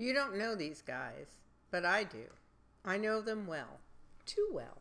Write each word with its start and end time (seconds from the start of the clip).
You 0.00 0.14
don't 0.14 0.38
know 0.38 0.54
these 0.54 0.80
guys, 0.80 1.26
but 1.70 1.84
I 1.84 2.04
do. 2.04 2.24
I 2.86 2.96
know 2.96 3.20
them 3.20 3.46
well, 3.46 3.80
too 4.24 4.48
well. 4.50 4.78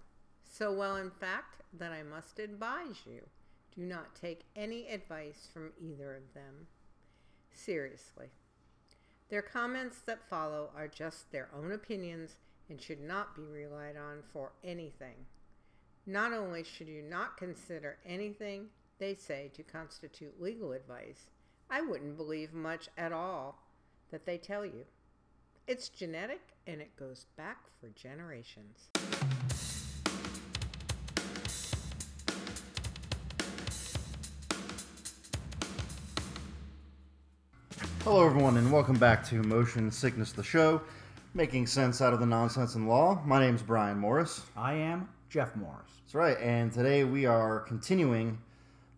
So 0.50 0.72
well, 0.72 0.96
in 0.96 1.12
fact, 1.12 1.62
that 1.78 1.92
I 1.92 2.04
must 2.04 2.40
advise 2.40 3.02
you 3.06 3.24
do 3.76 3.82
not 3.82 4.16
take 4.16 4.46
any 4.56 4.88
advice 4.88 5.50
from 5.54 5.74
either 5.78 6.16
of 6.16 6.34
them. 6.34 6.68
Seriously. 7.52 8.28
Their 9.28 9.42
comments 9.42 9.98
that 10.06 10.30
follow 10.30 10.70
are 10.74 10.88
just 10.88 11.30
their 11.34 11.50
own 11.54 11.74
opinions 11.74 12.38
and 12.70 12.82
should 12.82 13.02
not 13.02 13.36
be 13.36 13.44
relied 13.44 13.98
on 13.98 14.24
for 14.32 14.54
anything. 14.64 15.26
Not 16.06 16.32
only 16.32 16.64
should 16.64 16.88
you 16.88 17.02
not 17.02 17.36
consider 17.36 17.98
anything 18.06 18.68
they 19.00 19.16
say 19.16 19.52
to 19.56 19.64
constitute 19.64 20.42
legal 20.42 20.72
advice, 20.72 21.30
I 21.70 21.82
wouldn't 21.82 22.16
believe 22.16 22.54
much 22.54 22.88
at 22.98 23.12
all 23.12 23.60
that 24.12 24.26
they 24.26 24.38
tell 24.38 24.66
you. 24.66 24.86
It's 25.70 25.88
genetic 25.88 26.42
and 26.66 26.82
it 26.82 26.90
goes 26.98 27.28
back 27.38 27.60
for 27.80 27.90
generations. 27.90 28.90
Hello, 38.04 38.26
everyone, 38.26 38.58
and 38.58 38.72
welcome 38.72 38.98
back 38.98 39.24
to 39.26 39.44
Motion 39.44 39.92
Sickness, 39.92 40.32
the 40.32 40.42
show, 40.42 40.82
making 41.36 41.68
sense 41.68 42.02
out 42.02 42.14
of 42.14 42.20
the 42.20 42.26
nonsense 42.26 42.74
in 42.74 42.88
law. 42.88 43.22
My 43.24 43.40
name's 43.40 43.62
Brian 43.62 44.00
Morris. 44.00 44.42
I 44.58 44.74
am 44.74 45.08
Jeff 45.30 45.56
Morris. 45.56 45.92
That's 46.04 46.16
right, 46.16 46.40
and 46.40 46.74
today 46.74 47.04
we 47.04 47.28
are 47.28 47.60
continuing 47.60 48.40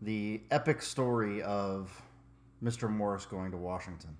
the 0.01 0.39
epic 0.51 0.81
story 0.81 1.41
of 1.41 2.01
Mr. 2.63 2.89
Morris 2.89 3.25
going 3.25 3.51
to 3.51 3.57
Washington. 3.57 4.15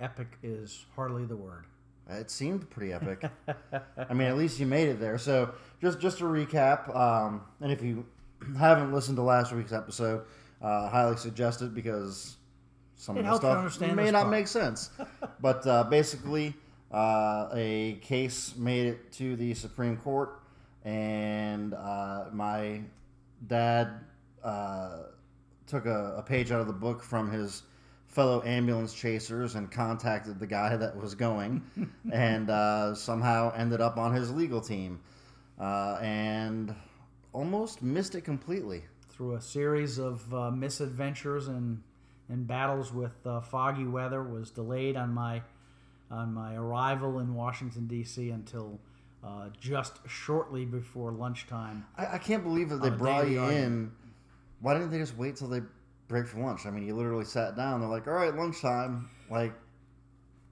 Epic 0.00 0.28
is 0.42 0.84
hardly 0.94 1.24
the 1.24 1.36
word. 1.36 1.64
It 2.08 2.30
seemed 2.30 2.68
pretty 2.70 2.92
epic. 2.92 3.24
I 4.08 4.14
mean, 4.14 4.28
at 4.28 4.36
least 4.36 4.60
you 4.60 4.66
made 4.66 4.88
it 4.88 5.00
there. 5.00 5.18
So, 5.18 5.54
just 5.80 5.98
just 5.98 6.18
to 6.18 6.24
recap, 6.24 6.94
um, 6.94 7.42
and 7.60 7.72
if 7.72 7.82
you 7.82 8.06
haven't 8.56 8.92
listened 8.92 9.16
to 9.16 9.22
last 9.22 9.52
week's 9.52 9.72
episode, 9.72 10.22
uh, 10.62 10.88
highly 10.88 11.16
suggest 11.16 11.62
it 11.62 11.74
because 11.74 12.36
some 12.96 13.16
It 13.18 13.26
of 13.26 13.40
the 13.40 13.68
stuff 13.70 13.94
may 13.94 14.10
not 14.10 14.22
part. 14.22 14.30
make 14.30 14.46
sense. 14.46 14.90
but 15.40 15.66
uh, 15.66 15.84
basically, 15.84 16.54
uh, 16.92 17.48
a 17.52 17.98
case 18.02 18.54
made 18.56 18.86
it 18.86 19.12
to 19.14 19.34
the 19.34 19.54
Supreme 19.54 19.96
Court, 19.96 20.38
and 20.84 21.74
uh, 21.74 22.26
my 22.32 22.82
dad 23.48 23.88
uh, 24.44 24.98
took 25.66 25.86
a, 25.86 26.14
a 26.18 26.22
page 26.22 26.52
out 26.52 26.60
of 26.60 26.68
the 26.68 26.72
book 26.72 27.02
from 27.02 27.30
his 27.32 27.62
fellow 28.08 28.42
ambulance 28.44 28.94
chasers 28.94 29.54
and 29.54 29.70
contacted 29.70 30.38
the 30.38 30.46
guy 30.46 30.76
that 30.76 30.96
was 30.96 31.14
going, 31.14 31.62
and 32.12 32.50
uh, 32.50 32.94
somehow 32.94 33.52
ended 33.56 33.80
up 33.80 33.98
on 33.98 34.12
his 34.14 34.32
legal 34.32 34.60
team, 34.60 35.00
uh, 35.60 35.98
and 36.00 36.74
almost 37.32 37.82
missed 37.82 38.14
it 38.14 38.22
completely. 38.22 38.82
Through 39.08 39.34
a 39.34 39.40
series 39.40 39.98
of 39.98 40.32
uh, 40.34 40.50
misadventures 40.50 41.48
and 41.48 41.82
and 42.28 42.46
battles 42.46 42.92
with 42.92 43.24
uh, 43.24 43.40
foggy 43.40 43.86
weather, 43.86 44.22
was 44.22 44.50
delayed 44.50 44.96
on 44.96 45.12
my 45.12 45.42
on 46.10 46.32
my 46.32 46.54
arrival 46.54 47.18
in 47.18 47.34
Washington 47.34 47.86
D.C. 47.86 48.30
until 48.30 48.78
uh, 49.24 49.48
just 49.60 49.98
shortly 50.06 50.64
before 50.64 51.12
lunchtime. 51.12 51.84
I, 51.96 52.14
I 52.14 52.18
can't 52.18 52.42
believe 52.42 52.68
that 52.68 52.80
they 52.80 52.88
On 52.88 52.98
the 52.98 52.98
day 52.98 53.02
brought 53.04 53.28
you 53.28 53.44
in. 53.44 53.92
Why 54.60 54.74
didn't 54.74 54.90
they 54.90 54.98
just 54.98 55.16
wait 55.16 55.36
till 55.36 55.48
they 55.48 55.60
break 56.08 56.26
for 56.26 56.38
lunch? 56.38 56.66
I 56.66 56.70
mean, 56.70 56.86
you 56.86 56.94
literally 56.94 57.24
sat 57.24 57.56
down. 57.56 57.80
They're 57.80 57.88
like, 57.88 58.06
"All 58.06 58.14
right, 58.14 58.34
lunchtime." 58.34 59.08
Like, 59.30 59.52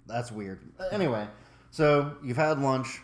that's 0.07 0.31
weird. 0.33 0.61
Anyway, 0.91 1.27
so 1.71 2.17
you've 2.23 2.37
had 2.37 2.59
lunch, 2.61 3.01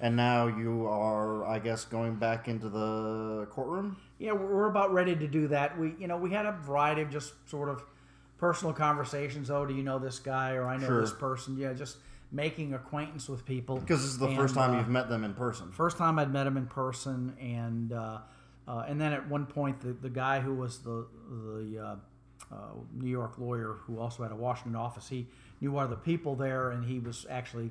and 0.00 0.16
now 0.16 0.46
you 0.46 0.86
are, 0.86 1.44
I 1.46 1.58
guess, 1.58 1.84
going 1.84 2.16
back 2.16 2.48
into 2.48 2.68
the 2.68 3.46
courtroom. 3.50 3.96
Yeah, 4.18 4.32
we're 4.32 4.66
about 4.68 4.92
ready 4.92 5.14
to 5.16 5.26
do 5.28 5.48
that. 5.48 5.78
We, 5.78 5.94
you 5.98 6.06
know, 6.08 6.16
we 6.16 6.30
had 6.32 6.46
a 6.46 6.52
variety 6.52 7.02
of 7.02 7.10
just 7.10 7.32
sort 7.48 7.68
of 7.68 7.82
personal 8.38 8.72
conversations. 8.74 9.50
Oh, 9.50 9.64
do 9.66 9.74
you 9.74 9.82
know 9.82 9.98
this 9.98 10.18
guy? 10.18 10.52
Or 10.54 10.64
I 10.66 10.76
know 10.76 10.86
Sure. 10.86 11.00
this 11.02 11.12
person. 11.12 11.56
Yeah, 11.56 11.72
just 11.72 11.98
making 12.32 12.74
acquaintance 12.74 13.28
with 13.28 13.44
people. 13.44 13.78
Because 13.78 14.00
this 14.02 14.10
is 14.12 14.18
the 14.18 14.26
And, 14.28 14.36
first 14.36 14.54
time 14.54 14.74
uh, 14.74 14.78
you've 14.78 14.88
met 14.88 15.08
them 15.08 15.24
in 15.24 15.34
person. 15.34 15.70
First 15.72 15.98
time 15.98 16.18
I'd 16.18 16.32
met 16.32 16.46
him 16.46 16.56
in 16.56 16.66
person, 16.66 17.34
and 17.40 17.92
uh, 17.92 18.18
uh, 18.70 18.84
and 18.88 19.00
then 19.00 19.12
at 19.12 19.28
one 19.28 19.46
point, 19.46 19.80
the, 19.80 19.92
the 19.92 20.10
guy 20.10 20.40
who 20.40 20.54
was 20.54 20.78
the 20.78 21.06
the 21.30 21.78
uh, 21.78 21.96
uh, 22.54 22.56
New 22.94 23.10
York 23.10 23.34
lawyer 23.38 23.76
who 23.86 23.98
also 23.98 24.22
had 24.22 24.32
a 24.32 24.36
Washington 24.36 24.76
office, 24.76 25.08
he 25.08 25.26
knew 25.60 25.72
one 25.72 25.84
of 25.84 25.90
the 25.90 25.96
people 26.10 26.36
there, 26.36 26.70
and 26.70 26.84
he 26.84 26.98
was 26.98 27.26
actually 27.28 27.70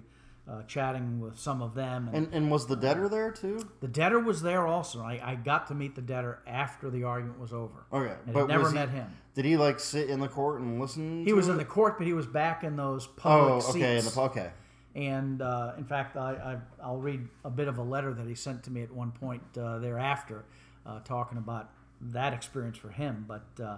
uh, 0.50 0.64
chatting 0.64 1.20
with 1.20 1.38
some 1.40 1.62
of 1.62 1.74
them. 1.76 2.08
And, 2.08 2.16
And, 2.26 2.34
and 2.34 2.52
was 2.52 2.66
the 2.68 2.76
debtor 2.76 3.08
there 3.10 3.32
too? 3.32 3.60
the 3.82 3.88
debtor 3.88 4.20
was 4.20 4.42
there 4.42 4.66
also. 4.68 5.02
I, 5.02 5.20
I 5.24 5.36
got 5.36 5.68
to 5.68 5.76
meet 5.76 5.94
the 5.96 6.02
debtor 6.02 6.40
after 6.48 6.90
the 6.90 7.04
argument 7.04 7.40
was 7.40 7.54
over. 7.54 7.86
Okay, 7.94 8.16
and 8.26 8.34
but 8.34 8.48
never 8.48 8.68
he- 8.70 8.74
met 8.76 8.90
him. 8.90 9.08
Did 9.36 9.46
he 9.46 9.56
like 9.58 9.80
sit 9.80 10.10
in 10.10 10.20
the 10.20 10.28
court 10.28 10.60
and 10.60 10.82
listen? 10.82 11.24
He 11.26 11.34
was 11.34 11.48
it? 11.48 11.52
in 11.54 11.58
the 11.58 11.66
court, 11.66 11.98
but 11.98 12.06
he 12.08 12.14
was 12.14 12.26
back 12.26 12.64
in 12.64 12.76
those 12.76 13.08
public 13.08 13.54
Oh, 13.54 13.60
seats. 13.60 13.76
okay, 13.76 13.98
in 14.00 14.06
the 14.06 14.22
okay. 14.22 14.52
And 14.96 15.42
uh, 15.42 15.74
in 15.78 15.86
fact, 15.86 16.18
I, 16.18 16.32
I, 16.52 16.58
I'll 16.84 16.98
read 16.98 17.22
a 17.46 17.50
bit 17.50 17.68
of 17.68 17.78
a 17.78 17.84
letter 17.84 18.14
that 18.14 18.28
he 18.28 18.36
sent 18.36 18.64
to 18.64 18.72
me 18.72 18.82
at 18.82 18.92
one 18.92 19.12
point 19.12 19.44
uh, 19.58 19.78
thereafter, 19.80 20.46
uh, 20.90 21.00
talking 21.02 21.38
about 21.38 21.70
that 22.02 22.34
experience 22.34 22.78
for 22.78 22.90
him. 22.90 23.26
But 23.28 23.64
uh, 23.64 23.78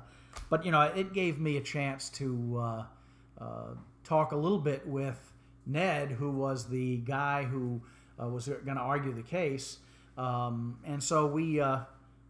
but 0.49 0.65
you 0.65 0.71
know, 0.71 0.81
it 0.81 1.13
gave 1.13 1.39
me 1.39 1.57
a 1.57 1.61
chance 1.61 2.09
to 2.11 2.57
uh, 2.57 2.83
uh, 3.43 3.67
talk 4.03 4.31
a 4.31 4.37
little 4.37 4.59
bit 4.59 4.87
with 4.87 5.33
Ned, 5.65 6.11
who 6.11 6.31
was 6.31 6.67
the 6.67 6.97
guy 6.97 7.43
who 7.43 7.81
uh, 8.21 8.27
was 8.27 8.47
going 8.47 8.77
to 8.77 8.81
argue 8.81 9.13
the 9.13 9.23
case. 9.23 9.79
Um, 10.17 10.79
and 10.85 11.03
so 11.03 11.27
we 11.27 11.59
uh, 11.59 11.81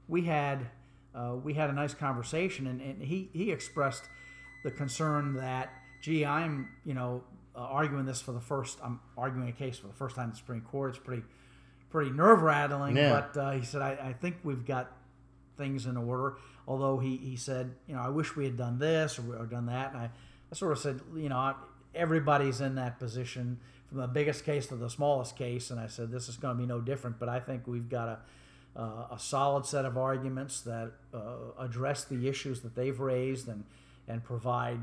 we 0.07 0.23
had 0.23 0.67
we 1.43 1.53
had 1.53 1.69
a 1.69 1.73
nice 1.73 1.93
conversation, 1.93 2.67
and, 2.67 2.81
and 2.81 3.01
he 3.01 3.29
he 3.33 3.51
expressed 3.51 4.05
the 4.63 4.71
concern 4.71 5.35
that 5.35 5.73
gee, 6.01 6.25
I'm 6.25 6.69
you 6.85 6.93
know 6.93 7.23
arguing 7.53 8.05
this 8.05 8.21
for 8.21 8.31
the 8.31 8.39
first 8.39 8.79
I'm 8.83 8.99
arguing 9.17 9.49
a 9.49 9.51
case 9.51 9.77
for 9.77 9.87
the 9.87 9.93
first 9.93 10.15
time 10.15 10.25
in 10.25 10.31
the 10.31 10.37
Supreme 10.37 10.61
Court. 10.61 10.91
It's 10.91 11.03
pretty 11.03 11.23
pretty 11.91 12.11
nerve 12.11 12.41
rattling, 12.41 12.95
Yeah. 12.97 13.23
but 13.33 13.39
uh, 13.39 13.51
he 13.51 13.63
said 13.63 13.81
I, 13.81 13.91
I 14.09 14.13
think 14.13 14.37
we've 14.43 14.65
got 14.65 14.91
things 15.57 15.85
in 15.85 15.97
order. 15.97 16.37
Although 16.67 16.99
he, 16.99 17.17
he 17.17 17.35
said, 17.35 17.71
you 17.87 17.95
know, 17.95 18.01
I 18.01 18.09
wish 18.09 18.35
we 18.35 18.45
had 18.45 18.55
done 18.57 18.79
this 18.79 19.19
or, 19.19 19.35
or 19.37 19.45
done 19.45 19.65
that. 19.65 19.91
And 19.91 19.97
I, 20.01 20.05
I 20.51 20.55
sort 20.55 20.71
of 20.71 20.79
said, 20.79 21.01
you 21.15 21.27
know, 21.29 21.37
I- 21.37 21.55
everybody's 21.93 22.61
in 22.61 22.75
that 22.75 22.97
position 22.99 23.59
from 23.89 23.97
the 23.97 24.07
biggest 24.07 24.45
case 24.45 24.67
to 24.67 24.75
the 24.75 24.89
smallest 24.89 25.35
case. 25.35 25.69
And 25.71 25.79
I 25.79 25.87
said, 25.87 26.11
this 26.11 26.29
is 26.29 26.37
going 26.37 26.55
to 26.55 26.61
be 26.61 26.67
no 26.67 26.79
different. 26.79 27.19
But 27.19 27.27
I 27.29 27.39
think 27.39 27.67
we've 27.67 27.89
got 27.89 28.07
a, 28.07 28.79
uh, 28.79 29.07
a 29.15 29.19
solid 29.19 29.65
set 29.65 29.83
of 29.85 29.97
arguments 29.97 30.61
that 30.61 30.91
uh, 31.13 31.19
address 31.59 32.05
the 32.05 32.27
issues 32.29 32.61
that 32.61 32.75
they've 32.75 32.99
raised 32.99 33.49
and, 33.49 33.65
and 34.07 34.23
provide 34.23 34.79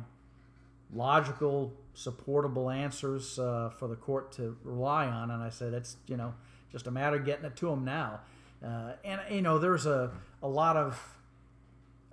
logical, 0.93 1.73
supportable 1.95 2.71
answers 2.71 3.39
uh, 3.39 3.71
for 3.79 3.89
the 3.89 3.97
court 3.97 4.33
to 4.33 4.57
rely 4.65 5.07
on. 5.07 5.31
And 5.31 5.43
I 5.43 5.51
said, 5.51 5.75
it's 5.75 5.97
you 6.07 6.17
know 6.17 6.35
just 6.73 6.87
a 6.87 6.91
matter 6.91 7.17
of 7.17 7.25
getting 7.25 7.45
it 7.45 7.57
to 7.57 7.67
them 7.71 7.85
now. 7.85 8.21
Uh, 8.65 8.93
and 9.05 9.21
you 9.31 9.43
know, 9.43 9.59
there's 9.59 9.87
a 9.87 10.11
a 10.43 10.49
lot 10.49 10.77
of 10.77 11.17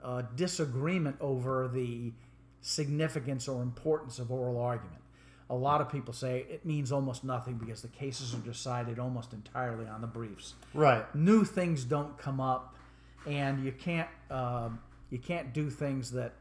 uh, 0.03 0.21
disagreement 0.35 1.15
over 1.19 1.67
the 1.67 2.11
significance 2.61 3.47
or 3.47 3.61
importance 3.61 4.19
of 4.19 4.31
oral 4.31 4.59
argument. 4.59 5.01
A 5.49 5.55
lot 5.55 5.79
of 5.79 5.91
people 5.91 6.13
say 6.13 6.45
it 6.49 6.65
means 6.65 6.91
almost 6.91 7.23
nothing 7.23 7.55
because 7.55 7.81
the 7.83 7.87
cases 7.87 8.33
are 8.33 8.39
decided 8.39 8.97
almost 8.97 9.31
entirely 9.33 9.85
on 9.87 10.01
the 10.01 10.07
briefs 10.07 10.55
Right. 10.73 11.03
new 11.15 11.43
things 11.45 11.83
don't 11.83 12.17
come 12.17 12.39
up, 12.41 12.75
and 13.27 13.63
you 13.63 13.71
can't 13.71 14.09
um 14.31 14.79
you 15.11 15.19
can't 15.19 15.53
do 15.53 15.69
things 15.69 16.11
that 16.11 16.33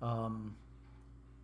um, 0.00 0.54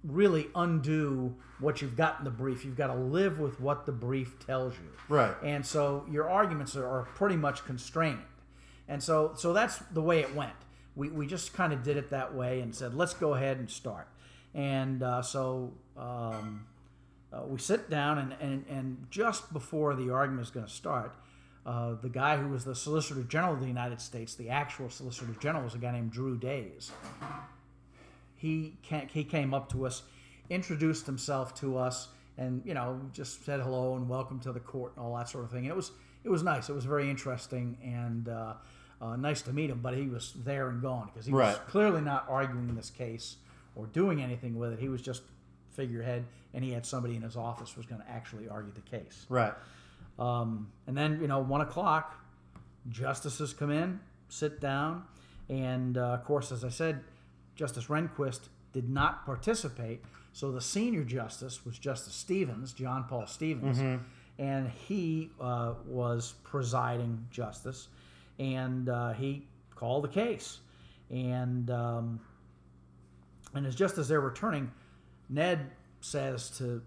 really 0.05 0.49
undo 0.55 1.35
what 1.59 1.83
you've 1.83 1.97
got 1.97 2.19
in 2.19 2.25
the 2.25 2.31
brief. 2.31 2.65
You've 2.65 2.77
got 2.77 2.89
to 2.89 2.95
live 2.95 3.39
with 3.39 3.61
what 3.61 3.87
the 3.87 3.93
brief 3.93 4.39
tells 4.47 4.75
you. 4.75 4.91
Right. 5.09 5.35
And 5.43 5.65
so 5.65 6.07
your 6.11 6.29
arguments 6.29 6.77
are, 6.77 6.87
are 6.87 7.09
pretty 7.15 7.37
much 7.37 7.65
constrained. 7.65 8.23
And 8.89 9.03
so 9.03 9.33
so 9.37 9.53
that's 9.53 9.79
the 9.93 10.03
way 10.03 10.21
it 10.21 10.35
went. 10.35 10.53
We, 10.97 11.09
we 11.09 11.27
just 11.27 11.53
kind 11.53 11.73
of 11.73 11.83
did 11.83 11.97
it 11.97 12.11
that 12.11 12.35
way 12.35 12.61
and 12.61 12.75
said, 12.75 12.95
let's 12.95 13.15
go 13.15 13.35
ahead 13.35 13.59
and 13.59 13.71
start. 13.71 14.09
And 14.55 15.03
uh, 15.03 15.23
so 15.23 15.73
um, 15.97 16.67
uh, 17.33 17.43
we 17.47 17.59
sit 17.59 17.89
down, 17.89 18.19
and, 18.19 18.35
and, 18.41 18.65
and 18.69 19.07
just 19.11 19.53
before 19.53 19.95
the 19.95 20.11
argument 20.11 20.47
is 20.47 20.51
going 20.51 20.67
to 20.67 20.73
start, 20.73 21.15
uh, 21.65 21.95
the 22.03 22.09
guy 22.09 22.37
who 22.37 22.49
was 22.49 22.65
the 22.65 22.75
Solicitor 22.75 23.23
General 23.23 23.55
of 23.55 23.61
the 23.61 23.69
United 23.69 24.01
States, 24.01 24.35
the 24.35 24.49
actual 24.49 24.91
Solicitor 24.91 25.35
General, 25.41 25.63
was 25.63 25.75
a 25.75 25.79
guy 25.79 25.93
named 25.93 26.11
Drew 26.11 26.37
Days. 26.37 26.91
He, 28.41 28.77
he 29.13 29.25
came 29.25 29.53
up 29.53 29.71
to 29.73 29.87
us, 29.87 30.03
introduced 30.49 31.05
himself 31.05 31.55
to 31.57 31.77
us, 31.77 32.09
and 32.39 32.63
you 32.65 32.73
know 32.73 33.01
just 33.13 33.45
said 33.45 33.61
hello 33.61 33.97
and 33.97 34.09
welcome 34.09 34.41
to 34.41 34.53
the 34.53 34.61
court 34.61 34.93
and 34.97 35.05
all 35.05 35.15
that 35.17 35.29
sort 35.29 35.45
of 35.45 35.51
thing. 35.51 35.65
And 35.65 35.71
it 35.71 35.77
was 35.77 35.93
it 36.25 36.31
was 36.31 36.43
nice. 36.43 36.71
It 36.71 36.75
was 36.75 36.87
very 36.87 37.11
interesting 37.11 37.77
and 37.85 38.29
uh, 38.29 38.55
uh, 39.03 39.17
nice 39.17 39.43
to 39.43 39.53
meet 39.53 39.69
him. 39.69 39.81
But 39.83 39.95
he 39.95 40.07
was 40.07 40.33
there 40.45 40.71
and 40.71 40.81
gone 40.81 41.11
because 41.13 41.27
he 41.27 41.33
was 41.33 41.59
clearly 41.69 42.01
not 42.01 42.25
arguing 42.29 42.75
this 42.75 42.89
case 42.89 43.37
or 43.77 43.87
doing 43.87 44.23
anything 44.23 44.59
with 44.59 44.73
it. 44.73 44.79
He 44.79 44.89
was 44.89 45.03
just 45.03 45.23
figurehead, 45.71 46.25
and 46.55 46.65
he 46.65 46.73
had 46.73 46.87
somebody 46.87 47.17
in 47.17 47.23
his 47.23 47.37
office 47.37 47.73
who 47.73 47.81
was 47.81 47.87
going 47.87 48.01
to 48.01 48.11
actually 48.11 48.49
argue 48.49 48.73
the 48.73 48.81
case. 48.99 49.27
Right. 49.29 49.53
Um, 50.19 50.71
and 50.87 50.97
then, 50.97 51.21
you 51.21 51.29
know, 51.29 51.39
one 51.41 51.61
o'clock, 51.61 52.15
justices 52.89 53.53
come 53.53 53.71
in, 53.71 54.01
sit 54.29 54.61
down, 54.61 55.05
and 55.49 55.97
uh, 55.97 56.15
of 56.15 56.25
course, 56.25 56.53
as 56.53 56.65
I 56.65 56.69
said, 56.69 57.03
Justice 57.61 57.89
Rehnquist 57.89 58.49
did 58.73 58.89
not 58.89 59.27
participate. 59.27 60.03
So 60.33 60.51
the 60.51 60.63
senior 60.63 61.05
justice 61.05 61.67
was 61.67 61.79
Justice 61.79 62.15
Stevens, 62.15 62.73
John 62.73 63.05
Paul 63.05 63.27
Stevens, 63.27 63.79
and 64.39 64.71
he 64.89 65.29
uh, 65.39 65.75
was 65.85 66.35
presiding 66.43 67.27
justice, 67.31 67.89
and 68.39 68.89
uh, 68.89 69.13
he 69.13 69.47
called 69.75 70.05
the 70.05 70.09
case, 70.09 70.61
and 71.11 71.71
um, 71.71 72.19
and 73.53 73.67
as 73.67 73.75
just 73.75 73.99
as 73.99 74.09
they're 74.09 74.23
returning, 74.23 74.73
Ned 75.29 75.71
says 76.01 76.49
to 76.57 76.81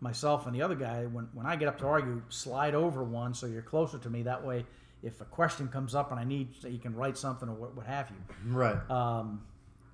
myself 0.00 0.46
and 0.46 0.54
the 0.54 0.62
other 0.62 0.76
guy, 0.76 1.06
when, 1.06 1.28
when 1.34 1.46
I 1.46 1.56
get 1.56 1.66
up 1.66 1.78
to 1.78 1.86
argue, 1.86 2.22
slide 2.28 2.76
over 2.76 3.02
one 3.02 3.34
so 3.34 3.46
you're 3.46 3.62
closer 3.62 3.98
to 3.98 4.08
me. 4.08 4.22
That 4.22 4.44
way, 4.44 4.64
if 5.02 5.20
a 5.20 5.24
question 5.24 5.66
comes 5.66 5.94
up 5.94 6.12
and 6.12 6.20
I 6.20 6.24
need, 6.24 6.54
so 6.60 6.68
you 6.68 6.78
can 6.78 6.94
write 6.94 7.18
something 7.18 7.48
or 7.48 7.54
what, 7.54 7.74
what 7.74 7.86
have 7.86 8.10
you. 8.10 8.52
Right. 8.54 8.90
Um, 8.90 9.42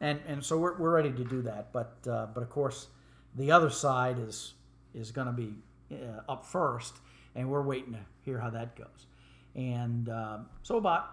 and 0.00 0.20
and 0.26 0.44
so 0.44 0.58
we're, 0.58 0.76
we're 0.78 0.94
ready 0.94 1.10
to 1.12 1.24
do 1.24 1.42
that. 1.42 1.72
But 1.72 1.96
uh, 2.08 2.26
but 2.34 2.42
of 2.42 2.50
course, 2.50 2.88
the 3.34 3.50
other 3.50 3.70
side 3.70 4.18
is 4.18 4.54
is 4.94 5.10
going 5.10 5.26
to 5.26 5.32
be 5.32 5.54
uh, 5.92 6.30
up 6.30 6.44
first, 6.44 6.96
and 7.34 7.48
we're 7.50 7.62
waiting 7.62 7.92
to 7.92 8.00
hear 8.22 8.38
how 8.38 8.50
that 8.50 8.76
goes. 8.76 9.06
And 9.54 10.08
um, 10.08 10.46
so 10.62 10.76
about 10.76 11.10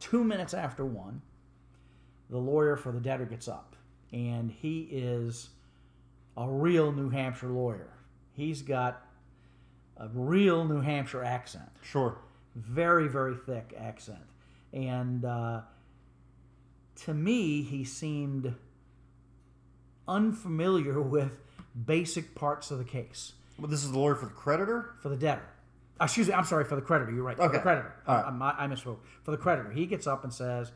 two 0.00 0.22
minutes 0.22 0.54
after 0.54 0.84
one, 0.84 1.22
the 2.30 2.38
lawyer 2.38 2.76
for 2.76 2.92
the 2.92 3.00
debtor 3.00 3.26
gets 3.26 3.48
up, 3.48 3.76
and 4.12 4.50
he 4.50 4.88
is 4.90 5.50
a 6.36 6.48
real 6.48 6.92
New 6.92 7.10
Hampshire 7.10 7.48
lawyer. 7.48 7.92
He's 8.32 8.62
got 8.62 9.04
a 9.96 10.08
real 10.14 10.64
New 10.64 10.80
Hampshire 10.80 11.24
accent 11.24 11.68
sure. 11.82 12.18
very 12.54 13.08
very 13.08 13.34
thick 13.34 13.74
accent 13.76 14.22
and 14.72 15.24
uh, 15.24 15.62
to 17.04 17.14
me 17.14 17.62
he 17.62 17.84
seemed 17.84 18.54
unfamiliar 20.06 21.00
with 21.16 21.32
basic 21.86 22.34
parts 22.34 22.70
of 22.70 22.78
the 22.78 22.84
case 22.84 23.32
But 23.58 23.70
this 23.70 23.84
is 23.84 23.92
the 23.92 23.98
lawyer 23.98 24.14
for 24.14 24.26
the 24.26 24.32
creditor. 24.32 24.94
for 25.02 25.08
the 25.08 25.16
debtor 25.16 25.42
Uh, 26.00 26.04
excuse 26.04 26.28
me 26.28 26.34
i'm 26.34 26.44
sorry 26.44 26.64
for 26.64 26.74
the 26.76 26.82
creditor 26.82 27.12
you're 27.12 27.22
right 27.24 27.36
for 27.36 27.48
the 27.48 27.54
Okay. 27.54 27.62
creditor 27.62 27.94
All 28.06 28.16
right. 28.16 28.24
I, 28.24 28.50
I, 28.60 28.64
I 28.64 28.66
misspoke 28.68 28.98
for 29.22 29.30
the 29.30 29.36
creditor 29.36 29.70
he 29.70 29.86
gets 29.86 30.06
up 30.06 30.24
and 30.24 30.32
says 30.32 30.72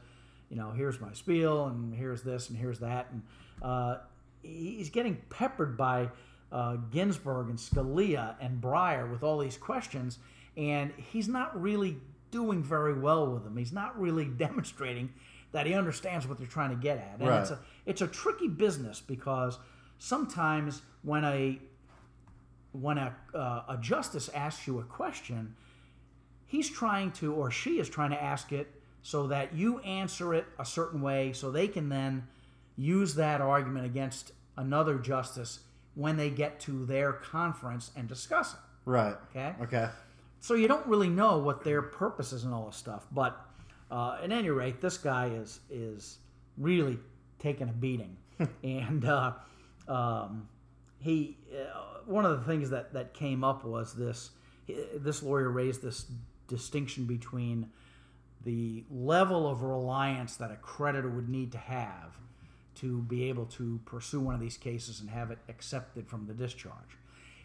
you 0.48 0.56
know 0.56 0.70
here's 0.70 1.00
my 1.00 1.12
spiel 1.12 1.66
and 1.66 1.94
here's 1.94 2.22
this 2.22 2.48
and 2.50 2.58
here's 2.58 2.80
that 2.80 3.08
and 3.10 3.22
uh, 3.62 3.96
he's 4.42 4.90
getting 4.90 5.16
peppered 5.30 5.76
by 5.76 6.10
uh, 6.50 6.76
Ginsburg 6.90 7.48
and 7.48 7.58
Scalia 7.58 8.34
and 8.40 8.60
Breyer 8.60 9.10
with 9.10 9.22
all 9.22 9.38
these 9.38 9.56
questions, 9.56 10.18
and 10.56 10.92
he's 10.98 11.28
not 11.28 11.58
really 11.58 11.96
doing 12.30 12.62
very 12.62 12.92
well 12.92 13.26
with 13.32 13.44
them. 13.44 13.56
He's 13.56 13.72
not 13.72 13.98
really 13.98 14.24
demonstrating 14.46 15.10
that 15.52 15.66
he 15.66 15.74
understands 15.74 16.26
what 16.26 16.38
they're 16.38 16.46
trying 16.46 16.70
to 16.70 16.76
get 16.76 16.98
at, 16.98 17.18
and 17.20 17.28
it's 17.42 17.50
a 17.50 17.58
it's 17.86 18.00
a 18.02 18.06
tricky 18.06 18.48
business 18.48 19.00
because 19.00 19.58
sometimes 19.98 20.82
when 21.02 21.24
a 21.24 21.58
when 22.72 22.98
a 22.98 23.14
uh, 23.34 23.62
a 23.68 23.78
justice 23.80 24.28
asks 24.34 24.66
you 24.66 24.78
a 24.80 24.84
question, 24.84 25.54
he's 26.46 26.68
trying 26.70 27.12
to 27.12 27.34
or 27.34 27.50
she 27.50 27.78
is 27.78 27.88
trying 27.88 28.10
to 28.10 28.22
ask 28.22 28.52
it 28.52 28.68
so 29.02 29.26
that 29.26 29.54
you 29.54 29.80
answer 29.80 30.32
it 30.32 30.46
a 30.58 30.64
certain 30.64 31.02
way 31.02 31.32
so 31.32 31.50
they 31.50 31.68
can 31.68 31.88
then 31.88 32.26
use 32.76 33.14
that 33.16 33.40
argument 33.40 33.84
against 33.84 34.32
another 34.56 34.96
justice 34.98 35.60
when 35.94 36.16
they 36.16 36.30
get 36.30 36.60
to 36.60 36.86
their 36.86 37.12
conference 37.12 37.90
and 37.96 38.08
discuss 38.08 38.54
it 38.54 38.60
Right. 38.86 39.16
okay 39.30 39.54
Okay. 39.60 39.88
so 40.40 40.54
you 40.54 40.68
don't 40.68 40.86
really 40.86 41.08
know 41.10 41.38
what 41.38 41.64
their 41.64 41.82
purpose 41.82 42.32
is 42.32 42.44
and 42.44 42.54
all 42.54 42.66
this 42.66 42.76
stuff 42.76 43.06
but 43.10 43.38
uh, 43.92 44.18
at 44.22 44.32
any 44.32 44.50
rate 44.50 44.80
this 44.80 44.96
guy 44.96 45.26
is 45.26 45.60
is 45.70 46.18
really 46.56 46.98
taking 47.38 47.68
a 47.68 47.72
beating 47.72 48.16
and 48.64 49.04
uh, 49.04 49.32
um, 49.86 50.48
he 50.98 51.36
uh, 51.52 51.78
one 52.06 52.24
of 52.24 52.38
the 52.38 52.46
things 52.46 52.70
that 52.70 52.92
that 52.92 53.14
came 53.14 53.44
up 53.44 53.64
was 53.64 53.94
this 53.94 54.30
this 54.96 55.22
lawyer 55.22 55.50
raised 55.50 55.82
this 55.82 56.06
distinction 56.48 57.04
between 57.04 57.70
the 58.44 58.84
level 58.90 59.48
of 59.48 59.62
reliance 59.62 60.36
that 60.36 60.50
a 60.50 60.56
creditor 60.56 61.08
would 61.08 61.28
need 61.28 61.52
to 61.52 61.58
have 61.58 62.16
to 62.74 63.02
be 63.02 63.28
able 63.28 63.46
to 63.46 63.80
pursue 63.84 64.20
one 64.20 64.34
of 64.34 64.40
these 64.40 64.56
cases 64.56 65.00
and 65.00 65.10
have 65.10 65.30
it 65.30 65.38
accepted 65.48 66.08
from 66.08 66.26
the 66.26 66.32
discharge. 66.32 66.98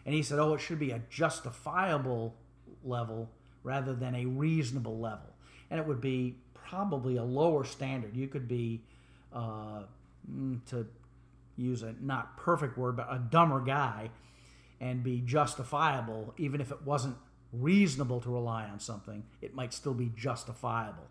And 0.04 0.14
he 0.14 0.22
said, 0.22 0.38
oh, 0.38 0.54
it 0.54 0.60
should 0.60 0.78
be 0.78 0.90
a 0.90 1.02
justifiable 1.10 2.34
level 2.82 3.30
rather 3.62 3.94
than 3.94 4.14
a 4.14 4.24
reasonable 4.24 4.98
level. 4.98 5.34
And 5.70 5.80
it 5.80 5.86
would 5.86 6.00
be 6.00 6.36
probably 6.54 7.16
a 7.16 7.24
lower 7.24 7.64
standard. 7.64 8.16
You 8.16 8.28
could 8.28 8.48
be, 8.48 8.82
uh, 9.32 9.82
mm, 10.30 10.64
to 10.66 10.86
use 11.56 11.82
a 11.82 11.94
not 12.00 12.36
perfect 12.36 12.78
word, 12.78 12.96
but 12.96 13.08
a 13.10 13.18
dumber 13.18 13.60
guy 13.60 14.10
and 14.80 15.02
be 15.02 15.20
justifiable, 15.20 16.34
even 16.36 16.60
if 16.60 16.70
it 16.70 16.82
wasn't 16.84 17.16
reasonable 17.52 18.20
to 18.20 18.30
rely 18.30 18.64
on 18.64 18.78
something, 18.78 19.24
it 19.40 19.54
might 19.54 19.72
still 19.72 19.94
be 19.94 20.12
justifiable. 20.16 21.06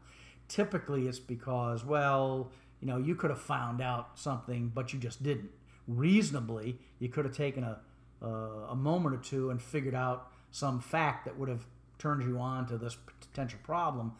Typically, 0.47 1.07
it's 1.07 1.19
because, 1.19 1.83
well, 1.83 2.51
you 2.79 2.87
know, 2.87 2.97
you 2.97 3.15
could 3.15 3.29
have 3.29 3.41
found 3.41 3.81
out 3.81 4.11
something, 4.15 4.71
but 4.73 4.93
you 4.93 4.99
just 4.99 5.21
didn't. 5.23 5.49
Reasonably, 5.87 6.77
you 6.99 7.09
could 7.09 7.25
have 7.25 7.35
taken 7.35 7.63
a, 7.63 7.79
a, 8.21 8.27
a 8.69 8.75
moment 8.75 9.15
or 9.15 9.17
two 9.17 9.49
and 9.49 9.61
figured 9.61 9.95
out 9.95 10.31
some 10.51 10.79
fact 10.79 11.25
that 11.25 11.37
would 11.37 11.49
have 11.49 11.65
turned 11.97 12.23
you 12.23 12.37
on 12.39 12.67
to 12.67 12.77
this 12.77 12.95
potential 13.19 13.59
problem, 13.63 14.13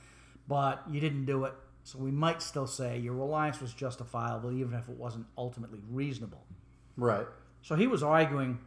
but 0.48 0.84
you 0.90 1.00
didn't 1.00 1.26
do 1.26 1.46
it. 1.46 1.54
So 1.84 2.00
we 2.00 2.12
might 2.12 2.42
still 2.42 2.68
say 2.68 3.00
your 3.00 3.14
reliance 3.14 3.62
was 3.62 3.74
justifiable, 3.74 4.52
even 4.52 4.74
if 4.74 4.90
it 4.90 4.98
wasn't 4.98 5.26
ultimately 5.38 5.80
reasonable. 5.90 6.44
Right. 6.98 7.26
So 7.62 7.76
he 7.76 7.88
was 7.88 8.04
arguing 8.04 8.60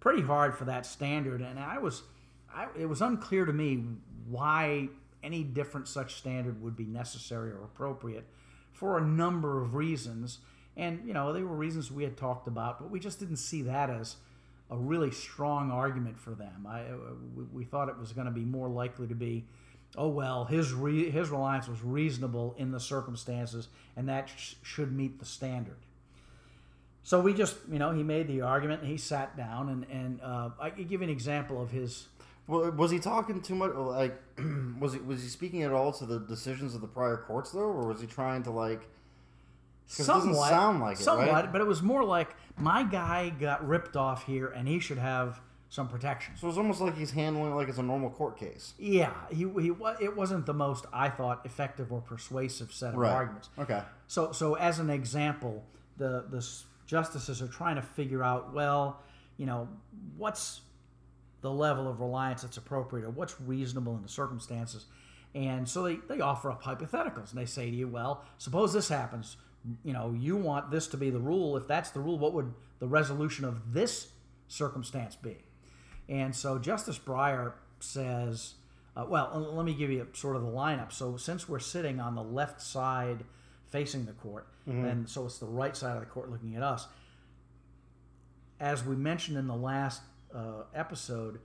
pretty 0.00 0.22
hard 0.22 0.56
for 0.56 0.64
that 0.64 0.86
standard, 0.86 1.40
and 1.40 1.58
I 1.58 1.78
was, 1.78 2.02
I, 2.52 2.66
it 2.78 2.86
was 2.86 3.02
unclear 3.02 3.44
to 3.44 3.52
me 3.52 3.84
why 4.28 4.88
any 5.22 5.42
different 5.42 5.88
such 5.88 6.14
standard 6.14 6.62
would 6.62 6.76
be 6.76 6.84
necessary 6.84 7.50
or 7.50 7.64
appropriate 7.64 8.24
for 8.72 8.98
a 8.98 9.00
number 9.00 9.60
of 9.62 9.74
reasons. 9.74 10.38
And 10.76 11.06
you 11.06 11.14
know, 11.14 11.32
they 11.32 11.42
were 11.42 11.56
reasons 11.56 11.90
we 11.90 12.04
had 12.04 12.16
talked 12.16 12.46
about, 12.46 12.78
but 12.80 12.90
we 12.90 13.00
just 13.00 13.18
didn't 13.18 13.38
see 13.38 13.62
that 13.62 13.90
as 13.90 14.16
a 14.70 14.76
really 14.76 15.10
strong 15.10 15.70
argument 15.70 16.18
for 16.18 16.30
them. 16.30 16.66
I, 16.68 16.80
uh, 16.80 16.96
we, 17.34 17.44
we 17.44 17.64
thought 17.64 17.88
it 17.88 17.98
was 17.98 18.12
going 18.12 18.26
to 18.26 18.32
be 18.32 18.44
more 18.44 18.68
likely 18.68 19.06
to 19.06 19.14
be, 19.14 19.44
oh 19.96 20.08
well, 20.08 20.44
his 20.44 20.72
re, 20.72 21.10
his 21.10 21.30
reliance 21.30 21.68
was 21.68 21.82
reasonable 21.82 22.54
in 22.58 22.70
the 22.72 22.80
circumstances, 22.80 23.68
and 23.96 24.08
that 24.08 24.28
sh- 24.28 24.54
should 24.62 24.92
meet 24.92 25.18
the 25.18 25.24
standard. 25.24 25.76
So 27.02 27.20
we 27.20 27.34
just, 27.34 27.56
you 27.70 27.78
know, 27.78 27.92
he 27.92 28.02
made 28.02 28.26
the 28.26 28.40
argument 28.40 28.82
and 28.82 28.90
he 28.90 28.96
sat 28.96 29.36
down 29.36 29.68
and, 29.68 29.86
and 29.92 30.20
uh, 30.20 30.50
I 30.60 30.70
could 30.70 30.88
give 30.88 31.02
you 31.02 31.04
an 31.04 31.10
example 31.12 31.62
of 31.62 31.70
his. 31.70 32.08
Well, 32.48 32.68
was 32.72 32.90
he 32.90 32.98
talking 32.98 33.40
too 33.40 33.54
much? 33.54 33.74
Like, 33.74 34.20
was 34.80 34.94
he 34.94 34.98
was 34.98 35.22
he 35.22 35.28
speaking 35.28 35.62
at 35.62 35.70
all 35.72 35.92
to 35.92 36.04
the 36.06 36.18
decisions 36.18 36.74
of 36.74 36.80
the 36.80 36.88
prior 36.88 37.16
courts 37.16 37.52
though, 37.52 37.60
or 37.60 37.86
was 37.86 38.00
he 38.00 38.06
trying 38.08 38.42
to 38.44 38.50
like? 38.50 38.88
'Cause 39.88 40.00
it 40.00 40.12
doesn't 40.12 40.34
sound 40.34 40.80
like 40.80 40.98
it, 40.98 41.02
somewhat, 41.04 41.28
right? 41.30 41.52
but 41.52 41.60
it 41.60 41.66
was 41.66 41.80
more 41.80 42.02
like 42.02 42.34
my 42.58 42.82
guy 42.82 43.28
got 43.30 43.64
ripped 43.68 43.96
off 43.96 44.26
here 44.26 44.48
and 44.48 44.66
he 44.66 44.80
should 44.80 44.98
have 44.98 45.40
some 45.76 45.88
protection. 45.88 46.34
So 46.38 46.48
it's 46.48 46.56
almost 46.56 46.80
like 46.80 46.96
he's 46.96 47.10
handling 47.10 47.52
it 47.52 47.54
like 47.54 47.68
it's 47.68 47.76
a 47.76 47.82
normal 47.82 48.08
court 48.08 48.38
case. 48.38 48.72
Yeah, 48.78 49.12
he, 49.30 49.46
he 49.60 49.70
it 50.00 50.16
wasn't 50.16 50.46
the 50.46 50.54
most 50.54 50.86
I 50.90 51.10
thought 51.10 51.42
effective 51.44 51.92
or 51.92 52.00
persuasive 52.00 52.72
set 52.72 52.94
of 52.94 53.00
Right. 53.00 53.12
arguments. 53.12 53.50
Okay. 53.58 53.82
So, 54.06 54.32
so 54.32 54.54
as 54.54 54.78
an 54.78 54.88
example, 54.88 55.62
the 55.98 56.24
the 56.30 56.44
justices 56.86 57.42
are 57.42 57.48
trying 57.48 57.76
to 57.76 57.82
figure 57.82 58.24
out, 58.24 58.54
well, 58.54 59.02
you 59.36 59.44
know, 59.44 59.68
what's 60.16 60.62
the 61.42 61.50
level 61.50 61.86
of 61.88 62.00
reliance 62.00 62.40
that's 62.40 62.56
appropriate, 62.56 63.04
or 63.04 63.10
what's 63.10 63.38
reasonable 63.40 63.94
in 63.96 64.02
the 64.02 64.08
circumstances, 64.08 64.86
and 65.34 65.68
so 65.68 65.82
they 65.82 65.96
they 66.08 66.20
offer 66.20 66.50
up 66.50 66.62
hypotheticals, 66.62 67.32
and 67.32 67.38
they 67.38 67.44
say 67.44 67.70
to 67.70 67.76
you, 67.76 67.86
well, 67.86 68.24
suppose 68.38 68.72
this 68.72 68.88
happens, 68.88 69.36
you 69.84 69.92
know, 69.92 70.16
you 70.18 70.36
want 70.36 70.70
this 70.70 70.86
to 70.88 70.96
be 70.96 71.10
the 71.10 71.20
rule. 71.20 71.54
If 71.54 71.68
that's 71.68 71.90
the 71.90 72.00
rule, 72.00 72.18
what 72.18 72.32
would 72.32 72.54
the 72.78 72.88
resolution 72.88 73.44
of 73.44 73.74
this 73.74 74.08
circumstance 74.48 75.16
be? 75.16 75.36
And 76.08 76.34
so 76.34 76.58
Justice 76.58 76.98
Breyer 76.98 77.52
says, 77.80 78.54
uh, 78.96 79.04
well, 79.08 79.50
let 79.52 79.66
me 79.66 79.74
give 79.74 79.90
you 79.90 80.06
sort 80.12 80.36
of 80.36 80.42
the 80.42 80.48
lineup. 80.48 80.92
So 80.92 81.16
since 81.16 81.48
we're 81.48 81.58
sitting 81.58 82.00
on 82.00 82.14
the 82.14 82.22
left 82.22 82.62
side 82.62 83.24
facing 83.70 84.06
the 84.06 84.12
court, 84.12 84.46
and 84.66 85.08
so 85.08 85.26
it's 85.26 85.38
the 85.38 85.46
right 85.46 85.76
side 85.76 85.94
of 85.94 86.00
the 86.00 86.06
court 86.06 86.30
looking 86.30 86.56
at 86.56 86.62
us, 86.62 86.86
as 88.58 88.84
we 88.84 88.96
mentioned 88.96 89.36
in 89.36 89.46
the 89.46 89.56
last 89.56 90.02
uh, 90.34 90.62
episode, 90.74 91.40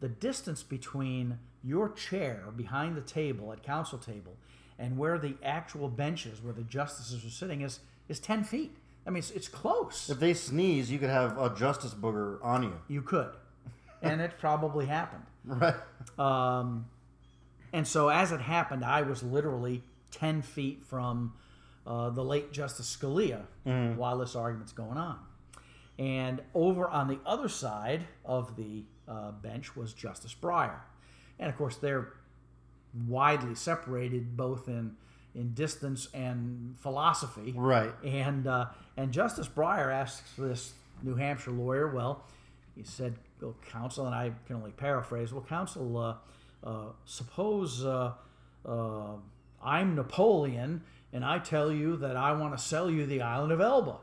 the 0.00 0.08
distance 0.08 0.62
between 0.62 1.38
your 1.62 1.88
chair 1.90 2.44
behind 2.56 2.96
the 2.96 3.00
table 3.00 3.52
at 3.52 3.62
counsel 3.62 3.98
table 3.98 4.36
and 4.78 4.98
where 4.98 5.18
the 5.18 5.36
actual 5.42 5.88
benches 5.88 6.42
where 6.42 6.52
the 6.52 6.62
justices 6.62 7.24
are 7.24 7.30
sitting 7.30 7.62
is 7.62 7.80
is 8.08 8.20
10 8.20 8.44
feet. 8.44 8.76
I 9.06 9.10
mean, 9.10 9.18
it's, 9.18 9.30
it's 9.30 9.48
close. 9.48 10.10
If 10.10 10.20
they 10.20 10.34
sneeze, 10.34 10.90
you 10.90 10.98
could 10.98 11.10
have 11.10 11.38
a 11.38 11.54
justice 11.54 11.94
booger 11.94 12.38
on 12.42 12.62
you. 12.62 12.74
You 12.88 13.02
could, 13.02 13.30
and 14.04 14.20
it 14.20 14.38
probably 14.38 14.86
happened. 14.86 15.24
Right. 15.46 15.74
Um, 16.18 16.86
and 17.74 17.86
so 17.86 18.08
as 18.08 18.32
it 18.32 18.40
happened, 18.40 18.82
I 18.82 19.02
was 19.02 19.22
literally 19.22 19.82
10 20.12 20.40
feet 20.40 20.82
from 20.82 21.34
uh, 21.86 22.08
the 22.08 22.24
late 22.24 22.50
Justice 22.50 22.96
Scalia 22.96 23.42
while 23.96 24.16
this 24.16 24.34
argument's 24.34 24.72
going 24.72 24.96
on. 24.96 25.18
And 25.98 26.40
over 26.54 26.88
on 26.88 27.08
the 27.08 27.18
other 27.26 27.48
side 27.48 28.04
of 28.24 28.56
the 28.56 28.84
uh, 29.06 29.32
bench 29.32 29.76
was 29.76 29.92
Justice 29.92 30.34
Breyer. 30.40 30.78
And 31.38 31.50
of 31.50 31.58
course, 31.58 31.76
they're 31.76 32.14
widely 33.06 33.54
separated 33.54 34.36
both 34.36 34.68
in, 34.68 34.96
in 35.34 35.52
distance 35.52 36.08
and 36.14 36.76
philosophy. 36.78 37.52
Right. 37.56 37.92
And 38.04 38.46
uh, 38.46 38.66
and 38.96 39.12
Justice 39.12 39.48
Breyer 39.48 39.92
asks 39.92 40.30
this 40.38 40.74
New 41.02 41.16
Hampshire 41.16 41.50
lawyer, 41.50 41.88
well, 41.88 42.24
he 42.76 42.82
said, 42.82 43.14
well, 43.40 43.54
counsel, 43.70 44.06
and 44.06 44.14
I 44.14 44.32
can 44.46 44.56
only 44.56 44.72
paraphrase, 44.72 45.32
well, 45.32 45.44
counsel, 45.48 45.96
uh, 45.96 46.14
uh, 46.66 46.86
suppose 47.04 47.84
uh, 47.84 48.12
uh, 48.66 49.12
I'm 49.62 49.94
Napoleon 49.94 50.82
and 51.14 51.24
I 51.24 51.38
tell 51.38 51.72
you 51.72 51.96
that 51.98 52.16
I 52.16 52.32
want 52.32 52.58
to 52.58 52.62
sell 52.62 52.90
you 52.90 53.06
the 53.06 53.22
island 53.22 53.52
of 53.52 53.60
Elba, 53.60 53.98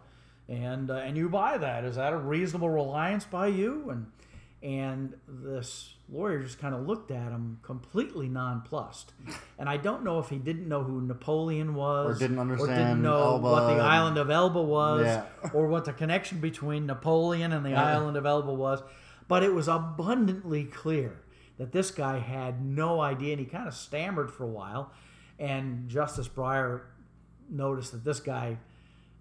and 0.48 0.90
uh, 0.90 0.96
and 0.96 1.18
you 1.18 1.28
buy 1.28 1.58
that. 1.58 1.84
Is 1.84 1.98
that 1.98 2.14
a 2.14 2.18
reasonable 2.18 2.70
reliance 2.70 3.26
by 3.26 3.48
you? 3.48 3.90
And 3.90 4.08
and 4.64 5.16
this 5.28 5.96
lawyer 6.08 6.40
just 6.44 6.60
kind 6.60 6.76
of 6.76 6.86
looked 6.88 7.10
at 7.10 7.32
him 7.32 7.60
completely 7.64 8.28
nonplussed. 8.30 9.14
And 9.58 9.68
I 9.70 9.78
don't 9.78 10.04
know 10.04 10.20
if 10.20 10.30
he 10.30 10.38
didn't 10.38 10.68
know 10.68 10.84
who 10.84 11.02
Napoleon 11.02 11.74
was, 11.74 12.18
Or 12.18 12.20
didn't 12.20 12.40
understand, 12.40 12.72
or 12.72 12.76
didn't 12.76 13.02
know 13.02 13.18
Elba 13.24 13.50
what 13.52 13.74
the 13.76 13.82
island 13.82 14.18
of 14.18 14.30
Elba 14.30 14.62
was, 14.62 15.06
Yeah. 15.06 15.26
or 15.54 15.68
what 15.68 15.86
the 15.86 15.94
connection 15.94 16.40
between 16.40 16.86
Napoleon 16.86 17.54
and 17.54 17.66
the 17.66 17.74
island 17.76 18.18
of 18.18 18.26
Elba 18.26 18.54
was. 18.54 18.84
But 19.28 19.44
it 19.44 19.54
was 19.54 19.68
abundantly 19.68 20.66
clear 20.66 21.22
that 21.58 21.72
this 21.72 21.90
guy 21.92 22.20
had 22.20 22.64
no 22.64 23.00
idea, 23.02 23.32
and 23.34 23.40
he 23.40 23.46
kind 23.46 23.68
of 23.68 23.74
stammered 23.74 24.32
for 24.32 24.44
a 24.44 24.48
while. 24.48 24.92
And 25.40 25.90
Justice 25.90 26.28
Breyer 26.28 26.82
noticed 27.50 27.94
that 27.94 28.04
this 28.04 28.20
guy, 28.20 28.58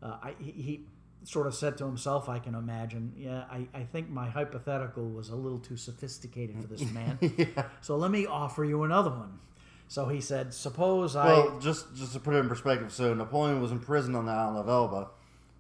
uh, 0.03 0.17
he 0.39 0.87
sort 1.23 1.47
of 1.47 1.55
said 1.55 1.77
to 1.79 1.85
himself, 1.85 2.29
I 2.29 2.39
can 2.39 2.55
imagine, 2.55 3.13
yeah, 3.17 3.45
I, 3.51 3.67
I 3.75 3.83
think 3.85 4.09
my 4.09 4.29
hypothetical 4.29 5.09
was 5.09 5.29
a 5.29 5.37
little 5.37 5.59
too 5.59 5.77
sophisticated 5.77 6.61
for 6.61 6.67
this 6.67 6.91
man. 6.93 7.19
yeah. 7.37 7.65
So 7.81 7.97
let 7.97 8.11
me 8.11 8.27
offer 8.27 8.65
you 8.65 8.85
another 8.85 9.11
one. 9.11 9.39
So 9.89 10.07
he 10.07 10.21
said, 10.21 10.55
suppose 10.55 11.17
I. 11.17 11.27
Well, 11.27 11.59
just 11.59 11.95
just 11.97 12.13
to 12.13 12.21
put 12.21 12.35
it 12.35 12.39
in 12.39 12.49
perspective, 12.49 12.93
so 12.93 13.13
Napoleon 13.13 13.61
was 13.61 13.73
imprisoned 13.73 14.17
on 14.17 14.25
the 14.25 14.33
island 14.33 14.59
of 14.59 14.69
Elba, 14.69 15.09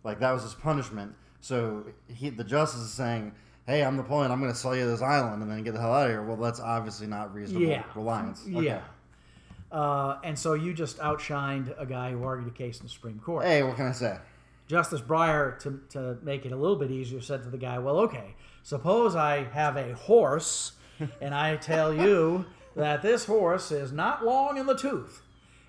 like 0.05 0.21
that 0.21 0.31
was 0.33 0.45
his 0.45 0.55
punishment. 0.55 1.15
So 1.41 1.85
he, 2.07 2.31
the 2.31 2.45
justice 2.45 2.81
is 2.83 2.93
saying, 2.93 3.33
"Hey, 3.67 3.83
I'm 3.83 3.97
Napoleon. 3.97 4.31
I'm 4.31 4.41
going 4.41 4.53
to 4.53 4.57
sell 4.59 4.77
you 4.77 4.87
this 4.87 5.03
island 5.03 5.43
and 5.43 5.51
then 5.51 5.65
get 5.65 5.75
the 5.75 5.81
hell 5.81 5.93
out 5.93 6.05
of 6.07 6.13
here." 6.13 6.23
Well, 6.23 6.37
that's 6.37 6.61
obviously 6.61 7.09
not 7.09 7.35
reasonable 7.35 7.67
Yeah. 7.67 7.83
reliance. 7.97 8.45
Okay. 8.47 8.67
Yeah. 8.67 8.83
Uh, 9.73 10.19
and 10.25 10.39
so 10.39 10.55
you 10.55 10.75
just 10.75 10.99
outshined 10.99 11.75
a 11.81 11.87
guy 11.87 12.11
who 12.13 12.23
argued 12.25 12.49
a 12.49 12.57
case 12.57 12.79
in 12.79 12.87
the 12.87 12.91
Supreme 12.91 13.19
Court. 13.19 13.45
Hey, 13.45 13.63
what 13.63 13.77
can 13.77 13.87
I 13.87 13.93
say? 13.93 14.17
Justice 14.71 15.01
Breyer, 15.01 15.59
to, 15.61 15.81
to 15.91 16.17
make 16.23 16.47
it 16.47 16.53
a 16.53 16.57
little 16.57 16.77
bit 16.77 16.93
easier, 16.93 17.21
said 17.21 17.43
to 17.43 17.51
the 17.51 17.59
guy, 17.59 17.79
Well, 17.81 17.99
okay, 18.01 18.37
suppose 18.63 19.17
I 19.17 19.43
have 19.53 19.77
a 19.77 19.95
horse 19.95 20.73
and 21.21 21.35
I 21.35 21.57
tell 21.57 21.93
you 21.93 22.45
that 22.77 23.03
this 23.03 23.25
horse 23.25 23.73
is 23.73 23.91
not 23.91 24.25
long 24.25 24.59
in 24.59 24.67
the 24.67 24.77
tooth. 24.77 25.23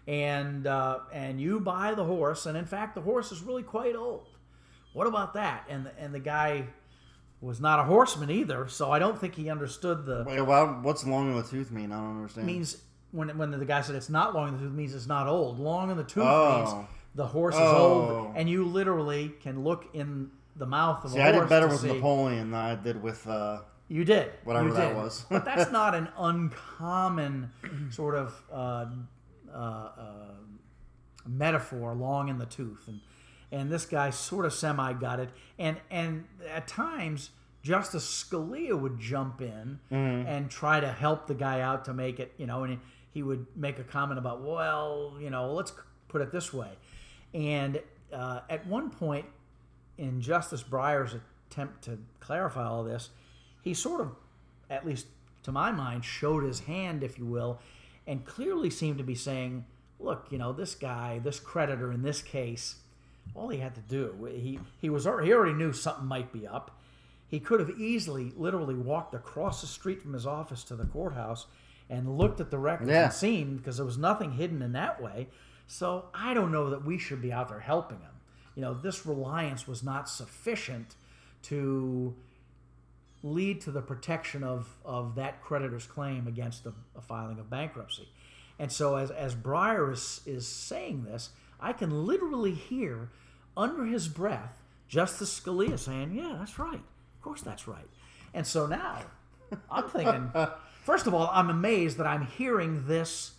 And, 0.08 0.68
uh, 0.68 1.00
and 1.12 1.42
you 1.42 1.60
buy 1.60 1.94
the 1.96 2.04
horse, 2.04 2.46
and 2.46 2.56
in 2.58 2.66
fact, 2.66 2.96
the 2.96 3.02
horse 3.02 3.32
is 3.32 3.42
really 3.42 3.64
quite 3.64 3.96
old. 3.96 4.28
What 4.94 5.08
about 5.08 5.34
that? 5.34 5.66
And 5.70 5.86
the, 5.86 5.98
and 6.00 6.14
the 6.14 6.20
guy 6.20 6.68
was 7.40 7.60
not 7.60 7.80
a 7.80 7.84
horseman 7.84 8.30
either, 8.30 8.68
so 8.68 8.92
I 8.92 9.00
don't 9.00 9.20
think 9.20 9.34
he 9.36 9.50
understood 9.50 10.06
the 10.06 10.26
Wait, 10.28 10.42
well, 10.42 10.80
what's 10.84 11.06
long 11.08 11.32
in 11.32 11.38
the 11.38 11.44
tooth 11.48 11.72
mean? 11.72 11.92
I 11.92 11.96
don't 11.98 12.18
understand. 12.18 12.46
means 12.46 12.78
when 13.12 13.36
when 13.38 13.52
the 13.52 13.66
guy 13.66 13.82
said 13.82 13.96
it's 13.96 14.10
not 14.10 14.34
long 14.36 14.50
in 14.50 14.54
the 14.58 14.60
tooth 14.62 14.74
means 14.74 14.94
it's 14.94 15.08
not 15.08 15.28
old. 15.28 15.60
Long 15.60 15.90
in 15.90 15.98
the 15.98 16.04
tooth 16.04 16.24
Oh. 16.26 16.58
means 16.76 16.88
the 17.16 17.28
horse 17.28 17.56
is 17.56 17.62
Oh. 17.62 18.26
old, 18.28 18.34
and 18.36 18.50
you 18.50 18.66
literally 18.66 19.30
can 19.42 19.64
look 19.64 19.86
in 19.94 20.32
the 20.56 20.66
mouth 20.66 21.04
of 21.06 21.12
See, 21.12 21.20
a 21.20 21.24
horse 21.24 21.36
I 21.36 21.40
did 21.40 21.50
better 21.50 21.68
with 21.68 21.80
see. 21.80 21.94
Napoleon 21.94 22.52
than 22.52 22.60
I 22.60 22.76
did 22.76 23.02
with. 23.02 23.28
Uh, 23.28 23.62
You 23.90 24.06
did 24.06 24.32
Whatever 24.46 24.70
you 24.70 24.74
that 24.76 24.96
was. 24.96 25.26
but 25.30 25.44
that's 25.46 25.72
not 25.80 25.94
an 25.96 26.08
uncommon 26.18 27.52
sort 27.90 28.16
of 28.16 28.42
uh, 28.52 28.86
uh, 29.54 29.58
uh, 29.58 30.14
metaphor. 31.28 31.94
Long 31.94 32.30
in 32.30 32.38
the 32.38 32.46
tooth, 32.46 32.88
and 32.88 33.00
and 33.52 33.70
this 33.72 33.86
guy 33.86 34.10
sort 34.10 34.46
of 34.46 34.54
semi 34.54 34.94
got 34.94 35.20
it, 35.20 35.30
and 35.60 35.78
and 35.90 36.26
at 36.54 36.68
times. 36.68 37.32
Justice 37.64 38.26
Scalia 38.28 38.74
would 38.76 39.00
jump 39.00 39.40
in 39.40 39.80
Mm-hmm. 39.92 40.28
and 40.28 40.50
try 40.50 40.80
to 40.80 40.92
help 40.92 41.28
the 41.28 41.36
guy 41.36 41.62
out 41.62 41.86
to 41.86 41.94
make 41.94 42.20
it, 42.20 42.34
you 42.40 42.48
know, 42.48 42.64
and 42.64 42.80
he 43.12 43.22
would 43.22 43.46
make 43.56 43.78
a 43.78 43.84
comment 43.84 44.18
about, 44.18 44.42
well, 44.42 45.16
you 45.22 45.30
know, 45.30 45.54
let's 45.54 45.72
put 46.08 46.22
it 46.22 46.32
this 46.32 46.52
way. 46.52 46.70
And 47.34 47.82
uh, 48.14 48.42
at 48.50 48.66
one 48.68 48.90
point 48.90 49.26
in 49.98 50.22
Justice 50.22 50.64
Breyer's 50.64 51.16
attempt 51.50 51.84
to 51.84 51.98
clarify 52.20 52.66
all 52.66 52.84
this, 52.84 53.10
he 53.62 53.74
sort 53.74 54.02
of, 54.02 54.12
at 54.70 54.86
least 54.86 55.08
to 55.44 55.52
my 55.52 55.72
mind, 55.72 56.04
showed 56.06 56.44
his 56.44 56.62
hand, 56.62 57.04
if 57.04 57.18
you 57.18 57.26
will, 57.26 57.60
and 58.08 58.26
clearly 58.26 58.70
seemed 58.70 58.98
to 58.98 59.04
be 59.04 59.16
saying, 59.16 59.66
look, 60.00 60.28
you 60.30 60.38
know, 60.38 60.52
this 60.52 60.76
guy, 60.76 61.20
this 61.20 61.40
creditor 61.40 61.92
in 61.92 62.02
this 62.02 62.22
case, 62.22 62.76
all 63.36 63.50
he 63.50 63.60
had 63.60 63.76
to 63.76 63.82
do, 63.82 64.16
he, 64.34 64.60
he 64.80 64.90
was 64.90 65.06
already, 65.06 65.28
he 65.28 65.34
already 65.34 65.54
knew 65.54 65.72
something 65.72 66.06
might 66.06 66.34
be 66.34 66.48
up. 66.48 66.78
He 67.28 67.40
could 67.40 67.60
have 67.62 67.70
easily, 67.80 68.34
literally 68.36 68.74
walked 68.76 69.14
across 69.16 69.62
the 69.62 69.68
street 69.68 70.02
from 70.02 70.14
his 70.14 70.26
office 70.26 70.64
to 70.66 70.76
the 70.76 70.86
courthouse 70.86 71.46
and 71.90 72.18
looked 72.18 72.42
at 72.42 72.52
the 72.52 72.58
records 72.58 72.90
Yeah. 72.90 73.06
and 73.06 73.14
seen 73.14 73.58
because 73.58 73.78
there 73.78 73.86
was 73.86 73.98
nothing 73.98 74.34
hidden 74.34 74.62
in 74.62 74.74
that 74.74 75.02
way. 75.02 75.28
So 75.72 76.08
I 76.14 76.34
don't 76.34 76.52
know 76.52 76.72
that 76.72 76.84
we 76.84 76.98
should 76.98 77.22
be 77.22 77.32
out 77.32 77.48
there 77.48 77.62
helping 77.62 78.00
him. 78.00 78.12
You 78.56 78.62
know, 78.62 78.74
this 78.74 79.06
reliance 79.06 79.70
was 79.70 79.82
not 79.82 80.10
sufficient 80.10 80.96
to 81.44 82.14
lead 83.24 83.62
to 83.62 83.72
the 83.72 83.82
protection 83.82 84.44
of, 84.44 84.68
of 84.84 85.16
that 85.16 85.42
creditor's 85.42 85.86
claim 85.86 86.28
against 86.28 86.66
a, 86.66 86.74
a 86.94 87.02
filing 87.02 87.40
of 87.40 87.50
bankruptcy. 87.50 88.10
And 88.60 88.70
so 88.70 88.98
as, 88.98 89.12
as 89.12 89.34
Breyer 89.34 89.94
is, 89.94 90.20
is 90.26 90.46
saying 90.46 91.06
this, 91.06 91.30
I 91.58 91.72
can 91.72 92.06
literally 92.06 92.54
hear 92.54 93.10
under 93.56 93.86
his 93.86 94.10
breath 94.10 94.62
Justice 94.90 95.40
Scalia 95.40 95.80
saying, 95.80 96.12
Yeah, 96.14 96.36
that's 96.38 96.60
right. 96.60 96.82
Of 97.16 97.22
course 97.22 97.44
that's 97.44 97.66
right. 97.66 97.88
And 98.34 98.46
so 98.46 98.68
now 98.68 99.04
I'm 99.72 99.88
thinking, 99.90 100.32
first 100.84 101.08
of 101.08 101.14
all, 101.14 101.30
I'm 101.32 101.50
amazed 101.50 101.98
that 101.98 102.08
I'm 102.08 102.28
hearing 102.28 102.88
this 102.88 103.36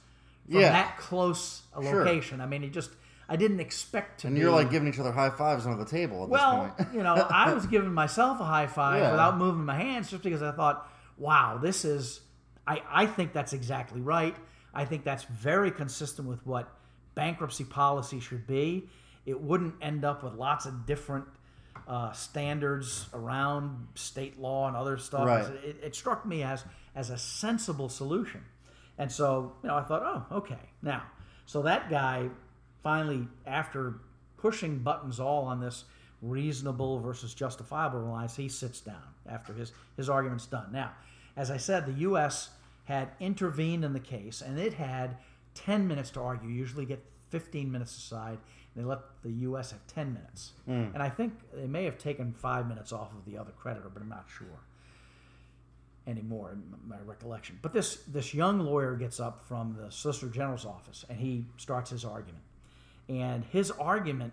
from 0.51 0.61
Yeah. 0.61 0.71
that 0.71 0.99
close 0.99 1.63
a 1.77 1.83
Sure. 1.83 2.05
location. 2.05 2.41
I 2.41 2.47
mean, 2.47 2.65
it 2.65 2.71
just, 2.73 2.91
I 3.29 3.37
didn't 3.37 3.61
expect 3.61 4.21
to 4.21 4.27
and 4.29 4.37
you're 4.37 4.51
like 4.51 4.71
giving 4.71 4.89
each 4.89 4.99
other 4.99 5.13
high 5.13 5.31
fives 5.31 5.67
under 5.67 5.83
the 5.83 5.89
table 5.91 6.23
at 6.25 6.29
Well, 6.29 6.75
this 6.77 6.85
point. 6.87 6.95
you 6.97 7.03
know, 7.03 7.15
I 7.15 7.53
was 7.55 7.67
giving 7.75 7.93
myself 7.93 8.41
a 8.41 8.45
high 8.45 8.67
five 8.67 9.01
Yeah. 9.01 9.11
without 9.13 9.39
moving 9.39 9.65
my 9.65 9.77
hands 9.77 10.11
just 10.11 10.23
because 10.23 10.43
I 10.43 10.53
thought, 10.53 10.89
wow, 11.17 11.59
this 11.63 11.85
is, 11.85 12.21
I, 12.67 12.83
I 12.91 13.07
think 13.07 13.33
that's 13.33 13.53
exactly 13.53 14.01
right. 14.01 14.37
I 14.75 14.85
think 14.85 15.05
that's 15.05 15.25
very 15.25 15.71
consistent 15.71 16.29
with 16.29 16.45
what 16.47 16.69
bankruptcy 17.15 17.65
policy 17.65 18.21
should 18.21 18.47
be. 18.47 18.89
It 19.27 19.41
wouldn't 19.41 19.75
end 19.81 20.05
up 20.05 20.23
with 20.25 20.35
lots 20.35 20.67
of 20.67 20.87
different 20.87 21.27
uh, 21.87 22.13
standards 22.13 23.09
around 23.13 23.87
state 23.95 24.39
law 24.41 24.69
and 24.69 24.77
other 24.77 24.97
stuff. 24.99 25.27
Right. 25.27 25.45
It, 25.65 25.77
it 25.83 25.95
struck 25.95 26.25
me 26.27 26.43
as 26.43 26.65
as 26.95 27.11
a 27.11 27.19
sensible 27.19 27.89
solution. 27.89 28.45
And 29.03 29.11
so, 29.11 29.53
you 29.65 29.69
know, 29.69 29.75
I 29.75 29.83
thought, 29.83 30.03
oh, 30.05 30.37
okay. 30.37 30.71
Now, 30.81 31.03
so 31.45 31.63
that 31.63 31.91
guy 31.91 32.29
finally, 32.85 33.27
after 33.47 33.95
pushing 34.37 34.79
buttons 34.79 35.19
all 35.19 35.45
on 35.45 35.59
this 35.59 35.87
reasonable 36.21 37.01
versus 37.01 37.35
justifiable 37.35 37.99
reliance, 37.99 38.37
he 38.37 38.49
sits 38.49 38.81
down 38.81 39.03
after 39.29 39.53
his, 39.55 39.73
his 39.97 40.09
argument's 40.09 40.47
done. 40.47 40.69
Now, 40.71 40.93
as 41.37 41.51
I 41.51 41.57
said, 41.57 41.85
the 41.85 42.01
U.S. 42.03 42.51
had 42.85 43.09
intervened 43.19 43.85
in 43.85 43.93
the 43.93 43.99
case, 43.99 44.41
and 44.41 44.57
it 44.57 44.75
had 44.75 45.17
10 45.57 45.89
minutes 45.89 46.11
to 46.11 46.21
argue. 46.21 46.49
You 46.49 46.55
usually 46.55 46.87
get 46.87 47.05
15 47.31 47.73
minutes 47.73 47.99
aside, 47.99 48.39
and 48.73 48.85
they 48.85 48.89
let 48.89 49.01
the 49.25 49.33
U.S. 49.33 49.73
have 49.73 49.85
10 49.89 50.15
minutes. 50.15 50.53
Hmm. 50.65 50.95
And 50.95 51.03
I 51.03 51.09
think 51.09 51.33
they 51.53 51.67
may 51.67 51.87
have 51.87 51.99
taken 51.99 52.33
five 52.33 52.69
minutes 52.69 52.93
off 52.93 53.11
of 53.13 53.25
the 53.25 53.37
other 53.37 53.51
creditor, 53.51 53.91
but 53.93 54.01
I'm 54.01 54.09
not 54.09 54.27
sure 54.39 54.61
anymore 56.07 56.53
in 56.53 56.63
my 56.89 56.97
recollection. 57.05 57.59
But 57.63 57.73
this 57.73 57.97
this 58.09 58.35
young 58.35 58.61
lawyer 58.61 58.97
gets 58.97 59.21
up 59.21 59.45
from 59.47 59.77
the 59.81 59.91
Solicitor 59.91 60.29
General's 60.29 60.67
office 60.67 61.05
and 61.09 61.19
he 61.19 61.47
starts 61.57 61.91
his 61.91 62.05
argument. 62.05 62.43
And 63.09 63.45
his 63.45 63.71
argument 63.71 64.33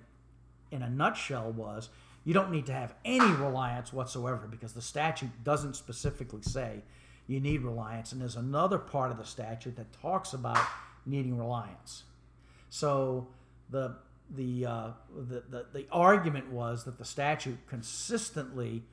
in 0.71 0.81
a 0.81 0.89
nutshell 0.89 1.51
was 1.51 1.89
you 2.25 2.33
don't 2.33 2.51
need 2.51 2.65
to 2.67 2.73
have 2.73 2.93
any 3.05 3.31
reliance 3.33 3.93
whatsoever 3.93 4.47
because 4.49 4.73
the 4.73 4.81
statute 4.81 5.43
doesn't 5.43 5.75
specifically 5.75 6.41
say 6.41 6.81
you 7.27 7.39
need 7.39 7.61
reliance 7.61 8.11
and 8.11 8.21
there's 8.21 8.35
another 8.35 8.77
part 8.77 9.11
of 9.11 9.17
the 9.17 9.25
statute 9.25 9.75
that 9.75 9.91
talks 10.01 10.33
about 10.33 10.65
needing 11.05 11.37
reliance. 11.37 12.03
So 12.69 13.27
the 13.69 13.95
the, 14.31 14.65
uh, 14.65 14.87
the, 15.15 15.43
the 15.49 15.65
the 15.73 15.85
argument 15.91 16.51
was 16.51 16.83
that 16.83 16.97
the 16.97 17.05
statute 17.05 17.57
consistently 17.67 18.83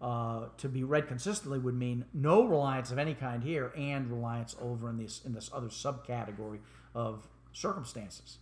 uh, 0.00 0.46
to 0.56 0.68
be 0.68 0.82
read 0.82 1.08
consistently 1.08 1.58
would 1.58 1.74
mean 1.74 2.04
no 2.14 2.44
reliance 2.46 2.90
of 2.90 2.98
any 2.98 3.14
kind 3.14 3.42
here 3.42 3.72
and 3.76 4.10
reliance 4.10 4.56
over 4.60 4.88
in 4.88 4.96
this 4.96 5.20
in 5.24 5.34
this 5.34 5.50
other 5.52 5.68
subcategory 5.68 6.58
of 6.94 7.26
circumstances. 7.52 8.38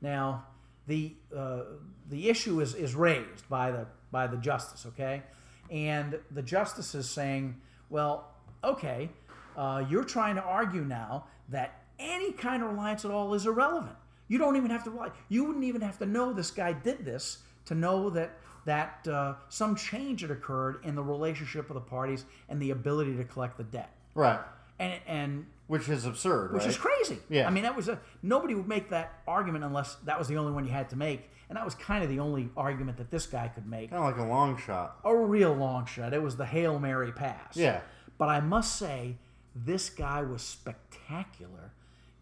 Now, 0.00 0.46
the 0.86 1.14
uh, 1.36 1.62
the 2.08 2.28
issue 2.28 2.60
is 2.60 2.74
is 2.74 2.94
raised 2.94 3.48
by 3.48 3.70
the 3.70 3.86
by 4.10 4.26
the 4.26 4.36
justice, 4.36 4.86
okay, 4.86 5.22
and 5.70 6.18
the 6.30 6.42
justice 6.42 6.94
is 6.94 7.08
saying, 7.08 7.60
well, 7.90 8.32
okay, 8.64 9.10
uh, 9.56 9.84
you're 9.88 10.04
trying 10.04 10.36
to 10.36 10.42
argue 10.42 10.82
now 10.82 11.26
that 11.48 11.82
any 11.98 12.32
kind 12.32 12.62
of 12.62 12.70
reliance 12.70 13.04
at 13.04 13.10
all 13.10 13.32
is 13.34 13.46
irrelevant. 13.46 13.96
You 14.28 14.38
don't 14.38 14.56
even 14.56 14.70
have 14.70 14.84
to 14.84 14.90
rely. 14.90 15.10
You 15.28 15.44
wouldn't 15.44 15.64
even 15.64 15.82
have 15.82 15.98
to 15.98 16.06
know 16.06 16.32
this 16.32 16.50
guy 16.50 16.72
did 16.72 17.04
this 17.04 17.38
to 17.66 17.74
know 17.74 18.10
that 18.10 18.38
that 18.64 19.06
uh, 19.08 19.34
some 19.48 19.74
change 19.74 20.22
had 20.22 20.30
occurred 20.30 20.76
in 20.84 20.94
the 20.94 21.02
relationship 21.02 21.68
of 21.70 21.74
the 21.74 21.80
parties 21.80 22.24
and 22.48 22.60
the 22.60 22.70
ability 22.70 23.16
to 23.16 23.24
collect 23.24 23.56
the 23.56 23.64
debt. 23.64 23.90
Right. 24.14 24.40
And 24.78 25.00
and 25.06 25.46
Which 25.66 25.88
is 25.88 26.06
absurd, 26.06 26.52
which 26.52 26.62
right? 26.62 26.68
is 26.70 26.76
crazy. 26.76 27.18
Yeah. 27.28 27.46
I 27.46 27.50
mean, 27.50 27.62
that 27.64 27.76
was 27.76 27.88
a 27.88 28.00
nobody 28.22 28.54
would 28.54 28.68
make 28.68 28.90
that 28.90 29.20
argument 29.26 29.64
unless 29.64 29.96
that 30.06 30.18
was 30.18 30.28
the 30.28 30.36
only 30.36 30.52
one 30.52 30.64
you 30.64 30.72
had 30.72 30.90
to 30.90 30.96
make, 30.96 31.30
and 31.48 31.56
that 31.56 31.64
was 31.64 31.74
kind 31.74 32.02
of 32.02 32.10
the 32.10 32.18
only 32.20 32.50
argument 32.56 32.98
that 32.98 33.10
this 33.10 33.26
guy 33.26 33.48
could 33.48 33.66
make. 33.66 33.90
Kind 33.90 34.02
of 34.02 34.16
like 34.16 34.24
a 34.24 34.28
long 34.28 34.56
shot. 34.56 34.96
A 35.04 35.14
real 35.14 35.54
long 35.54 35.86
shot. 35.86 36.12
It 36.14 36.22
was 36.22 36.36
the 36.36 36.46
hail 36.46 36.78
mary 36.78 37.12
pass. 37.12 37.56
Yeah. 37.56 37.80
But 38.18 38.28
I 38.28 38.40
must 38.40 38.76
say, 38.76 39.16
this 39.54 39.90
guy 39.90 40.22
was 40.22 40.42
spectacular 40.42 41.72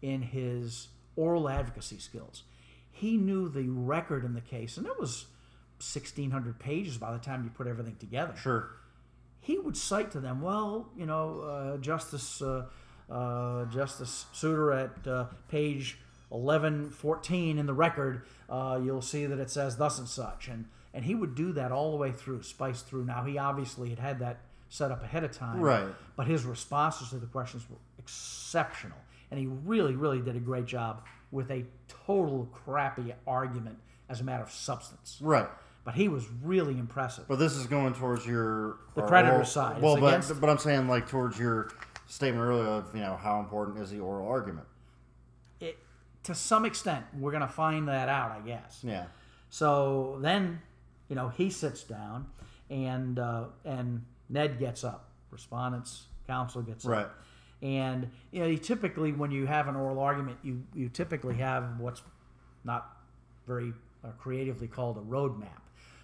in 0.01 0.21
his 0.21 0.87
oral 1.15 1.47
advocacy 1.49 1.99
skills. 1.99 2.43
He 2.91 3.17
knew 3.17 3.49
the 3.49 3.69
record 3.69 4.23
in 4.25 4.33
the 4.33 4.41
case, 4.41 4.77
and 4.77 4.85
it 4.85 4.99
was 4.99 5.25
1,600 5.81 6.59
pages 6.59 6.97
by 6.97 7.11
the 7.11 7.19
time 7.19 7.43
you 7.43 7.49
put 7.49 7.67
everything 7.67 7.95
together 7.97 8.33
Sure. 8.37 8.69
he 9.39 9.57
would 9.57 9.75
cite 9.75 10.11
to 10.11 10.19
them, 10.19 10.41
well, 10.41 10.89
you 10.95 11.05
know, 11.05 11.41
uh, 11.41 11.77
Justice 11.77 12.41
uh, 12.41 12.65
uh, 13.09 13.65
Justice 13.65 14.25
Souter 14.31 14.71
at 14.71 15.07
uh, 15.07 15.25
page 15.49 15.97
eleven 16.31 16.89
fourteen 16.89 17.57
in 17.57 17.65
the 17.65 17.73
record, 17.73 18.23
uh, 18.49 18.79
you'll 18.81 19.01
see 19.01 19.25
that 19.25 19.37
it 19.39 19.49
says 19.49 19.75
thus 19.77 19.99
and 19.99 20.07
such, 20.07 20.47
and 20.47 20.65
and 20.93 21.03
he 21.05 21.15
would 21.15 21.35
do 21.35 21.51
that 21.53 21.71
all 21.71 21.91
the 21.91 21.97
way 21.97 22.11
through, 22.11 22.41
spice 22.43 22.81
through. 22.83 23.03
Now 23.05 23.23
he 23.23 23.37
obviously 23.37 23.89
had 23.89 23.99
had 23.99 24.19
that 24.19 24.39
set 24.69 24.91
up 24.91 25.03
ahead 25.03 25.23
of 25.25 25.31
time, 25.31 25.59
Right. 25.59 25.87
But 26.15 26.27
his 26.27 26.45
responses 26.45 27.09
to 27.09 27.17
the 27.17 27.25
questions 27.27 27.69
were 27.69 27.75
exceptional, 27.99 28.97
and 29.29 29.39
he 29.39 29.47
really, 29.47 29.95
really 29.95 30.21
did 30.21 30.35
a 30.37 30.39
great 30.39 30.65
job 30.65 31.03
with 31.31 31.49
a 31.51 31.65
total 32.05 32.47
crappy 32.53 33.13
argument 33.27 33.77
as 34.07 34.21
a 34.21 34.23
matter 34.23 34.43
of 34.43 34.51
substance. 34.51 35.17
Right. 35.21 35.47
But 35.83 35.95
he 35.95 36.07
was 36.09 36.27
really 36.43 36.77
impressive. 36.77 37.27
But 37.27 37.37
this 37.39 37.55
is 37.55 37.65
going 37.65 37.93
towards 37.95 38.25
your 38.25 38.77
The 38.93 39.01
or- 39.01 39.07
creditor 39.07 39.33
oral- 39.35 39.45
side. 39.45 39.81
Well, 39.81 39.95
but 39.99 40.07
against- 40.07 40.39
but 40.39 40.49
I'm 40.49 40.59
saying 40.59 40.87
like 40.87 41.07
towards 41.07 41.39
your 41.39 41.69
statement 42.07 42.43
earlier 42.45 42.67
of 42.67 42.93
you 42.93 43.01
know 43.01 43.15
how 43.15 43.39
important 43.39 43.79
is 43.79 43.89
the 43.89 43.99
oral 43.99 44.27
argument. 44.27 44.67
it, 45.59 45.77
to 46.23 46.35
some 46.35 46.65
extent, 46.65 47.05
we're 47.17 47.31
going 47.31 47.41
to 47.41 47.47
find 47.47 47.87
that 47.87 48.09
out, 48.09 48.31
I 48.31 48.39
guess. 48.41 48.79
Yeah. 48.83 49.05
So 49.49 50.17
then, 50.21 50.61
you 51.07 51.15
know, 51.15 51.29
he 51.29 51.49
sits 51.49 51.83
down, 51.83 52.27
and 52.69 53.17
uh, 53.19 53.45
and 53.65 54.05
Ned 54.29 54.59
gets 54.59 54.83
up. 54.83 55.09
Respondents 55.31 56.05
counsel 56.27 56.61
gets 56.61 56.85
Right. 56.85 57.05
up, 57.05 57.15
and 57.63 58.09
you 58.31 58.39
know, 58.41 58.45
you 58.47 58.57
typically 58.57 59.13
when 59.13 59.31
you 59.31 59.45
have 59.47 59.67
an 59.67 59.75
oral 59.75 59.99
argument, 59.99 60.37
you 60.43 60.63
you 60.75 60.89
typically 60.89 61.35
have 61.37 61.79
what's 61.79 62.03
not 62.63 62.97
very 63.47 63.73
uh, 64.03 64.09
creatively 64.19 64.67
called 64.67 64.97
a 64.97 65.01
roadmap. 65.01 65.60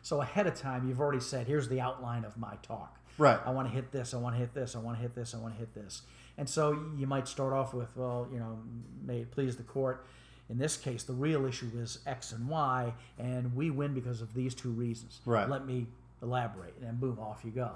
So 0.08 0.22
ahead 0.22 0.48
of 0.48 0.56
time, 0.56 0.88
you've 0.88 1.02
already 1.02 1.20
said, 1.20 1.48
"Here's 1.48 1.68
the 1.68 1.82
outline 1.82 2.24
of 2.24 2.38
my 2.38 2.56
talk." 2.62 2.98
Right. 3.18 3.38
I 3.46 3.50
want 3.50 3.68
to 3.68 3.74
hit 3.74 3.92
this. 3.92 4.14
I 4.14 4.18
want 4.18 4.36
to 4.36 4.40
hit 4.40 4.54
this. 4.54 4.74
I 4.74 4.80
want 4.80 4.96
to 4.96 5.02
hit 5.02 5.14
this. 5.14 5.36
I 5.36 5.38
want 5.38 5.54
to 5.56 5.60
hit 5.60 5.76
this. 5.76 6.04
And 6.38 6.50
so 6.50 6.80
you 6.96 7.06
might 7.08 7.28
start 7.28 7.52
off 7.52 7.74
with, 7.74 7.90
well, 7.98 8.26
you 8.32 8.40
know, 8.40 8.58
may 9.04 9.18
it 9.20 9.32
please 9.32 9.58
the 9.58 9.64
court. 9.64 10.06
In 10.50 10.58
this 10.58 10.78
case, 10.78 11.04
the 11.04 11.12
real 11.12 11.46
issue 11.46 11.70
is 11.76 12.00
X 12.06 12.32
and 12.32 12.48
Y, 12.48 12.94
and 13.20 13.54
we 13.54 13.70
win 13.70 13.94
because 13.94 14.22
of 14.22 14.34
these 14.34 14.56
two 14.56 14.70
reasons. 14.70 15.20
Right. 15.26 15.50
Let 15.50 15.66
me 15.66 15.88
elaborate, 16.22 16.76
and 16.82 16.98
boom, 17.02 17.20
off 17.20 17.44
you 17.44 17.52
go. 17.52 17.72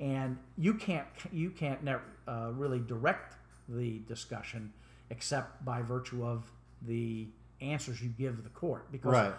And 0.00 0.38
you 0.56 0.72
can't 0.72 1.06
you 1.32 1.50
can't 1.50 1.86
uh, 2.26 2.50
really 2.54 2.78
direct 2.80 3.36
the 3.68 3.98
discussion 4.08 4.72
except 5.10 5.62
by 5.66 5.82
virtue 5.82 6.24
of 6.24 6.50
the 6.80 7.26
answers 7.60 8.02
you 8.02 8.08
give 8.08 8.42
the 8.42 8.48
court 8.50 8.90
because 8.90 9.12
Right. 9.12 9.34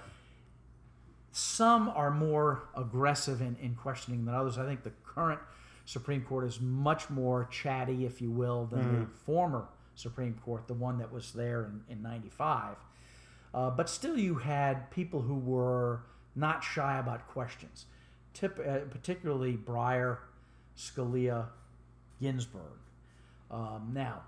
Some 1.37 1.89
are 1.89 2.11
more 2.11 2.63
aggressive 2.77 3.41
in, 3.41 3.57
in 3.61 3.75
questioning 3.75 4.23
than 4.23 4.33
others. 4.33 4.57
I 4.57 4.65
think 4.65 4.83
the 4.83 4.93
current 5.05 5.41
Supreme 5.83 6.21
Court 6.21 6.45
is 6.45 6.61
much 6.61 7.09
more 7.09 7.49
chatty, 7.51 8.05
if 8.05 8.21
you 8.21 8.31
will, 8.31 8.67
than 8.67 9.01
the 9.01 9.05
former 9.25 9.65
Supreme 9.95 10.39
Court, 10.45 10.65
the 10.69 10.73
one 10.73 10.97
that 10.99 11.11
was 11.11 11.33
there 11.33 11.65
in, 11.65 11.81
in 11.89 12.01
95. 12.01 12.77
Uh, 13.53 13.69
but 13.69 13.89
still, 13.89 14.17
you 14.17 14.35
had 14.35 14.89
people 14.91 15.23
who 15.23 15.35
were 15.35 16.03
not 16.37 16.63
shy 16.63 16.99
about 16.99 17.27
questions, 17.27 17.85
Tip, 18.33 18.57
uh, 18.65 18.79
particularly 18.89 19.57
Breyer, 19.57 20.19
Scalia, 20.77 21.47
Ginsburg. 22.21 22.79
Um, 23.51 23.91
now, 23.93 24.21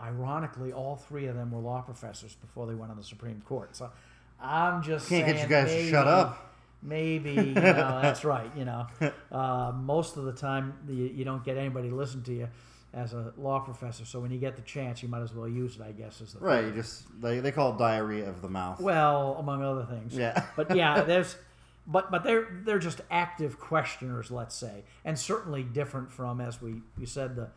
ironically, 0.00 0.72
all 0.72 0.96
three 0.96 1.26
of 1.26 1.36
them 1.36 1.52
were 1.52 1.60
law 1.60 1.82
professors 1.82 2.34
before 2.34 2.66
they 2.66 2.74
went 2.74 2.90
on 2.90 2.96
the 2.96 3.04
Supreme 3.04 3.40
Court. 3.46 3.76
So 3.76 3.92
I'm 4.42 4.82
just 4.82 5.08
Can't 5.08 5.26
get 5.26 5.34
you 5.34 5.38
saying 5.40 5.50
guys 5.50 5.72
to 5.72 5.90
shut 5.90 6.06
up. 6.06 6.54
Maybe 6.82 7.32
you 7.32 7.54
know, 7.54 7.98
that's 8.02 8.24
right. 8.24 8.50
You 8.56 8.64
know, 8.64 8.86
uh, 9.30 9.72
most 9.74 10.16
of 10.16 10.24
the 10.24 10.32
time 10.32 10.74
you, 10.88 11.04
you 11.04 11.24
don't 11.24 11.44
get 11.44 11.58
anybody 11.58 11.90
to 11.90 11.94
listen 11.94 12.22
to 12.24 12.32
you 12.32 12.48
as 12.92 13.12
a 13.12 13.32
law 13.36 13.60
professor. 13.60 14.04
So 14.04 14.18
when 14.18 14.30
you 14.30 14.38
get 14.38 14.56
the 14.56 14.62
chance, 14.62 15.02
you 15.02 15.08
might 15.08 15.22
as 15.22 15.34
well 15.34 15.48
use 15.48 15.76
it. 15.76 15.82
I 15.82 15.92
guess 15.92 16.20
is 16.20 16.32
the 16.32 16.40
Right. 16.40 16.64
You 16.64 16.72
just 16.72 17.04
they, 17.20 17.40
they 17.40 17.52
call 17.52 17.74
it 17.74 17.78
diarrhea 17.78 18.28
of 18.28 18.40
the 18.40 18.48
mouth. 18.48 18.80
well, 18.80 19.36
among 19.38 19.62
other 19.62 19.84
things. 19.84 20.16
Yeah. 20.16 20.46
but 20.56 20.74
yeah, 20.74 21.02
there's, 21.02 21.36
but 21.86 22.10
but 22.10 22.24
they're 22.24 22.48
they're 22.64 22.78
just 22.78 23.02
active 23.10 23.60
questioners, 23.60 24.30
let's 24.30 24.54
say, 24.54 24.84
and 25.04 25.18
certainly 25.18 25.62
different 25.62 26.10
from 26.10 26.40
as 26.40 26.62
we 26.62 26.80
you 26.98 27.06
said 27.06 27.36
the 27.36 27.48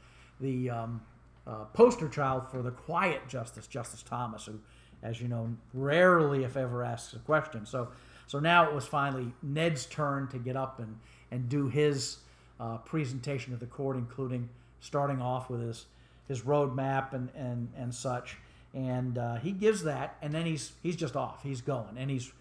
the 0.42 0.70
um, 0.70 1.02
uh, 1.48 1.66
poster 1.74 2.08
child 2.08 2.50
for 2.50 2.62
the 2.62 2.72
quiet 2.72 3.28
justice, 3.28 3.68
Justice 3.68 4.04
Thomas, 4.04 4.46
who, 4.46 4.60
as 5.04 5.22
you 5.22 5.28
know, 5.28 5.50
rarely 5.74 6.44
if 6.44 6.58
ever 6.58 6.84
asks 6.84 7.14
a 7.14 7.20
question. 7.20 7.66
So 7.66 7.90
so 8.26 8.40
now 8.40 8.68
it 8.68 8.74
was 8.74 8.88
finally 8.88 9.32
Ned's 9.44 9.86
turn 9.86 10.28
to 10.30 10.40
get 10.40 10.56
up 10.56 10.80
and 10.80 10.98
and 11.30 11.50
do 11.50 11.68
his 11.68 12.18
uh, 12.60 12.78
presentation 12.78 13.54
to 13.54 13.60
the 13.60 13.66
court, 13.66 13.98
including 13.98 14.50
starting 14.80 15.22
off 15.22 15.50
with 15.50 15.62
his 15.62 15.86
his 16.28 16.42
roadmap 16.42 17.14
and 17.14 17.30
and 17.36 17.70
and 17.78 17.94
such. 17.94 18.38
And 18.74 19.20
uh, 19.20 19.36
he 19.36 19.52
gives 19.52 19.84
that, 19.84 20.16
and 20.22 20.34
then 20.34 20.46
he's 20.48 20.72
he's 20.82 20.96
just 20.96 21.16
off. 21.16 21.44
He's 21.44 21.62
going, 21.62 21.96
and 21.98 22.10
he's 22.10 22.32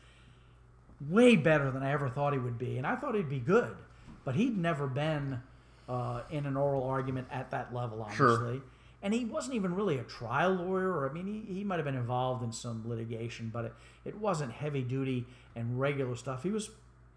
way 1.11 1.37
better 1.37 1.71
than 1.71 1.83
I 1.83 1.93
ever 1.93 2.09
thought 2.09 2.33
he 2.33 2.39
would 2.39 2.59
be. 2.59 2.79
And 2.79 2.87
I 2.87 2.95
thought 2.97 3.15
he'd 3.15 3.29
be 3.29 3.41
good, 3.41 3.77
but 4.25 4.35
he'd 4.35 4.57
never 4.57 4.87
been 4.87 5.43
uh, 5.89 6.23
in 6.31 6.47
an 6.47 6.57
oral 6.57 6.85
argument 6.85 7.27
at 7.31 7.51
that 7.51 7.75
level, 7.75 8.03
obviously. 8.03 8.27
Sure. 8.27 8.63
And 9.03 9.13
he 9.13 9.25
wasn't 9.25 9.57
even 9.57 9.75
really 9.75 9.99
a 9.99 10.05
trial 10.05 10.53
lawyer, 10.53 10.91
or 10.91 11.11
I 11.11 11.13
mean, 11.13 11.27
he, 11.27 11.55
he 11.55 11.65
might 11.65 11.77
have 11.77 11.85
been 11.85 11.97
involved 11.97 12.45
in 12.45 12.53
some 12.53 12.89
litigation, 12.89 13.51
but 13.53 13.65
it, 13.65 13.75
it 14.05 14.19
wasn't 14.19 14.53
heavy 14.53 14.83
duty 14.83 15.27
and 15.57 15.81
regular 15.81 16.15
stuff. 16.15 16.43
He 16.43 16.51
was 16.51 16.71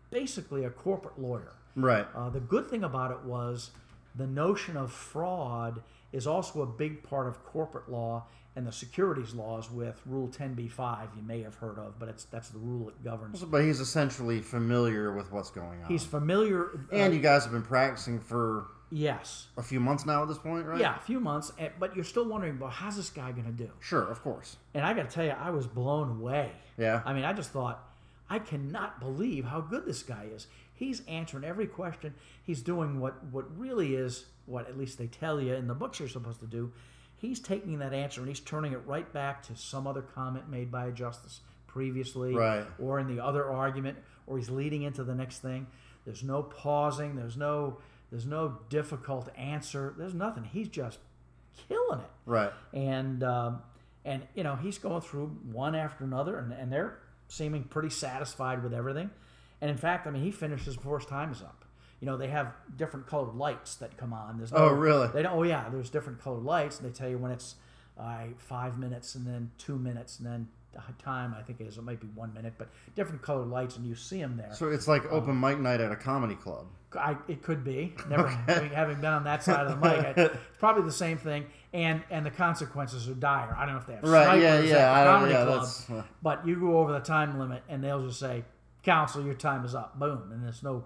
basically 0.09 0.63
a 0.63 0.69
corporate 0.69 1.19
lawyer. 1.19 1.53
Right. 1.75 2.07
Uh, 2.15 2.29
the 2.29 2.39
good 2.39 2.69
thing 2.69 2.83
about 2.83 3.11
it 3.11 3.23
was 3.23 3.71
the 4.15 4.27
notion 4.27 4.77
of 4.77 4.91
fraud 4.91 5.83
is 6.11 6.25
also 6.25 6.61
a 6.61 6.65
big 6.65 7.03
part 7.03 7.27
of 7.27 7.43
corporate 7.43 7.89
law 7.89 8.25
and 8.55 8.65
the 8.65 8.71
securities 8.71 9.33
laws 9.33 9.69
with 9.69 10.01
Rule 10.05 10.29
10b-5 10.29 11.15
you 11.15 11.21
may 11.21 11.41
have 11.41 11.55
heard 11.55 11.77
of, 11.77 11.99
but 11.99 12.07
it's 12.07 12.23
that's 12.25 12.49
the 12.49 12.57
rule 12.57 12.85
that 12.85 13.03
governs. 13.03 13.43
But 13.43 13.63
he's 13.63 13.81
essentially 13.81 14.39
familiar 14.41 15.11
with 15.11 15.31
what's 15.31 15.49
going 15.49 15.83
on. 15.83 15.89
He's 15.89 16.05
familiar. 16.05 16.67
uh, 16.91 16.95
and 16.95 17.13
you 17.13 17.19
guys 17.19 17.43
have 17.43 17.51
been 17.51 17.61
practicing 17.61 18.19
for 18.19 18.67
yes, 18.95 19.47
a 19.57 19.63
few 19.63 19.79
months 19.79 20.05
now 20.05 20.21
at 20.23 20.27
this 20.29 20.37
point, 20.37 20.65
right? 20.65 20.79
yeah, 20.79 20.95
a 20.95 20.99
few 20.99 21.19
months, 21.19 21.51
but 21.79 21.95
you're 21.95 22.05
still 22.05 22.25
wondering, 22.25 22.57
well, 22.59 22.69
how's 22.69 22.95
this 22.95 23.09
guy 23.09 23.31
going 23.31 23.45
to 23.45 23.51
do? 23.51 23.69
Sure, 23.81 24.03
of 24.09 24.21
course. 24.23 24.55
And 24.73 24.85
I 24.85 24.93
got 24.93 25.09
to 25.09 25.13
tell 25.13 25.25
you, 25.25 25.31
I 25.31 25.49
was 25.49 25.67
blown 25.67 26.09
away. 26.09 26.51
Yeah. 26.77 27.01
I 27.05 27.13
mean, 27.13 27.25
I 27.25 27.33
just 27.33 27.51
thought, 27.51 27.83
I 28.29 28.39
cannot 28.39 28.99
believe 28.99 29.45
how 29.45 29.61
good 29.61 29.85
this 29.85 30.01
guy 30.01 30.27
is. 30.33 30.47
He's 30.73 31.01
answering 31.07 31.43
every 31.43 31.67
question. 31.67 32.13
He's 32.43 32.61
doing 32.61 32.99
what 32.99 33.23
what 33.31 33.45
really 33.57 33.95
is 33.95 34.25
what 34.45 34.67
at 34.69 34.77
least 34.77 34.97
they 34.97 35.07
tell 35.07 35.39
you 35.41 35.53
in 35.55 35.67
the 35.67 35.73
books 35.73 35.99
you're 35.99 36.09
supposed 36.09 36.39
to 36.39 36.45
do. 36.47 36.71
He's 37.17 37.39
taking 37.39 37.79
that 37.79 37.93
answer 37.93 38.19
and 38.21 38.27
he's 38.27 38.39
turning 38.41 38.73
it 38.73 38.81
right 38.85 39.11
back 39.13 39.41
to 39.47 39.55
some 39.55 39.87
other 39.87 40.01
comment 40.01 40.49
made 40.49 40.71
by 40.71 40.87
a 40.87 40.91
justice 40.91 41.39
previously, 41.67 42.33
Right. 42.35 42.65
or 42.79 42.99
in 42.99 43.07
the 43.07 43.23
other 43.23 43.45
argument, 43.49 43.97
or 44.27 44.37
he's 44.37 44.49
leading 44.49 44.83
into 44.83 45.03
the 45.03 45.15
next 45.15 45.39
thing. 45.39 45.67
There's 46.05 46.23
no 46.23 46.43
pausing. 46.43 47.15
There's 47.15 47.37
no 47.37 47.77
there's 48.11 48.25
no 48.25 48.59
difficult 48.69 49.29
answer. 49.37 49.93
There's 49.97 50.13
nothing. 50.13 50.43
He's 50.43 50.67
just 50.69 50.99
killing 51.67 51.99
it 52.01 52.09
Right. 52.25 52.51
and 52.73 53.23
um, 53.23 53.61
and 54.03 54.23
you 54.35 54.43
know 54.43 54.55
he's 54.55 54.77
going 54.77 55.01
through 55.01 55.27
one 55.51 55.75
after 55.75 56.03
another, 56.03 56.37
and, 56.37 56.51
and 56.51 56.71
they're 56.71 56.99
seeming 57.27 57.63
pretty 57.63 57.89
satisfied 57.89 58.63
with 58.63 58.73
everything. 58.73 59.09
And 59.61 59.71
in 59.71 59.77
fact, 59.77 60.05
I 60.05 60.11
mean, 60.11 60.21
he 60.23 60.31
finishes 60.31 60.75
before 60.75 60.99
his 60.99 61.07
time 61.07 61.31
is 61.31 61.41
up. 61.41 61.65
You 62.01 62.07
know, 62.07 62.17
they 62.17 62.27
have 62.27 62.51
different 62.77 63.07
colored 63.07 63.35
lights 63.35 63.75
that 63.77 63.97
come 63.97 64.11
on. 64.13 64.37
There's 64.37 64.51
no, 64.51 64.57
Oh, 64.59 64.67
really? 64.73 65.07
They 65.07 65.23
don't. 65.23 65.33
Oh, 65.33 65.43
yeah. 65.43 65.69
There's 65.69 65.89
different 65.89 66.21
colored 66.21 66.43
lights, 66.43 66.79
and 66.79 66.87
they 66.87 66.93
tell 66.93 67.09
you 67.09 67.17
when 67.17 67.31
it's 67.31 67.55
uh, 67.97 68.25
five 68.37 68.77
minutes, 68.77 69.15
and 69.15 69.25
then 69.25 69.49
two 69.57 69.77
minutes, 69.79 70.19
and 70.19 70.27
then 70.27 70.47
the 70.73 70.81
time 71.01 71.33
I 71.39 71.41
think 71.41 71.61
is 71.61 71.77
it 71.77 71.83
might 71.85 72.01
be 72.01 72.07
one 72.07 72.33
minute, 72.33 72.55
but 72.57 72.67
different 72.95 73.21
colored 73.21 73.47
lights, 73.47 73.77
and 73.77 73.87
you 73.87 73.95
see 73.95 74.19
them 74.19 74.35
there. 74.35 74.53
So 74.53 74.67
it's 74.69 74.89
like 74.89 75.05
open 75.11 75.39
mic 75.39 75.57
night 75.57 75.79
at 75.79 75.91
a 75.91 75.95
comedy 75.95 76.35
club. 76.35 76.67
I, 76.97 77.17
it 77.27 77.41
could 77.43 77.63
be. 77.63 77.93
Never 78.09 78.27
having, 78.27 78.69
having 78.69 78.95
been 78.97 79.11
on 79.13 79.23
that 79.25 79.43
side 79.43 79.65
of 79.67 79.79
the 79.79 79.87
mic, 79.87 80.05
I, 80.05 80.09
it's 80.21 80.37
probably 80.59 80.83
the 80.83 80.91
same 80.91 81.17
thing. 81.17 81.45
And 81.73 82.03
and 82.09 82.25
the 82.25 82.31
consequences 82.31 83.09
are 83.09 83.13
dire. 83.13 83.55
I 83.57 83.65
don't 83.65 83.75
know 83.75 83.81
if 83.81 83.87
they 83.87 83.93
have 83.95 84.03
Right, 84.03 84.41
yeah, 84.41 84.61
yeah, 84.61 84.93
I 84.93 85.03
don't- 85.03 85.13
comedy 85.13 85.33
yeah, 85.33 85.43
club, 85.45 85.67
uh, 85.91 86.01
but 86.21 86.47
you 86.47 86.55
go 86.59 86.79
over 86.79 86.93
the 86.93 86.99
time 86.99 87.37
limit, 87.39 87.63
and 87.67 87.83
they'll 87.83 88.05
just 88.07 88.19
say, 88.19 88.45
"Counsel, 88.83 89.23
your 89.25 89.33
time 89.33 89.65
is 89.65 89.75
up." 89.75 89.99
Boom, 89.99 90.29
and 90.31 90.43
there's 90.43 90.63
no 90.63 90.85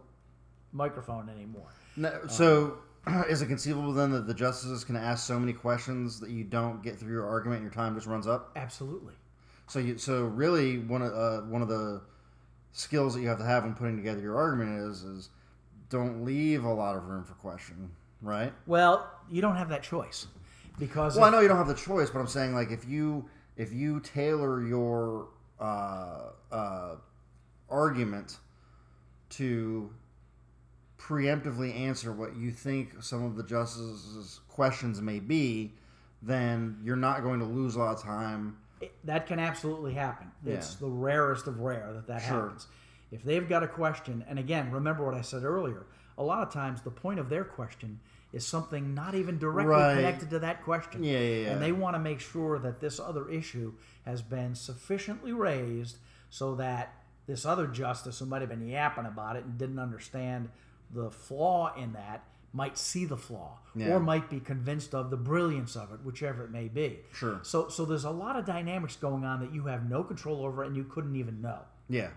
microphone 0.71 1.29
anymore. 1.29 1.67
No, 1.95 2.11
so 2.27 2.77
is 3.29 3.41
it 3.41 3.47
conceivable 3.47 3.93
then 3.93 4.11
that 4.11 4.27
the 4.27 4.33
justices 4.33 4.83
can 4.83 4.95
ask 4.95 5.25
so 5.25 5.39
many 5.39 5.53
questions 5.53 6.19
that 6.19 6.29
you 6.29 6.43
don't 6.43 6.81
get 6.81 6.97
through 6.97 7.11
your 7.13 7.27
argument 7.27 7.61
and 7.61 7.65
your 7.71 7.73
time 7.73 7.95
just 7.95 8.07
runs 8.07 8.27
up? 8.27 8.51
Absolutely. 8.55 9.13
So 9.67 9.79
you 9.79 9.97
so 9.97 10.23
really 10.25 10.79
one 10.79 11.01
of 11.01 11.13
uh, 11.13 11.41
one 11.45 11.61
of 11.61 11.67
the 11.67 12.01
skills 12.71 13.13
that 13.15 13.21
you 13.21 13.27
have 13.27 13.37
to 13.39 13.45
have 13.45 13.63
when 13.63 13.73
putting 13.75 13.97
together 13.97 14.21
your 14.21 14.37
argument 14.37 14.89
is 14.89 15.03
is 15.03 15.29
don't 15.89 16.23
leave 16.23 16.63
a 16.63 16.73
lot 16.73 16.95
of 16.95 17.05
room 17.07 17.23
for 17.23 17.33
question, 17.35 17.89
right? 18.21 18.53
Well, 18.67 19.09
you 19.29 19.41
don't 19.41 19.55
have 19.55 19.69
that 19.69 19.83
choice 19.83 20.27
because 20.77 21.15
Well, 21.15 21.25
I 21.25 21.29
know 21.29 21.39
you 21.39 21.47
don't 21.47 21.57
have 21.57 21.67
the 21.67 21.73
choice, 21.73 22.09
but 22.09 22.19
I'm 22.19 22.27
saying 22.27 22.53
like 22.53 22.71
if 22.71 22.87
you 22.87 23.25
if 23.57 23.73
you 23.73 23.99
tailor 23.99 24.65
your 24.65 25.27
uh, 25.59 26.29
uh, 26.51 26.95
argument 27.69 28.37
to 29.31 29.89
preemptively 30.97 31.75
answer 31.75 32.11
what 32.13 32.35
you 32.35 32.51
think 32.51 33.01
some 33.03 33.23
of 33.23 33.35
the 33.35 33.43
justices' 33.43 34.39
questions 34.47 35.01
may 35.01 35.19
be, 35.19 35.73
then 36.21 36.77
you're 36.83 36.95
not 36.95 37.23
going 37.23 37.39
to 37.39 37.45
lose 37.45 37.75
a 37.75 37.79
lot 37.79 37.95
of 37.97 38.01
time. 38.01 38.57
It- 38.81 38.93
that 39.05 39.27
can 39.27 39.39
absolutely 39.39 39.93
happen. 39.93 40.31
It's 40.45 40.73
Yeah. 40.73 40.79
the 40.81 40.87
rarest 40.93 41.47
of 41.47 41.59
rare 41.59 41.91
that 41.93 42.07
that 42.07 42.21
Sure. 42.21 42.43
happens. 42.43 42.67
If 43.11 43.23
they've 43.23 43.47
got 43.47 43.63
a 43.63 43.67
question, 43.67 44.23
and 44.27 44.37
again, 44.39 44.71
remember 44.71 45.05
what 45.05 45.15
I 45.15 45.21
said 45.21 45.43
earlier, 45.43 45.85
a 46.17 46.23
lot 46.23 46.45
of 46.45 46.53
times 46.53 46.81
the 46.81 46.91
point 46.91 47.19
of 47.19 47.29
their 47.29 47.43
question 47.43 47.99
is 48.31 48.45
something 48.45 48.93
not 48.93 49.15
even 49.15 49.39
directly 49.39 49.71
Right. 49.73 49.95
connected 49.95 50.29
to 50.31 50.39
that 50.39 50.63
question. 50.63 51.03
Yeah, 51.03 51.19
yeah, 51.19 51.35
yeah. 51.45 51.51
And 51.53 51.61
they 51.61 51.71
want 51.71 51.95
to 51.95 51.99
make 51.99 52.19
sure 52.19 52.59
that 52.59 52.79
this 52.79 52.99
other 52.99 53.27
issue 53.29 53.73
has 54.05 54.21
been 54.21 54.53
sufficiently 54.53 55.33
raised 55.33 55.97
so 56.29 56.53
that 56.55 56.93
this 57.25 57.45
other 57.45 57.65
justice 57.65 58.19
who 58.19 58.25
might 58.25 58.41
have 58.41 58.49
been 58.49 58.67
yapping 58.67 59.05
about 59.05 59.35
it 59.35 59.45
and 59.45 59.57
didn't 59.57 59.79
understand 59.79 60.49
the 60.91 61.09
flaw 61.09 61.73
in 61.75 61.93
that 61.93 62.23
might 62.53 62.77
see 62.77 63.05
the 63.05 63.17
flaw 63.17 63.59
Yeah. 63.75 63.93
or 63.95 63.99
might 63.99 64.29
be 64.29 64.39
convinced 64.39 64.93
of 64.95 65.09
the 65.11 65.17
brilliance 65.17 65.75
of 65.75 65.91
it, 65.93 65.99
whichever 66.03 66.43
it 66.43 66.51
may 66.51 66.67
be. 66.67 66.99
Sure. 67.13 67.39
So 67.43 67.69
so 67.69 67.85
there's 67.85 68.05
a 68.05 68.09
lot 68.11 68.35
of 68.35 68.45
dynamics 68.45 68.95
going 68.95 69.23
on 69.23 69.39
that 69.41 69.53
you 69.53 69.65
have 69.65 69.87
no 69.89 70.03
control 70.03 70.43
over 70.45 70.63
and 70.63 70.75
you 70.75 70.83
couldn't 70.83 71.15
even 71.15 71.41
know. 71.41 71.59
Yeah. 71.87 72.09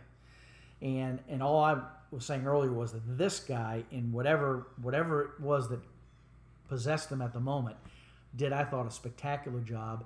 And 0.83 1.21
and 1.29 1.43
all 1.43 1.63
I 1.63 1.81
was 2.11 2.25
saying 2.27 2.47
earlier 2.47 2.73
was 2.73 2.93
that 2.93 3.03
this 3.17 3.41
guy 3.41 3.85
in 3.91 4.13
whatever 4.13 4.67
whatever 4.83 5.23
it 5.23 5.41
was 5.41 5.69
that 5.71 5.81
possessed 6.69 7.11
him 7.11 7.23
at 7.23 7.33
the 7.33 7.41
moment 7.41 7.77
did 8.37 8.53
I 8.53 8.65
thought 8.65 8.87
a 8.87 8.91
spectacular 8.91 9.61
job, 9.61 10.05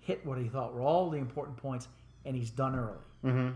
hit 0.00 0.24
what 0.24 0.38
he 0.38 0.48
thought 0.48 0.72
were 0.74 0.82
all 0.82 1.10
the 1.10 1.18
important 1.18 1.56
points, 1.56 1.88
and 2.24 2.36
he's 2.36 2.50
done 2.50 2.76
early. 2.76 2.98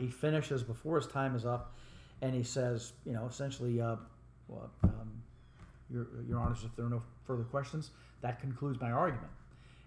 He 0.01 0.09
finishes 0.09 0.63
before 0.65 0.97
his 0.97 1.07
time 1.07 1.37
is 1.37 1.47
up, 1.47 1.75
and 2.23 2.35
he 2.35 2.43
says, 2.43 2.93
you 3.07 3.13
know, 3.13 3.27
essentially, 3.27 3.81
uh, 3.81 3.97
well, 4.49 4.71
um, 4.83 5.23
your 5.89 6.09
your 6.29 6.39
honors, 6.41 6.65
if 6.65 6.75
there 6.77 6.87
are 6.87 6.91
no 6.91 7.03
further 7.25 7.45
questions, 7.45 7.91
that 8.21 8.41
concludes 8.41 8.81
my 8.81 8.91
argument. 8.91 9.31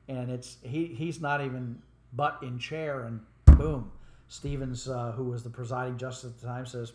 And 0.08 0.32
it's 0.32 0.58
he 0.64 0.88
he's 0.88 1.20
not 1.20 1.42
even 1.44 1.82
butt 2.14 2.40
in 2.42 2.58
chair, 2.60 3.02
and 3.02 3.20
boom, 3.58 3.92
Stevens, 4.34 4.90
uh, 4.90 5.12
who 5.12 5.26
was 5.26 5.44
the 5.44 5.50
presiding 5.52 5.96
justice 5.98 6.32
at 6.32 6.40
the 6.42 6.48
time, 6.48 6.66
says, 6.66 6.92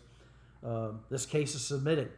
uh, 0.65 0.89
"This 1.09 1.25
case 1.25 1.55
is 1.55 1.65
submitted," 1.65 2.11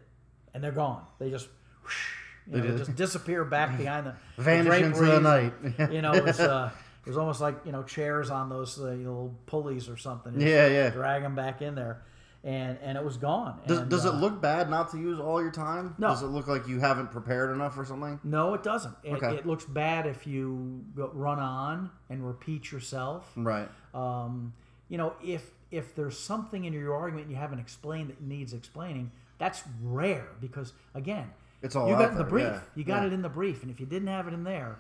and 0.53 0.63
they're 0.63 0.71
gone. 0.71 1.03
They 1.19 1.29
just. 1.29 1.47
whoosh, 1.83 2.15
you 2.47 2.57
know, 2.57 2.63
did. 2.63 2.77
just 2.79 2.95
disappear 2.95 3.45
back 3.45 3.77
behind 3.83 4.07
the 4.07 4.15
Vanish 4.41 4.81
into 4.81 5.05
the 5.05 5.19
night. 5.19 5.53
you 5.91 6.01
know, 6.01 6.11
it 6.15 6.23
was, 6.23 6.39
uh, 6.39 6.71
it 7.05 7.09
was 7.09 7.17
almost 7.17 7.39
like 7.39 7.55
you 7.65 7.71
know 7.71 7.83
chairs 7.83 8.31
on 8.31 8.49
those 8.49 8.79
uh, 8.79 8.85
little 8.85 9.35
pulleys 9.45 9.87
or 9.89 9.95
something. 9.95 10.41
Yeah, 10.41 10.65
yeah. 10.65 10.89
Drag 10.89 11.21
them 11.21 11.35
back 11.35 11.61
in 11.61 11.75
there, 11.75 12.01
and 12.43 12.79
and 12.81 12.97
it 12.97 13.05
was 13.05 13.17
gone. 13.17 13.59
Does, 13.67 13.77
And, 13.77 13.91
does 13.91 14.05
it 14.05 14.15
uh, 14.15 14.17
look 14.17 14.41
bad 14.41 14.71
not 14.71 14.89
to 14.93 14.97
use 14.97 15.19
all 15.19 15.39
your 15.39 15.51
time? 15.51 15.93
No. 15.99 16.07
Does 16.07 16.23
it 16.23 16.27
look 16.29 16.47
like 16.47 16.67
you 16.67 16.79
haven't 16.79 17.11
prepared 17.11 17.51
enough 17.51 17.77
or 17.77 17.85
something? 17.85 18.19
No, 18.23 18.55
it 18.55 18.63
doesn't. 18.63 18.95
It, 19.03 19.13
Okay. 19.21 19.35
it 19.35 19.45
looks 19.45 19.65
bad 19.65 20.07
if 20.07 20.25
you 20.25 20.83
run 20.95 21.37
on 21.37 21.91
and 22.09 22.25
repeat 22.25 22.71
yourself. 22.71 23.31
Right. 23.35 23.69
Um, 23.93 24.53
you 24.91 24.97
know, 24.97 25.13
if 25.23 25.43
if 25.71 25.95
there's 25.95 26.19
something 26.19 26.65
in 26.65 26.73
your 26.73 26.93
argument 26.93 27.29
you 27.29 27.37
haven't 27.37 27.59
explained 27.59 28.09
that 28.09 28.21
needs 28.21 28.51
explaining, 28.53 29.09
that's 29.37 29.63
rare 29.81 30.27
because 30.41 30.73
again, 30.93 31.27
It's 31.61 31.75
all 31.77 31.87
you 31.87 31.95
got 31.95 32.11
in 32.11 32.17
the 32.17 32.25
brief. 32.25 32.43
yeah, 32.47 32.59
You 32.75 32.83
got 32.83 33.01
yeah. 33.01 33.07
it 33.07 33.13
in 33.13 33.21
the 33.21 33.29
brief, 33.29 33.61
and 33.63 33.71
if 33.71 33.79
you 33.79 33.85
didn't 33.85 34.09
have 34.09 34.27
it 34.27 34.33
in 34.33 34.43
there, 34.43 34.79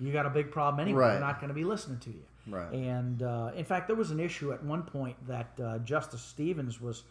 you 0.00 0.12
got 0.12 0.26
a 0.26 0.30
big 0.30 0.50
problem 0.50 0.80
anyway. 0.80 0.98
Right. 1.02 1.10
They're 1.12 1.20
not 1.20 1.38
going 1.40 1.48
to 1.48 1.54
be 1.54 1.62
listening 1.64 2.00
to 2.00 2.10
you. 2.10 2.24
Right. 2.48 2.72
And 2.72 3.22
uh, 3.22 3.52
in 3.54 3.64
fact, 3.64 3.86
there 3.86 3.94
was 3.96 4.10
an 4.10 4.18
issue 4.18 4.52
at 4.52 4.62
one 4.64 4.82
point 4.82 5.16
that 5.28 5.50
uh, 5.62 5.78
Justice 5.78 6.20
Stevens 6.22 6.80
was 6.80 7.04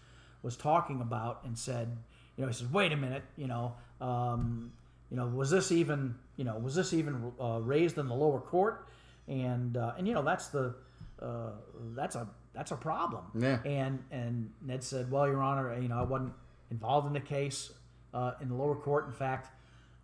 was 0.43 0.57
talking 0.57 0.99
about 0.99 1.39
and 1.45 1.57
said, 1.57 1.87
you 2.35 2.41
know, 2.41 2.49
he 2.49 2.53
says, 2.53 2.67
"Wait 2.67 2.91
a 2.91 2.97
minute, 2.97 3.23
you 3.37 3.47
know, 3.47 3.73
um, 4.01 4.73
you 5.09 5.15
know, 5.15 5.27
was 5.27 5.49
this 5.49 5.71
even, 5.71 6.15
you 6.35 6.43
know, 6.43 6.57
was 6.57 6.75
this 6.75 6.91
even 6.93 7.31
uh, 7.41 7.59
raised 7.61 7.97
in 7.97 8.07
the 8.09 8.13
lower 8.13 8.41
court?" 8.41 8.85
And 9.29 9.77
uh, 9.77 9.93
and 9.97 10.05
you 10.09 10.13
know, 10.13 10.23
that's 10.23 10.47
the 10.49 10.75
uh, 11.23 11.51
that's 11.95 12.15
a 12.15 12.27
that's 12.53 12.71
a 12.71 12.75
problem. 12.75 13.23
Yeah. 13.39 13.59
And 13.65 14.03
and 14.11 14.51
Ned 14.61 14.83
said, 14.83 15.09
"Well, 15.09 15.27
Your 15.27 15.41
Honor, 15.41 15.79
you 15.79 15.87
know, 15.87 15.99
I 15.99 16.03
wasn't 16.03 16.33
involved 16.69 17.07
in 17.07 17.13
the 17.13 17.19
case 17.19 17.71
uh, 18.13 18.33
in 18.41 18.49
the 18.49 18.55
lower 18.55 18.75
court. 18.75 19.05
In 19.05 19.11
fact, 19.11 19.49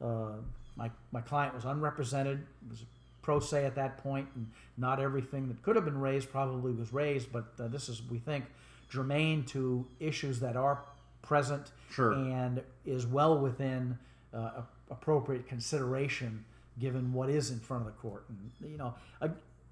uh, 0.01 0.31
my 0.75 0.89
my 1.11 1.21
client 1.21 1.53
was 1.53 1.65
unrepresented. 1.65 2.45
Was 2.69 2.85
pro 3.21 3.39
se 3.39 3.65
at 3.65 3.75
that 3.75 3.97
point, 3.97 4.27
and 4.35 4.49
not 4.77 4.99
everything 4.99 5.47
that 5.49 5.61
could 5.61 5.75
have 5.75 5.85
been 5.85 5.99
raised 5.99 6.31
probably 6.31 6.71
was 6.71 6.91
raised. 6.93 7.31
But 7.31 7.45
uh, 7.59 7.67
this 7.67 7.89
is, 7.89 8.01
we 8.09 8.17
think, 8.17 8.45
germane 8.89 9.43
to 9.45 9.85
issues 9.99 10.39
that 10.39 10.55
are 10.55 10.83
present 11.21 11.71
Sure. 11.91 12.13
and 12.13 12.63
is 12.85 13.05
well 13.05 13.37
within 13.37 13.99
uh, 14.33 14.61
appropriate 14.89 15.47
consideration 15.47 16.43
given 16.79 17.11
what 17.13 17.29
is 17.29 17.51
in 17.51 17.59
front 17.59 17.85
of 17.85 17.93
the 17.93 17.99
court. 17.99 18.23
And 18.29 18.71
you 18.71 18.77
know, 18.77 18.93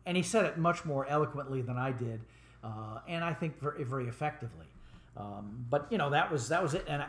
and 0.08 0.18
he 0.18 0.24
said 0.24 0.46
it 0.46 0.58
much 0.58 0.84
more 0.86 1.06
eloquently 1.08 1.62
than 1.62 1.78
I 1.78 1.92
did, 1.92 2.20
uh, 2.64 3.00
and 3.08 3.24
I 3.24 3.34
think 3.34 3.60
very, 3.62 3.84
very 3.84 4.08
effectively. 4.08 4.66
Um, 5.16 5.66
but 5.70 5.88
you 5.92 5.98
know, 6.00 6.10
that 6.10 6.32
was 6.32 6.50
that 6.50 6.64
was 6.64 6.74
it. 6.74 6.86
And 6.88 7.04
I, 7.04 7.08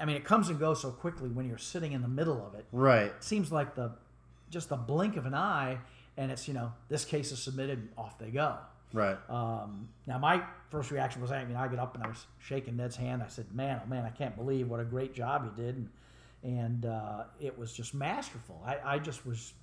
I 0.00 0.04
mean, 0.06 0.16
it 0.16 0.24
comes 0.24 0.48
and 0.48 0.58
goes 0.58 0.80
so 0.80 0.90
quickly 0.90 1.28
when 1.28 1.46
you're 1.48 1.58
sitting 1.58 1.92
in 1.92 2.00
the 2.02 2.08
middle 2.08 2.44
of 2.46 2.54
it 2.54 2.64
Right. 2.72 3.06
it 3.06 3.22
seems 3.22 3.52
like 3.52 3.74
the 3.74 3.92
just 4.50 4.68
the 4.70 4.76
blink 4.76 5.16
of 5.16 5.26
an 5.26 5.34
eye 5.34 5.78
and 6.16 6.30
it's 6.32 6.46
you 6.48 6.54
know 6.54 6.72
this 6.88 7.04
case 7.04 7.32
is 7.32 7.38
submitted 7.42 7.88
off 7.96 8.18
they 8.18 8.30
go 8.30 8.56
Right. 8.92 9.16
um, 9.30 9.88
now 10.06 10.18
my 10.18 10.42
first 10.70 10.90
reaction 10.90 11.22
was 11.22 11.32
i 11.32 11.42
mean 11.46 11.56
i 11.56 11.66
get 11.68 11.78
up 11.78 11.94
and 11.94 12.04
i 12.04 12.08
was 12.08 12.26
shaking 12.38 12.76
ned's 12.76 12.96
hand 12.96 13.22
i 13.22 13.28
said 13.28 13.46
man 13.54 13.80
oh 13.82 13.88
man 13.88 14.04
i 14.04 14.10
can't 14.10 14.36
believe 14.36 14.68
what 14.68 14.80
a 14.80 14.84
great 14.84 15.14
job 15.14 15.44
you 15.56 15.64
did 15.64 15.76
and, 15.76 15.88
and 16.58 16.84
uh, 16.84 17.24
it 17.40 17.56
was 17.58 17.72
just 17.72 17.94
masterful 17.94 18.62
I, 18.66 18.76
I 18.84 18.98
just 18.98 19.24
was 19.24 19.54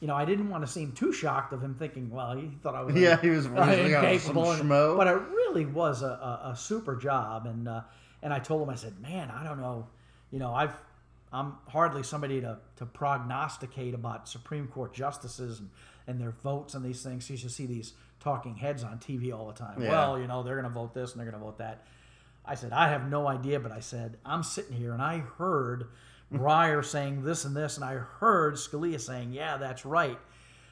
you 0.00 0.06
know 0.06 0.14
i 0.14 0.24
didn't 0.24 0.48
want 0.50 0.64
to 0.64 0.70
seem 0.70 0.92
too 0.92 1.12
shocked 1.12 1.52
of 1.52 1.62
him 1.62 1.74
thinking 1.74 2.10
well 2.10 2.36
he 2.36 2.48
thought 2.62 2.74
i 2.74 2.82
was 2.82 2.94
Yeah, 2.94 3.20
he 3.20 3.30
was- 3.30 3.46
he 3.46 3.50
was 3.52 3.68
"Oh, 3.68 3.72
incapable 3.72 4.50
and- 4.52 4.62
schmo." 4.62 4.96
but 4.96 5.06
it 5.06 5.18
really 5.30 5.64
was 5.66 6.02
a, 6.02 6.06
a, 6.06 6.50
a 6.52 6.56
super 6.56 6.96
job. 6.96 7.46
And 7.46 7.66
uh, 7.68 7.80
and 8.22 8.32
i 8.32 8.38
told 8.38 8.62
him 8.62 8.70
i 8.70 8.74
said 8.74 8.98
man 9.00 9.30
i 9.30 9.42
don't 9.44 9.60
know. 9.60 9.86
You 10.30 10.38
know 10.38 10.52
i've 10.52 10.74
i'm 11.32 11.54
hardly 11.68 12.02
somebody 12.02 12.40
to, 12.40 12.58
to 12.76 12.86
prognosticate 12.86 13.94
about 13.94 14.28
supreme 14.28 14.66
court 14.68 14.92
justices 14.94 15.60
and, 15.60 15.70
and 16.06 16.20
their 16.20 16.34
votes 16.42 16.74
and 16.74 16.84
these 16.84 17.02
things. 17.02 17.28
You 17.30 17.36
should 17.36 17.50
see 17.50 17.66
these 17.66 17.94
talking 18.20 18.54
heads 18.56 18.84
on 18.84 18.98
tv 18.98 19.32
all 19.36 19.46
the 19.46 19.52
time. 19.54 19.80
Yeah. 19.82 19.90
well 19.90 20.18
you 20.20 20.26
know 20.26 20.42
they're 20.42 20.60
going 20.60 20.72
to 20.72 20.78
vote 20.80 20.92
this 20.94 21.12
and 21.12 21.20
they're 21.20 21.30
going 21.30 21.40
to 21.40 21.44
vote 21.44 21.58
that. 21.58 21.84
I 22.44 22.54
said 22.54 22.72
i 22.72 22.88
have 22.88 23.08
no 23.08 23.26
idea 23.26 23.58
but 23.60 23.72
i 23.72 23.80
said 23.80 24.18
i'm 24.24 24.42
sitting 24.42 24.76
here 24.76 24.92
and 24.92 25.02
i 25.02 25.18
heard 25.18 25.86
breyer 26.32 26.84
saying 26.84 27.22
this 27.22 27.44
and 27.44 27.56
this 27.56 27.76
and 27.76 27.84
i 27.84 27.94
heard 27.94 28.54
scalia 28.54 29.00
saying 29.00 29.32
yeah 29.32 29.56
that's 29.56 29.84
right 29.86 30.18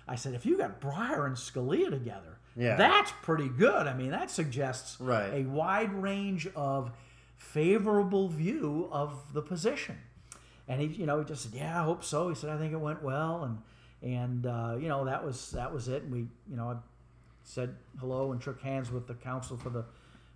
i 0.08 0.14
said 0.16 0.34
if 0.34 0.44
you 0.44 0.58
got 0.58 0.80
breyer 0.80 1.26
and 1.26 1.36
scalia 1.36 1.88
together 1.90 2.38
Yeah. 2.56 2.76
that's 2.76 3.12
pretty 3.22 3.48
good 3.48 3.86
i 3.86 3.94
mean 3.94 4.10
that 4.10 4.30
suggests 4.30 5.00
Right. 5.00 5.32
a 5.32 5.48
wide 5.48 5.92
range 5.92 6.48
of 6.56 6.90
favorable 7.36 8.28
view 8.28 8.88
of 8.90 9.32
the 9.32 9.42
position. 9.42 9.98
And 10.66 10.80
he, 10.80 10.86
you 10.86 11.04
know, 11.04 11.18
he 11.18 11.24
just 11.26 11.42
said, 11.42 11.52
"Yeah, 11.52 11.78
I 11.78 11.84
hope 11.84 12.02
so." 12.02 12.30
He 12.30 12.34
said, 12.34 12.48
"I 12.48 12.56
think 12.56 12.72
it 12.72 12.80
went 12.80 13.02
well," 13.02 13.44
and 13.44 13.58
and 14.02 14.46
uh, 14.46 14.76
you 14.80 14.88
know 14.88 15.04
that 15.04 15.22
was 15.22 15.50
that 15.50 15.72
was 15.74 15.88
it. 15.88 16.04
And 16.04 16.12
we, 16.12 16.18
you 16.48 16.56
know, 16.56 16.70
I 16.70 16.76
said 17.42 17.76
hello 18.00 18.32
and 18.32 18.42
shook 18.42 18.62
hands 18.62 18.90
with 18.90 19.06
the 19.06 19.12
counsel 19.14 19.58
for 19.58 19.68
the 19.68 19.84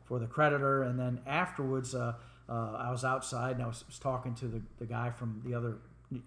for 0.05 0.19
the 0.19 0.27
creditor, 0.27 0.83
and 0.83 0.99
then 0.99 1.21
afterwards, 1.27 1.95
uh, 1.95 2.13
uh, 2.49 2.73
I 2.79 2.91
was 2.91 3.05
outside 3.05 3.53
and 3.57 3.63
I 3.63 3.67
was, 3.67 3.85
was 3.87 3.99
talking 3.99 4.35
to 4.37 4.47
the, 4.47 4.63
the 4.79 4.87
guy 4.87 5.11
from 5.11 5.43
the 5.45 5.55
other 5.55 5.79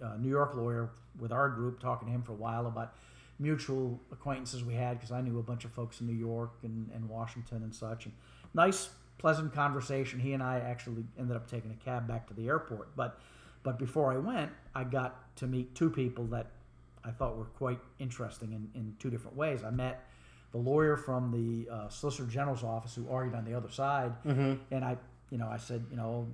uh, 0.03 0.17
New 0.19 0.29
York 0.29 0.53
lawyer 0.55 0.91
with 1.19 1.31
our 1.31 1.49
group, 1.49 1.79
talking 1.79 2.07
to 2.07 2.13
him 2.13 2.21
for 2.23 2.33
a 2.33 2.35
while 2.35 2.67
about 2.67 2.93
mutual 3.39 3.99
acquaintances 4.11 4.63
we 4.63 4.75
had 4.75 4.97
because 4.99 5.11
I 5.11 5.21
knew 5.21 5.39
a 5.39 5.43
bunch 5.43 5.65
of 5.65 5.71
folks 5.71 5.99
in 6.01 6.07
New 6.07 6.13
York 6.13 6.51
and, 6.63 6.89
and 6.93 7.09
Washington 7.09 7.63
and 7.63 7.73
such. 7.73 8.05
And 8.05 8.13
nice, 8.53 8.89
pleasant 9.17 9.53
conversation. 9.53 10.19
He 10.19 10.33
and 10.33 10.43
I 10.43 10.59
actually 10.59 11.03
ended 11.17 11.35
up 11.35 11.49
taking 11.49 11.71
a 11.71 11.83
cab 11.83 12.07
back 12.07 12.27
to 12.27 12.33
the 12.33 12.47
airport. 12.47 12.95
But 12.95 13.19
but 13.63 13.77
before 13.77 14.11
I 14.11 14.17
went, 14.17 14.51
I 14.73 14.83
got 14.83 15.35
to 15.37 15.47
meet 15.47 15.75
two 15.75 15.89
people 15.91 16.25
that 16.27 16.47
I 17.03 17.11
thought 17.11 17.37
were 17.37 17.45
quite 17.45 17.79
interesting 17.99 18.53
in, 18.53 18.69
in 18.79 18.95
two 18.99 19.09
different 19.11 19.37
ways. 19.37 19.63
I 19.63 19.69
met 19.71 20.07
the 20.51 20.57
lawyer 20.57 20.97
from 20.97 21.31
the 21.31 21.71
uh, 21.71 21.89
Solicitor 21.89 22.25
General's 22.29 22.63
office 22.63 22.95
who 22.95 23.07
argued 23.09 23.35
on 23.35 23.45
the 23.45 23.53
other 23.53 23.69
side, 23.69 24.13
Mm-hmm. 24.25 24.53
and 24.71 24.83
I, 24.83 24.97
you 25.31 25.37
know, 25.37 25.47
I 25.47 25.57
said, 25.57 25.85
you 25.89 25.97
know, 25.97 26.27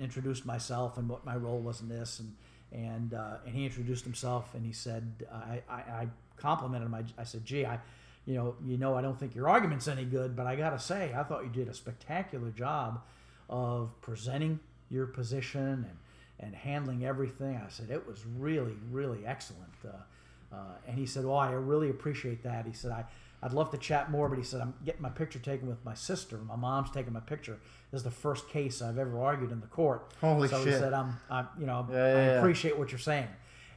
introduced 0.00 0.46
myself 0.46 0.98
and 0.98 1.08
what 1.08 1.24
my 1.24 1.36
role 1.36 1.60
was 1.60 1.80
in 1.80 1.88
this, 1.88 2.20
and 2.20 2.34
and 2.72 3.14
uh, 3.14 3.36
and 3.46 3.54
he 3.54 3.64
introduced 3.64 4.04
himself, 4.04 4.54
and 4.54 4.64
he 4.64 4.72
said, 4.72 5.26
I, 5.32 5.62
I, 5.68 5.74
I 5.74 6.08
complimented 6.36 6.86
him. 6.86 6.94
I, 6.94 7.04
I 7.18 7.24
said, 7.24 7.44
gee, 7.44 7.64
I, 7.64 7.78
you 8.26 8.34
know, 8.34 8.56
you 8.64 8.76
know, 8.76 8.94
I 8.94 9.02
don't 9.02 9.18
think 9.18 9.34
your 9.34 9.48
argument's 9.48 9.88
any 9.88 10.04
good, 10.04 10.34
but 10.34 10.46
I 10.46 10.56
got 10.56 10.70
to 10.70 10.78
say, 10.78 11.12
I 11.16 11.22
thought 11.22 11.44
you 11.44 11.50
did 11.50 11.68
a 11.68 11.74
spectacular 11.74 12.50
job 12.50 13.02
of 13.48 13.98
presenting 14.00 14.60
your 14.90 15.06
position 15.06 15.60
and 15.60 15.96
and 16.40 16.54
handling 16.54 17.04
everything. 17.04 17.60
I 17.64 17.68
said 17.68 17.90
it 17.90 18.06
was 18.06 18.24
really, 18.38 18.76
really 18.92 19.26
excellent. 19.26 19.72
Uh, 19.84 20.54
uh, 20.54 20.58
and 20.86 20.96
he 20.96 21.04
said, 21.04 21.24
"Well, 21.24 21.36
I 21.36 21.50
really 21.52 21.90
appreciate 21.90 22.42
that." 22.44 22.64
He 22.64 22.72
said, 22.72 22.92
"I, 22.92 23.04
I'd 23.42 23.52
love 23.52 23.70
to 23.70 23.78
chat 23.78 24.10
more, 24.10 24.28
but 24.28 24.36
he 24.38 24.44
said 24.44 24.60
I'm 24.60 24.74
getting 24.84 25.02
my 25.02 25.10
picture 25.10 25.38
taken 25.38 25.68
with 25.68 25.84
my 25.84 25.94
sister. 25.94 26.38
My 26.38 26.56
mom's 26.56 26.90
taking 26.90 27.12
my 27.12 27.20
picture. 27.20 27.58
This 27.92 28.00
is 28.00 28.04
the 28.04 28.10
first 28.10 28.48
case 28.48 28.82
I've 28.82 28.98
ever 28.98 29.20
argued 29.20 29.52
in 29.52 29.60
the 29.60 29.66
court. 29.68 30.12
Holy 30.20 30.48
shit. 30.48 30.58
so 30.58 30.64
he 30.64 30.72
said, 30.72 30.92
"I'm, 30.92 31.16
I'm, 31.30 31.48
you 31.58 31.66
know, 31.66 31.86
Yeah, 31.90 31.96
yeah, 31.96 32.02
I 32.02 32.24
yeah. 32.24 32.30
appreciate 32.40 32.76
what 32.78 32.90
you're 32.90 32.98
saying." 32.98 33.28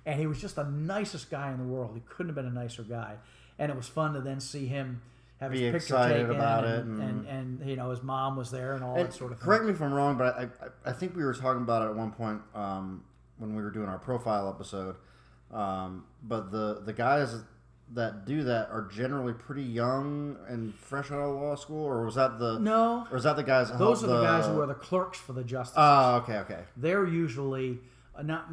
And 0.06 0.20
he 0.20 0.26
was 0.26 0.42
just 0.42 0.56
the 0.56 0.64
nicest 0.64 1.30
guy 1.30 1.52
in 1.52 1.58
the 1.60 1.64
world. 1.64 1.92
He 1.94 2.02
couldn't 2.10 2.30
have 2.30 2.36
been 2.36 2.48
a 2.48 2.50
nicer 2.64 2.82
guy. 2.82 3.18
And 3.60 3.70
it 3.72 3.76
was 3.78 3.88
fun 3.88 4.14
to 4.16 4.22
then 4.22 4.40
see 4.40 4.66
him 4.66 5.02
have 5.40 5.52
his 5.52 5.72
picture 5.72 5.96
taken, 6.08 6.32
about 6.32 6.66
and, 6.66 6.74
it 6.74 7.04
and- 7.04 7.28
and, 7.28 7.60
and 7.62 7.70
you 7.70 7.76
know 7.76 7.92
his 7.92 8.02
mom 8.02 8.36
was 8.36 8.50
there 8.50 8.74
and 8.74 8.84
all 8.84 8.96
And 8.96 9.06
that 9.10 9.14
sort 9.14 9.32
of 9.32 9.38
thing. 9.38 9.46
correct 9.46 9.66
me 9.66 9.72
if 9.72 9.82
I'm 9.82 9.94
wrong, 9.94 10.18
but 10.18 10.36
I, 10.36 10.42
I, 10.44 10.90
I 10.90 10.94
think 10.94 11.16
we 11.16 11.24
were 11.24 11.34
talking 11.36 11.62
about 11.62 11.84
it 11.84 11.90
at 11.92 11.96
one 11.96 12.12
point 12.12 12.42
um, 12.56 13.04
when 13.38 13.56
we 13.56 13.62
were 13.62 13.70
doing 13.72 13.88
our 13.90 14.00
profile 14.00 14.50
episode. 14.50 14.96
Um, 15.52 16.06
but 16.24 16.52
the 16.52 16.82
the 16.86 16.94
guys 16.94 17.36
that 17.94 18.26
do 18.26 18.44
that 18.44 18.70
are 18.70 18.84
generally 18.92 19.34
pretty 19.34 19.64
young 19.64 20.38
and 20.48 20.74
fresh 20.76 21.12
out 21.12 21.20
of 21.20 21.36
law 21.36 21.56
school, 21.56 21.84
or 21.84 22.06
was 22.06 22.16
that 22.16 22.40
the 22.40 22.58
No, 22.60 23.06
or 23.12 23.18
is 23.18 23.24
that 23.24 23.36
the 23.36 23.44
guys? 23.44 23.70
those 23.78 24.04
are 24.04 24.08
help 24.08 24.20
the 24.22 24.24
guys 24.24 24.46
who 24.48 24.60
are 24.62 24.66
the 24.68 24.74
clerks 24.74 25.20
for 25.20 25.34
the 25.34 25.44
justices. 25.44 25.78
Oh, 25.78 26.16
okay, 26.24 26.38
okay. 26.40 26.60
they're 26.78 27.06
usually 27.06 27.80
uh, 28.16 28.22
not 28.24 28.48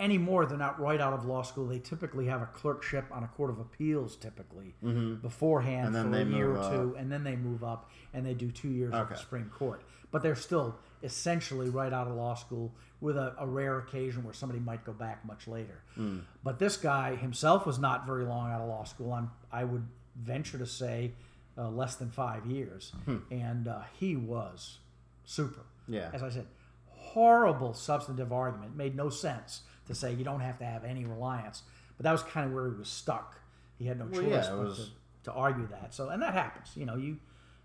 anymore. 0.00 0.46
They're 0.46 0.58
not 0.58 0.80
right 0.80 1.00
out 1.00 1.12
of 1.12 1.24
law 1.26 1.42
school. 1.42 1.66
They 1.66 1.78
typically 1.78 2.26
have 2.26 2.42
a 2.42 2.46
clerkship 2.46 3.04
on 3.12 3.22
a 3.22 3.28
court 3.28 3.50
of 3.50 3.60
appeals, 3.60 4.16
typically 4.16 4.74
beforehand 5.22 5.86
And 5.86 5.94
then 5.94 6.10
for 6.10 6.34
a 6.34 6.36
year 6.36 6.50
or 6.52 6.58
up. 6.58 6.72
two, 6.72 6.96
and 6.98 7.10
then 7.10 7.22
they 7.24 7.36
move 7.36 7.62
up 7.62 7.90
and 8.12 8.26
they 8.26 8.34
do 8.34 8.50
two 8.50 8.68
years 8.70 8.92
at 8.92 9.08
the 9.08 9.16
Supreme 9.16 9.50
Court. 9.50 9.82
But 10.10 10.22
they're 10.22 10.34
still 10.34 10.74
essentially 11.02 11.68
right 11.68 11.92
out 11.92 12.06
of 12.08 12.14
law 12.14 12.34
school, 12.34 12.72
with 13.00 13.16
a, 13.16 13.34
a 13.38 13.46
rare 13.46 13.78
occasion 13.78 14.22
where 14.24 14.32
somebody 14.34 14.60
might 14.60 14.84
go 14.84 14.92
back 14.92 15.24
much 15.24 15.48
later. 15.48 15.82
Hmm. 15.96 16.20
But 16.44 16.58
this 16.58 16.76
guy 16.76 17.16
himself 17.16 17.66
was 17.66 17.78
not 17.78 18.06
very 18.06 18.24
long 18.24 18.52
out 18.52 18.60
of 18.60 18.68
law 18.68 18.84
school. 18.84 19.12
I'm, 19.12 19.30
I 19.50 19.64
would 19.64 19.84
venture 20.16 20.58
to 20.58 20.66
say 20.66 21.12
uh, 21.58 21.68
less 21.68 21.96
than 21.96 22.10
five 22.10 22.46
years, 22.46 22.92
and 23.30 23.66
uh, 23.68 23.80
he 23.98 24.16
was 24.16 24.78
super 25.24 25.60
Hmm. 25.86 25.94
Yeah. 25.94 26.10
as 26.12 26.22
I 26.22 26.28
said, 26.30 26.46
horrible 26.86 27.74
substantive 27.74 28.32
argument. 28.32 28.76
Made 28.76 28.94
no 28.96 29.10
sense 29.10 29.62
to 29.88 29.94
say 29.94 30.12
you 30.14 30.24
don't 30.24 30.40
have 30.40 30.58
to 30.58 30.64
have 30.64 30.84
any 30.84 31.04
reliance. 31.04 31.62
But 31.96 32.04
that 32.04 32.12
was 32.12 32.22
kind 32.22 32.46
of 32.46 32.52
where 32.52 32.66
he 32.70 32.74
was 32.76 32.88
stuck. 32.88 33.36
He 33.78 33.86
had 33.86 33.98
no 33.98 34.06
Well, 34.06 34.20
choice 34.22 34.30
yeah, 34.46 34.50
but 34.50 34.58
was- 34.64 34.90
to, 35.24 35.30
to 35.30 35.32
argue 35.32 35.66
that. 35.68 35.92
So, 35.94 36.08
and 36.10 36.22
that 36.22 36.34
happens. 36.34 36.70
You 36.76 36.86
know, 36.86 36.96
you, 36.96 37.18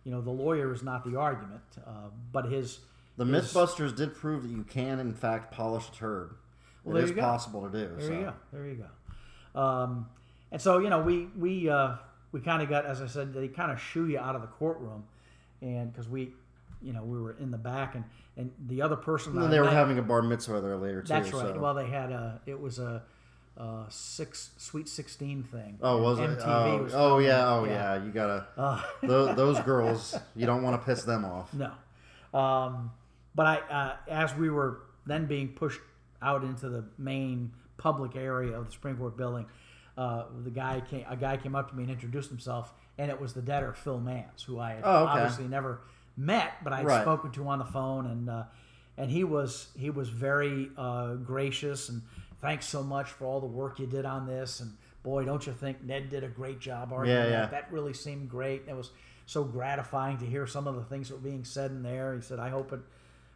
you 0.04 0.12
know, 0.12 0.22
the 0.22 0.32
lawyer 0.32 0.74
is 0.74 0.82
not 0.84 1.06
the 1.10 1.18
argument, 1.20 1.62
uh, 1.86 2.10
but 2.32 2.46
his. 2.46 2.80
The 3.18 3.26
MythBusters 3.26 3.96
did 3.96 4.16
prove 4.16 4.44
that 4.44 4.50
you 4.50 4.64
can, 4.64 5.00
in 5.00 5.14
fact, 5.14 5.52
polish 5.52 5.90
a 5.90 5.96
turd. 5.96 6.36
Well, 6.84 6.98
it 6.98 7.04
is 7.04 7.12
possible 7.12 7.68
to 7.68 7.70
do. 7.70 7.96
There 7.98 8.08
so. 8.08 8.14
you 8.14 8.22
go. 8.22 8.34
There 8.54 8.66
you 8.68 8.86
go. 9.56 9.60
Um, 9.60 10.08
and 10.52 10.62
so 10.62 10.80
you 10.80 10.90
know, 10.90 11.02
we 11.02 11.28
we 11.38 11.70
uh, 11.70 11.96
we 12.32 12.40
kind 12.40 12.62
of 12.62 12.70
got, 12.70 12.86
as 12.86 13.02
I 13.02 13.08
said, 13.08 13.34
they 13.34 13.48
kind 13.48 13.72
of 13.72 13.82
shoo 13.82 14.08
you 14.08 14.20
out 14.20 14.36
of 14.36 14.42
the 14.42 14.48
courtroom, 14.48 15.04
and 15.62 15.92
because 15.92 16.08
we, 16.08 16.34
you 16.82 16.94
know, 16.94 17.04
we 17.04 17.20
were 17.20 17.36
in 17.40 17.52
the 17.52 17.58
back, 17.58 17.96
and 17.96 18.04
and 18.38 18.52
the 18.68 18.82
other 18.82 18.96
person. 18.96 19.34
And 19.34 19.42
then 19.42 19.50
I 19.50 19.52
they 19.52 19.60
were 19.60 19.66
met- 19.66 19.74
having 19.74 20.00
a 20.00 20.04
bar 20.04 20.22
mitzvah 20.22 20.62
there 20.62 20.78
later 20.78 21.02
too. 21.02 21.08
That's 21.10 21.34
right. 21.34 21.56
So. 21.56 21.60
Well, 21.60 21.74
they 21.74 21.88
had 21.88 22.12
a. 22.12 22.40
It 22.46 22.60
was 22.60 22.80
a, 22.80 23.04
a 23.58 23.86
six 23.90 24.52
Sweet 24.58 24.88
Sixteen 24.88 25.44
thing. 25.44 25.80
oh, 25.82 26.02
was 26.02 26.20
it? 26.20 26.30
MTV 26.30 26.46
Oh, 26.46 26.84
was 26.84 26.94
oh 26.94 27.20
yeah. 27.20 27.50
Oh 27.50 27.66
yeah. 27.66 28.04
You 28.04 28.12
gotta. 28.12 28.48
Uh, 28.56 28.82
those, 29.02 29.36
those 29.36 29.60
girls, 29.62 30.16
you 30.36 30.46
don't 30.46 30.62
want 30.64 30.80
to 30.80 30.86
piss 30.86 31.04
them 31.04 31.26
off. 31.26 31.54
no, 31.54 31.72
um, 32.40 32.92
but 33.38 33.46
I, 33.46 33.56
uh, 33.74 33.96
as 34.10 34.36
we 34.36 34.50
were 34.50 34.80
then 35.06 35.28
being 35.28 35.50
pushed 35.50 35.80
out 36.22 36.44
into 36.44 36.68
the 36.68 36.84
main 36.98 37.52
public 37.78 38.16
area 38.16 38.58
of 38.58 38.66
the 38.66 38.72
Supreme 38.72 38.98
Court 38.98 39.16
building, 39.16 39.46
uh, 39.98 40.24
the 40.44 40.50
guy 40.50 40.82
came. 40.82 41.06
A 41.08 41.16
guy 41.16 41.38
came 41.38 41.56
up 41.56 41.70
to 41.70 41.76
me 41.76 41.84
and 41.84 41.92
introduced 41.92 42.30
himself, 42.30 42.74
and 42.98 43.10
it 43.12 43.22
was 43.22 43.34
the 43.34 43.42
debtor 43.42 43.74
Phil 43.74 44.00
Mans, 44.00 44.42
who 44.44 44.60
I 44.60 44.72
had 44.72 44.82
Oh, 44.84 45.04
okay. 45.04 45.12
obviously 45.14 45.48
never 45.48 45.82
met, 46.18 46.54
but 46.64 46.74
I'd 46.74 46.86
Right. 46.86 47.02
spoken 47.04 47.32
to 47.32 47.48
on 47.48 47.60
the 47.60 47.66
phone, 47.66 48.08
and 48.08 48.30
uh, 48.30 48.44
and 48.98 49.12
he 49.12 49.24
was 49.24 49.68
he 49.78 49.92
was 49.92 50.10
very 50.10 50.72
uh, 50.76 51.14
gracious 51.16 51.90
and 51.90 52.02
thanks 52.42 52.66
so 52.68 52.82
much 52.84 53.12
for 53.12 53.26
all 53.26 53.40
the 53.40 53.46
work 53.48 53.80
you 53.80 53.86
did 53.88 54.06
on 54.06 54.26
this, 54.28 54.60
and 54.60 54.72
boy, 55.04 55.24
don't 55.26 55.46
you 55.46 55.54
think 55.54 55.84
Ned 55.84 56.10
did 56.10 56.24
a 56.24 56.28
great 56.28 56.60
job 56.60 56.92
arguing 56.92 57.18
Yeah, 57.30 57.42
that? 57.42 57.52
That 57.52 57.72
really 57.72 57.94
seemed 57.94 58.30
great. 58.30 58.64
It 58.68 58.76
was 58.76 58.90
so 59.28 59.44
gratifying 59.44 60.18
to 60.18 60.26
hear 60.26 60.46
some 60.48 60.68
of 60.68 60.76
the 60.76 60.84
things 60.84 61.10
that 61.10 61.16
were 61.16 61.22
being 61.30 61.46
said 61.46 61.70
in 61.72 61.82
there. 61.84 62.16
He 62.16 62.22
said, 62.22 62.40
"I 62.40 62.50
hope 62.50 62.74
it 62.74 62.80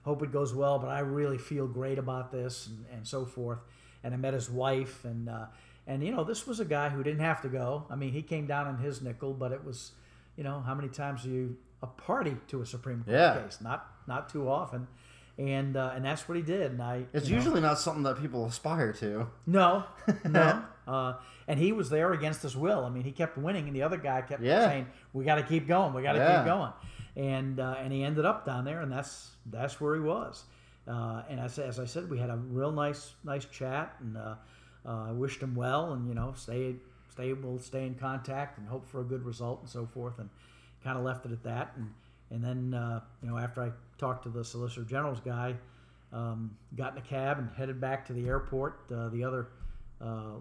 hope 0.03 0.23
it 0.23 0.31
goes 0.31 0.53
well, 0.53 0.79
but 0.79 0.89
I 0.89 0.99
really 0.99 1.37
feel 1.37 1.67
great 1.67 1.97
about 1.97 2.31
this," 2.31 2.67
and, 2.67 2.85
and 2.93 3.07
so 3.07 3.25
forth. 3.25 3.59
And 4.03 4.13
I 4.13 4.17
met 4.17 4.33
his 4.33 4.49
wife, 4.49 5.05
and 5.05 5.29
uh, 5.29 5.45
and 5.87 6.03
you 6.03 6.11
know, 6.11 6.23
this 6.23 6.47
was 6.47 6.59
a 6.59 6.65
guy 6.65 6.89
who 6.89 7.03
didn't 7.03 7.21
have 7.21 7.41
to 7.43 7.49
go. 7.49 7.85
I 7.89 7.95
mean, 7.95 8.11
he 8.11 8.21
came 8.21 8.47
down 8.47 8.67
in 8.67 8.77
his 8.77 9.01
nickel, 9.01 9.33
but 9.33 9.51
it 9.51 9.63
was, 9.63 9.91
you 10.35 10.43
know, 10.43 10.61
how 10.61 10.73
many 10.75 10.89
times 10.89 11.25
are 11.25 11.29
you 11.29 11.57
a 11.83 11.87
party 11.87 12.37
to 12.47 12.61
a 12.61 12.65
Supreme 12.65 13.03
Court 13.03 13.15
Yeah. 13.15 13.41
case? 13.43 13.59
Not 13.61 13.85
not 14.07 14.29
too 14.29 14.49
often. 14.49 14.87
And 15.37 15.77
uh, 15.77 15.91
and 15.95 16.03
that's 16.05 16.27
what 16.27 16.35
he 16.35 16.43
did. 16.43 16.71
And 16.71 16.81
I 16.81 17.05
It's 17.13 17.27
you 17.29 17.35
know, 17.35 17.41
usually 17.41 17.61
not 17.61 17.79
something 17.79 18.03
that 18.03 18.19
people 18.19 18.45
aspire 18.45 18.91
to. 18.93 19.27
no, 19.47 19.85
no. 20.25 20.61
uh, 20.87 21.13
and 21.47 21.57
he 21.59 21.71
was 21.71 21.89
there 21.89 22.11
against 22.13 22.41
his 22.43 22.55
will. 22.55 22.83
I 22.85 22.89
mean, 22.89 23.03
he 23.03 23.11
kept 23.11 23.37
winning, 23.37 23.65
and 23.67 23.75
the 23.75 23.81
other 23.83 23.97
guy 23.97 24.21
kept 24.21 24.41
Yeah. 24.43 24.67
saying, 24.67 24.87
"We 25.13 25.23
got 25.25 25.35
to 25.35 25.43
keep 25.43 25.67
going. 25.67 25.93
We 25.93 26.01
got 26.03 26.13
to 26.13 26.19
Yeah. 26.19 26.37
keep 26.37 26.45
going." 26.45 26.71
And 27.15 27.59
uh, 27.59 27.75
and 27.79 27.91
he 27.91 28.03
ended 28.03 28.25
up 28.25 28.45
down 28.45 28.63
there, 28.63 28.81
and 28.81 28.91
that's 28.91 29.31
that's 29.45 29.81
where 29.81 29.95
he 29.95 30.01
was. 30.01 30.45
Uh, 30.87 31.21
and 31.29 31.39
as, 31.39 31.59
as 31.59 31.79
I 31.79 31.85
said, 31.85 32.09
we 32.09 32.17
had 32.17 32.29
a 32.29 32.37
real 32.37 32.71
nice 32.71 33.13
nice 33.23 33.45
chat, 33.45 33.95
and 33.99 34.17
uh, 34.17 34.35
uh, 34.85 35.05
I 35.09 35.11
wished 35.11 35.41
him 35.41 35.53
well, 35.55 35.93
and 35.93 36.07
you 36.07 36.13
know, 36.13 36.33
stay 36.35 36.75
stay 37.09 37.33
we'll 37.33 37.59
stay 37.59 37.85
in 37.85 37.95
contact 37.95 38.57
and 38.57 38.67
hope 38.67 38.87
for 38.87 39.01
a 39.01 39.03
good 39.03 39.23
result 39.25 39.59
and 39.61 39.69
so 39.69 39.85
forth, 39.85 40.19
and 40.19 40.29
kind 40.83 40.97
of 40.97 41.03
left 41.03 41.25
it 41.25 41.31
at 41.31 41.43
that. 41.43 41.73
And 41.75 41.91
and 42.31 42.43
then 42.43 42.73
uh, 42.73 43.01
you 43.21 43.29
know, 43.29 43.37
after 43.37 43.61
I 43.61 43.71
talked 43.97 44.23
to 44.23 44.29
the 44.29 44.43
Solicitor 44.43 44.83
General's 44.83 45.19
guy, 45.19 45.55
um, 46.13 46.55
got 46.75 46.93
in 46.93 46.97
a 46.97 47.01
cab 47.01 47.39
and 47.39 47.49
headed 47.55 47.79
back 47.79 48.05
to 48.07 48.13
the 48.13 48.25
airport. 48.27 48.87
The 48.87 49.23
other 49.23 49.47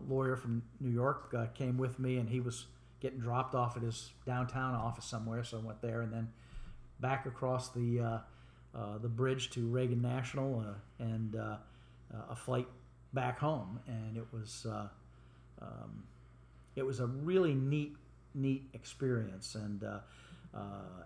lawyer 0.09 0.37
from 0.37 0.63
New 0.81 0.91
York 0.91 1.35
came 1.55 1.77
with 1.77 1.99
me, 1.99 2.17
and 2.17 2.29
he 2.29 2.41
was 2.41 2.67
getting 3.01 3.19
dropped 3.19 3.55
off 3.55 3.77
at 3.77 3.83
his 3.83 4.11
downtown 4.25 4.75
office 4.75 5.05
somewhere. 5.05 5.43
So 5.45 5.59
I 5.59 5.61
went 5.61 5.83
there, 5.83 6.01
and 6.01 6.13
then 6.13 6.29
back 7.01 7.27
across 7.27 7.71
the 7.71 8.01
uh, 8.01 8.19
uh, 8.77 8.99
the 8.99 9.09
bridge 9.09 9.51
to 9.51 9.67
Reagan 9.67 10.01
National, 10.01 10.61
uh, 10.61 11.05
and 11.05 11.35
a 11.35 12.37
flight 12.37 12.67
back 13.13 13.39
home. 13.39 13.81
And 13.87 14.17
it 14.17 14.27
was 14.33 14.67
uh, 14.69 14.89
um, 15.61 16.05
it 16.77 16.85
was 16.85 17.01
a 17.01 17.07
really 17.07 17.55
neat 17.55 17.97
neat 18.35 18.69
experience. 18.75 19.55
And 19.55 19.83
uh, 19.85 19.99
uh, 20.55 20.61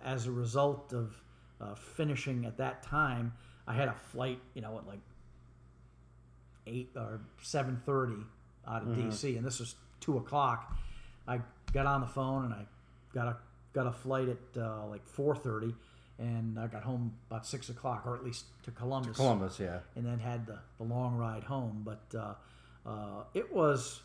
as 0.05 0.27
a 0.27 0.33
result 0.33 0.93
of 0.93 1.21
uh, 1.61 1.75
finishing 1.75 2.45
at 2.45 2.57
that 2.59 2.83
time, 2.83 3.33
I 3.67 3.75
had 3.75 3.89
a 3.89 3.95
flight, 3.95 4.41
you 4.55 4.63
know, 4.63 4.77
at 4.79 4.87
like 4.87 5.01
eight 6.67 6.91
or 6.97 7.21
seven 7.43 7.81
thirty 7.85 8.23
out 8.67 8.83
of 8.83 8.89
DC, 8.89 9.37
and 9.37 9.45
this 9.45 9.61
was 9.61 9.75
two 10.01 10.17
o'clock. 10.17 10.77
I 11.27 11.41
got 11.73 11.87
on 11.87 12.01
the 12.01 12.07
phone 12.07 12.45
and 12.45 12.55
I 12.55 12.67
got 13.15 13.27
a 13.29 13.37
got 13.75 13.87
a 13.87 13.93
flight 13.93 14.29
at 14.29 14.63
uh, 14.63 14.87
like 14.87 15.07
four 15.07 15.35
thirty, 15.35 15.75
and 16.19 16.59
I 16.59 16.69
got 16.69 16.85
home 16.85 17.13
about 17.29 17.47
six 17.47 17.69
o'clock, 17.69 18.05
or 18.07 18.15
at 18.15 18.25
least 18.25 18.47
to 18.63 18.71
Columbus, 18.71 19.17
Columbus, 19.17 19.59
yeah. 19.61 19.81
and 19.97 20.07
then 20.07 20.19
had 20.19 20.47
the, 20.47 20.59
the 20.79 20.85
long 20.85 21.17
ride 21.17 21.45
home. 21.45 21.83
But 21.85 22.19
uh, 22.19 22.35
uh, 22.89 23.25
it 23.35 23.53
was 23.53 24.01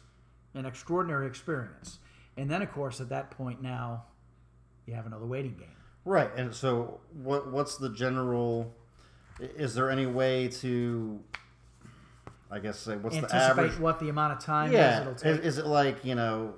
an 0.53 0.65
extraordinary 0.65 1.27
experience. 1.27 1.99
And 2.35 2.49
then, 2.49 2.61
of 2.61 2.71
course, 2.71 2.99
at 2.99 3.09
that 3.09 3.31
point 3.31 3.61
now, 3.61 4.05
you 4.85 4.93
have 4.93 5.05
another 5.05 5.25
waiting 5.25 5.55
game. 5.55 5.67
Right, 6.05 6.29
and 6.35 6.53
so 6.53 6.99
what? 7.21 7.51
What's 7.51 7.77
the 7.77 7.89
general? 7.89 8.73
Is 9.39 9.75
there 9.75 9.89
any 9.89 10.05
way 10.05 10.47
to? 10.47 11.19
I 12.51 12.57
guess 12.57 12.79
say 12.79 12.95
what's 12.95 13.19
the 13.19 13.35
average? 13.35 13.77
what 13.77 13.99
the 13.99 14.09
amount 14.09 14.33
of 14.33 14.43
time 14.43 14.69
is 14.69 14.73
Yeah, 14.73 15.09
is, 15.09 15.39
is 15.39 15.57
it 15.59 15.67
like 15.67 16.03
you 16.03 16.15
know? 16.15 16.53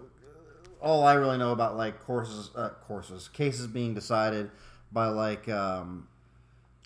All 0.81 1.03
I 1.05 1.13
really 1.13 1.37
know 1.37 1.51
about 1.51 1.77
like 1.77 1.99
courses, 1.99 2.49
uh, 2.55 2.69
courses, 2.87 3.27
cases 3.27 3.67
being 3.67 3.93
decided 3.93 4.49
by 4.91 5.07
like 5.07 5.47
um, 5.47 6.07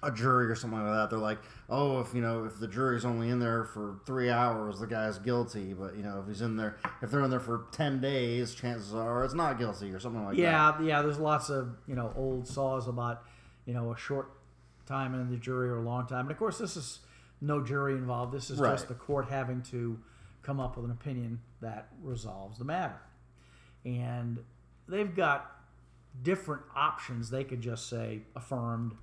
a 0.03 0.11
jury 0.11 0.47
or 0.47 0.55
something 0.55 0.79
like 0.83 0.93
that. 0.93 1.09
They're 1.09 1.17
like, 1.19 1.39
oh, 1.69 2.01
if 2.01 2.13
you 2.13 2.21
know, 2.21 2.43
if 2.45 2.59
the 2.59 2.67
jury's 2.67 3.05
only 3.05 3.29
in 3.29 3.39
there 3.39 3.63
for 3.63 3.99
three 4.05 4.29
hours, 4.29 4.79
the 4.79 4.87
guy's 4.87 5.17
guilty. 5.17 5.73
But 5.73 5.95
you 5.95 6.03
know, 6.03 6.19
if 6.21 6.27
he's 6.27 6.41
in 6.41 6.57
there, 6.57 6.77
if 7.01 7.09
they're 7.09 7.21
in 7.21 7.29
there 7.29 7.39
for 7.39 7.67
ten 7.71 8.01
days, 8.01 8.53
chances 8.53 8.93
are 8.93 9.23
it's 9.23 9.33
not 9.33 9.57
guilty 9.57 9.91
or 9.93 9.99
something 9.99 10.25
like 10.25 10.35
that. 10.35 10.41
yeah, 10.41 10.81
yeah. 10.81 11.01
There's 11.01 11.19
lots 11.19 11.49
of 11.49 11.77
you 11.87 11.95
know 11.95 12.11
old 12.17 12.47
saws 12.47 12.87
about 12.87 13.23
you 13.65 13.73
know 13.73 13.93
a 13.93 13.97
short 13.97 14.29
time 14.85 15.15
in 15.15 15.31
the 15.31 15.37
jury 15.37 15.69
or 15.69 15.77
a 15.77 15.81
long 15.81 16.05
time, 16.05 16.21
and 16.25 16.31
of 16.31 16.37
course 16.37 16.57
this 16.57 16.75
is 16.77 16.99
no 17.41 17.63
jury 17.63 17.93
involved. 17.93 18.33
This 18.33 18.49
is 18.49 18.59
Right. 18.59 18.71
just 18.71 18.87
the 18.87 18.93
court 18.93 19.27
having 19.29 19.61
to 19.71 19.97
come 20.43 20.59
up 20.59 20.75
with 20.75 20.85
an 20.85 20.91
opinion 20.91 21.39
that 21.61 21.87
resolves 22.03 22.59
the 22.59 22.65
matter, 22.65 22.97
and 23.85 24.39
they've 24.87 25.15
got 25.15 25.51
different 26.23 26.63
options. 26.75 27.29
They 27.29 27.43
could 27.43 27.61
just 27.61 27.87
say 27.89 28.21
affirmed. 28.35 28.93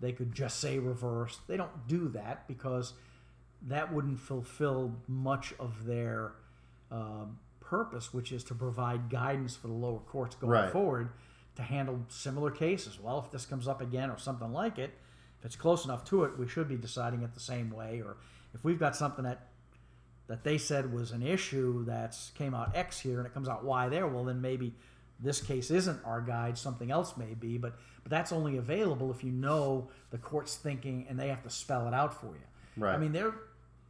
They 0.00 0.12
could 0.12 0.34
just 0.34 0.58
say 0.60 0.78
reversed. 0.78 1.46
They 1.46 1.56
don't 1.56 1.86
do 1.86 2.08
that 2.08 2.48
because 2.48 2.94
that 3.68 3.92
wouldn't 3.92 4.18
fulfill 4.18 4.96
much 5.06 5.54
of 5.60 5.84
their 5.84 6.32
um, 6.90 7.38
purpose, 7.60 8.12
which 8.12 8.32
is 8.32 8.42
to 8.44 8.54
provide 8.54 9.08
guidance 9.10 9.54
for 9.54 9.68
the 9.68 9.72
lower 9.74 10.00
courts 10.00 10.34
going 10.34 10.50
Right. 10.50 10.72
forward 10.72 11.10
to 11.54 11.62
handle 11.62 12.00
similar 12.08 12.50
cases. 12.50 12.98
Well, 12.98 13.20
if 13.24 13.30
this 13.30 13.46
comes 13.46 13.68
up 13.68 13.80
again 13.80 14.10
or 14.10 14.18
something 14.18 14.52
like 14.52 14.78
it, 14.78 14.90
if 15.38 15.44
it's 15.46 15.56
close 15.56 15.84
enough 15.84 16.04
to 16.06 16.24
it, 16.24 16.38
we 16.38 16.48
should 16.48 16.68
be 16.68 16.76
deciding 16.76 17.22
it 17.22 17.34
the 17.34 17.40
same 17.40 17.70
way. 17.70 18.00
Or 18.00 18.16
if 18.54 18.64
we've 18.64 18.78
got 18.78 18.96
something 18.96 19.24
that 19.24 19.48
that 20.32 20.44
they 20.44 20.56
said 20.56 20.90
was 20.90 21.10
an 21.10 21.22
issue 21.22 21.84
that's 21.84 22.30
came 22.30 22.54
out 22.54 22.74
X 22.74 22.98
here 22.98 23.18
and 23.18 23.26
it 23.26 23.34
comes 23.34 23.50
out 23.50 23.64
Y 23.64 23.90
there, 23.90 24.06
well 24.06 24.24
then 24.24 24.40
maybe 24.40 24.74
this 25.20 25.42
case 25.42 25.70
isn't 25.70 26.00
our 26.06 26.22
guide, 26.22 26.56
something 26.56 26.90
else 26.90 27.18
may 27.18 27.34
be, 27.34 27.58
but 27.58 27.76
but 28.02 28.10
that's 28.10 28.32
only 28.32 28.56
available 28.56 29.10
if 29.10 29.22
you 29.22 29.30
know 29.30 29.90
the 30.10 30.16
court's 30.16 30.56
thinking 30.56 31.04
and 31.06 31.20
they 31.20 31.28
have 31.28 31.42
to 31.42 31.50
spell 31.50 31.86
it 31.86 31.92
out 31.92 32.18
for 32.18 32.28
you. 32.28 32.46
Right. 32.78 32.94
I 32.94 32.96
mean 32.96 33.12
they're 33.12 33.34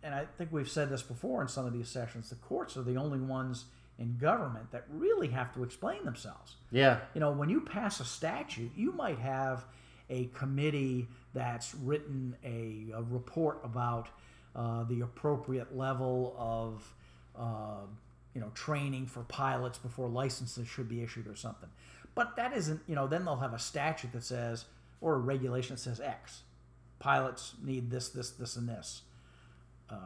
and 0.03 0.13
I 0.13 0.27
think 0.37 0.51
we've 0.51 0.69
said 0.69 0.91
this 0.91 1.01
before 1.01 1.43
in 1.43 1.49
some 1.49 1.65
of 1.65 1.73
these 1.73 1.89
sessions, 1.89 2.29
the 2.31 2.35
courts 2.35 2.77
are 2.77 2.83
the 2.83 2.97
only 2.97 3.21
ones 3.21 3.67
in 4.01 4.19
government 4.19 4.73
that 4.73 4.85
really 4.91 5.29
have 5.29 5.55
to 5.55 5.63
explain 5.63 6.05
themselves 6.05 6.57
yeah, 6.73 6.99
you 7.15 7.21
know, 7.21 7.31
when 7.31 7.51
you 7.51 7.61
pass 7.61 8.01
a 8.01 8.05
statute, 8.05 8.73
you 8.75 8.91
might 8.91 9.21
have 9.21 9.65
a 10.11 10.25
committee 10.35 11.07
that's 11.35 11.73
written 11.73 12.37
a, 12.45 12.93
a 12.97 13.03
report 13.03 13.61
about 13.63 14.09
uh, 14.55 14.85
the 14.85 15.01
appropriate 15.01 15.77
level 15.77 16.35
of, 16.39 16.95
uh, 17.39 17.87
you 18.35 18.41
know, 18.41 18.51
training 18.55 19.07
for 19.07 19.23
pilots 19.23 19.79
before 19.79 20.09
licenses 20.09 20.69
should 20.69 20.89
be 20.89 21.03
issued 21.03 21.27
or 21.27 21.37
something. 21.37 21.69
But 22.15 22.37
that 22.37 22.55
isn't, 22.55 22.81
you 22.87 22.95
know, 22.95 23.07
then 23.07 23.25
they'll 23.25 23.37
have 23.37 23.55
a 23.55 23.59
statute 23.59 24.13
that 24.13 24.25
says, 24.25 24.67
or 25.01 25.15
a 25.15 25.19
regulation 25.19 25.77
that 25.77 25.81
says 25.81 26.01
X. 26.01 26.43
Pilots 26.99 27.55
need 27.63 27.91
this, 27.91 28.11
this, 28.11 28.31
this, 28.31 28.57
and 28.57 28.69
this 28.69 29.03
um, 29.91 29.99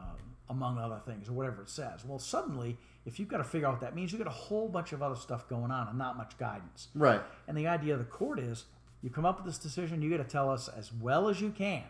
among 0.49 0.77
other 0.77 0.99
things, 1.05 1.27
or 1.29 1.33
whatever 1.33 1.61
it 1.61 1.69
says. 1.69 2.05
Well, 2.05 2.19
suddenly, 2.19 2.77
if 3.05 3.19
you've 3.19 3.27
got 3.27 3.37
to 3.37 3.43
figure 3.43 3.67
out 3.67 3.73
what 3.73 3.81
that 3.81 3.95
means, 3.95 4.11
you've 4.11 4.23
got 4.23 4.27
a 4.27 4.35
whole 4.35 4.69
bunch 4.69 4.93
of 4.93 5.03
other 5.03 5.15
stuff 5.15 5.47
going 5.49 5.71
on 5.71 5.87
and 5.89 5.97
not 5.97 6.17
much 6.17 6.37
guidance. 6.37 6.87
right. 6.95 7.21
And 7.47 7.57
the 7.57 7.67
idea 7.67 7.93
of 7.93 7.99
the 7.99 8.05
court 8.05 8.39
is 8.39 8.65
you 9.01 9.09
come 9.09 9.25
up 9.25 9.37
with 9.37 9.45
this 9.45 9.57
decision, 9.57 10.01
you 10.01 10.09
got 10.09 10.17
to 10.17 10.23
tell 10.23 10.49
us 10.49 10.69
as 10.69 10.91
well 10.93 11.29
as 11.29 11.41
you 11.41 11.49
can 11.49 11.83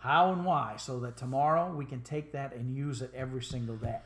how 0.00 0.32
and 0.32 0.44
why, 0.44 0.74
so 0.76 0.98
that 1.00 1.16
tomorrow 1.16 1.74
we 1.74 1.84
can 1.84 2.00
take 2.02 2.32
that 2.32 2.54
and 2.54 2.74
use 2.76 3.00
it 3.02 3.12
every 3.14 3.42
single 3.42 3.76
day. 3.76 3.98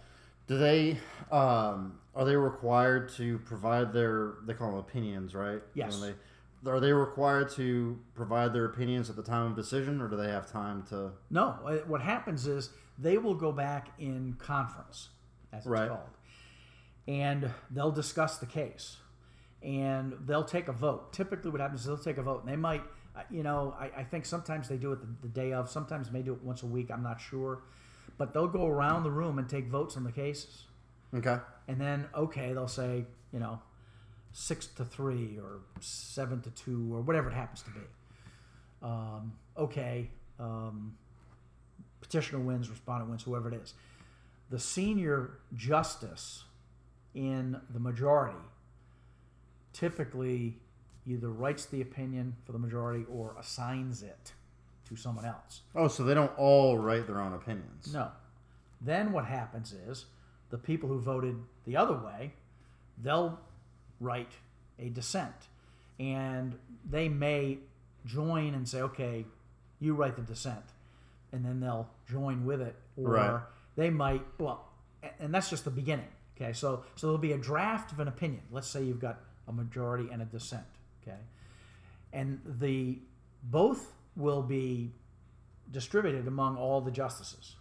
Do 0.47 0.59
they 0.59 0.99
um, 1.33 1.99
are 2.15 2.25
they 2.25 2.37
required 2.37 3.09
to 3.17 3.39
provide 3.41 3.93
their 3.93 4.35
they 4.47 4.53
call 4.55 4.71
them 4.71 4.79
opinions, 4.79 5.35
right? 5.35 5.63
Yes. 5.75 6.01
They, 6.01 6.15
are 6.71 6.81
they 6.81 6.93
required 6.93 7.51
to 7.53 7.99
provide 8.15 8.53
their 8.53 8.65
opinions 8.65 9.11
at 9.11 9.17
the 9.17 9.23
time 9.23 9.47
of 9.51 9.57
decision, 9.57 10.01
or 10.01 10.09
do 10.09 10.17
they 10.17 10.29
have 10.31 10.51
time 10.51 10.83
to? 10.91 11.13
No, 11.31 11.57
uh, 11.65 11.77
what 11.87 12.01
happens 12.01 12.47
is 12.47 12.71
they 12.99 13.19
will 13.19 13.35
go 13.35 13.53
back 13.53 13.89
in 13.99 14.37
conference, 14.39 15.11
as 15.53 15.59
it's 15.61 15.67
Right. 15.67 15.89
called, 15.89 16.11
and 17.07 17.51
they'll 17.71 17.91
discuss 17.91 18.39
the 18.39 18.47
case, 18.47 18.97
and 19.63 20.15
they'll 20.27 20.45
take 20.45 20.69
a 20.69 20.73
vote. 20.73 21.13
Typically, 21.13 21.51
what 21.51 21.61
happens 21.61 21.81
is 21.81 21.87
they'll 21.87 21.99
take 21.99 22.19
a 22.19 22.23
vote, 22.23 22.41
and 22.45 22.51
they 22.51 22.57
might, 22.57 22.83
you 23.31 23.43
know, 23.43 23.75
I, 23.79 23.91
I 24.01 24.05
think 24.05 24.27
sometimes 24.27 24.69
they 24.69 24.77
do 24.77 24.93
it 24.93 25.01
the, 25.01 25.29
the 25.29 25.29
day 25.29 25.53
of, 25.53 25.71
sometimes 25.71 26.11
they 26.11 26.23
do 26.23 26.33
it 26.33 26.43
once 26.43 26.63
a 26.63 26.67
week. 26.67 26.91
I'm 26.91 27.03
not 27.03 27.21
sure, 27.21 27.63
but 28.19 28.33
they'll 28.35 28.49
go 28.49 28.67
around 28.67 29.05
the 29.05 29.11
room 29.11 29.39
and 29.39 29.49
take 29.49 29.69
votes 29.69 29.97
on 29.97 30.05
the 30.05 30.13
cases, 30.13 30.65
Okay. 31.15 31.39
and 31.69 31.81
then 31.81 32.07
okay, 32.15 32.53
they'll 32.53 32.67
say, 32.69 33.05
you 33.33 33.39
know, 33.39 33.61
six 34.33 34.67
to 34.67 34.85
three 34.85 35.39
or 35.41 35.61
seven 35.81 36.41
to 36.43 36.51
two 36.51 36.93
or 36.93 37.01
whatever 37.03 37.29
it 37.31 37.35
happens 37.35 37.63
to 37.63 37.71
be. 37.71 37.81
Um, 38.83 39.35
okay. 39.57 40.11
Um, 40.41 40.97
petitioner 42.01 42.41
wins, 42.41 42.69
respondent 42.69 43.09
wins, 43.11 43.23
whoever 43.23 43.49
it 43.49 43.55
is. 43.55 43.75
The 44.51 44.59
senior 44.59 45.39
justice 45.55 46.45
in 47.15 47.61
the 47.71 47.79
majority 47.79 48.37
typically 49.73 50.59
either 51.07 51.29
writes 51.31 51.67
the 51.67 51.81
opinion 51.81 52.37
for 52.45 52.53
the 52.53 52.59
majority 52.59 53.05
or 53.11 53.35
assigns 53.39 54.03
it 54.03 54.33
to 54.89 54.97
someone 54.97 55.25
else. 55.25 55.63
Oh, 55.75 55.89
so 55.89 56.05
they 56.05 56.15
don't 56.15 56.37
all 56.39 56.79
write 56.79 57.07
their 57.07 57.21
own 57.21 57.33
opinions. 57.33 57.93
No. 57.93 58.11
Then 58.81 59.13
what 59.13 59.25
happens 59.25 59.73
is 59.73 60.07
the 60.51 60.59
people 60.59 60.89
who 60.89 61.01
voted 61.01 61.37
the 61.67 61.77
other 61.77 61.97
way, 61.97 62.35
they'll 63.03 63.39
write 64.01 64.33
a 64.79 64.89
dissent. 64.91 65.35
And 65.99 66.57
they 66.89 67.09
may 67.09 67.59
join 68.05 68.55
and 68.55 68.69
say, 68.69 68.81
okay, 68.83 69.25
you 69.81 69.95
write 69.95 70.17
the 70.17 70.23
dissent. 70.23 70.65
And 71.33 71.45
then 71.45 71.61
they'll 71.61 71.89
join 72.11 72.45
with 72.45 72.61
it. 72.61 72.77
Or 72.97 73.11
Right. 73.13 73.41
they 73.77 73.91
might, 73.91 74.23
well, 74.39 74.69
and 75.19 75.33
that's 75.35 75.51
just 75.51 75.65
the 75.65 75.71
beginning. 75.71 76.09
Okay, 76.37 76.53
so 76.53 76.85
so 76.97 77.07
there'll 77.07 77.19
be 77.19 77.33
a 77.33 77.39
draft 77.39 77.93
of 77.93 78.01
an 78.01 78.09
opinion. 78.09 78.43
Let's 78.51 78.67
say 78.67 78.83
you've 78.83 78.99
got 79.01 79.21
a 79.47 79.53
majority 79.53 80.09
and 80.11 80.21
a 80.21 80.25
dissent. 80.25 80.65
Okay, 81.07 81.19
and 82.13 82.41
the 82.45 82.99
both 83.43 83.93
will 84.17 84.43
be 84.43 84.93
distributed 85.71 86.27
among 86.27 86.57
all 86.57 86.81
the 86.81 86.91
justices. 86.91 87.57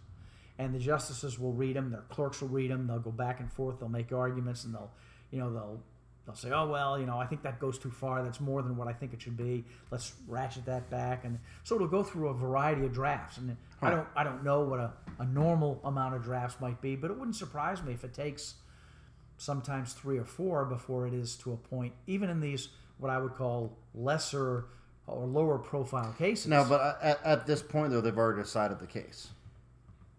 And 0.58 0.72
the 0.72 0.78
justices 0.78 1.38
will 1.38 1.52
read 1.52 1.74
them, 1.74 1.90
their 1.90 2.02
clerks 2.02 2.40
will 2.40 2.48
read 2.48 2.70
them, 2.70 2.86
they'll 2.86 3.00
go 3.00 3.10
back 3.10 3.40
and 3.40 3.50
forth, 3.50 3.80
they'll 3.80 3.88
make 3.88 4.12
arguments, 4.12 4.64
and 4.64 4.72
they'll, 4.72 4.92
you 5.32 5.40
know, 5.40 5.52
they'll 5.52 5.80
they'll 6.24 6.36
say, 6.36 6.50
oh 6.52 6.68
well, 6.68 6.98
you 6.98 7.06
know, 7.06 7.18
I 7.18 7.26
think 7.26 7.42
that 7.42 7.58
goes 7.58 7.76
too 7.76 7.90
far. 7.90 8.22
That's 8.22 8.40
more 8.40 8.62
than 8.62 8.76
what 8.76 8.86
I 8.86 8.92
think 8.92 9.12
it 9.12 9.20
should 9.20 9.36
be. 9.36 9.64
Let's 9.90 10.14
ratchet 10.28 10.64
that 10.66 10.88
back, 10.90 11.24
and 11.24 11.40
so 11.64 11.74
it'll 11.74 11.88
go 11.88 12.04
through 12.04 12.28
a 12.28 12.34
variety 12.34 12.84
of 12.84 12.92
drafts. 12.92 13.38
And 13.38 13.56
I 13.82 13.90
don't 13.90 14.06
I 14.14 14.22
don't 14.22 14.44
know 14.44 14.60
what 14.60 14.78
a, 14.78 14.92
a 15.18 15.26
normal 15.26 15.80
amount 15.84 16.14
of 16.14 16.22
drafts 16.22 16.60
might 16.60 16.80
be, 16.80 16.94
but 16.94 17.10
it 17.10 17.18
wouldn't 17.18 17.36
surprise 17.36 17.82
me 17.82 17.92
if 17.92 18.04
it 18.04 18.14
takes 18.14 18.54
sometimes 19.36 19.92
three 19.92 20.18
or 20.18 20.24
four 20.24 20.64
before 20.64 21.08
it 21.08 21.14
is 21.14 21.34
to 21.36 21.52
a 21.52 21.56
point, 21.56 21.92
even 22.06 22.30
in 22.30 22.40
these 22.40 22.68
what 22.98 23.10
I 23.10 23.18
would 23.18 23.34
call 23.34 23.76
lesser 23.94 24.66
or 25.06 25.26
lower 25.26 25.58
profile 25.58 26.14
cases. 26.16 26.46
No, 26.46 26.64
but 26.68 26.80
uh, 26.80 26.94
at, 27.02 27.24
at 27.24 27.46
this 27.46 27.62
point 27.62 27.90
though, 27.92 28.00
they've 28.00 28.16
already 28.16 28.42
decided 28.42 28.78
the 28.78 28.86
case. 28.86 29.28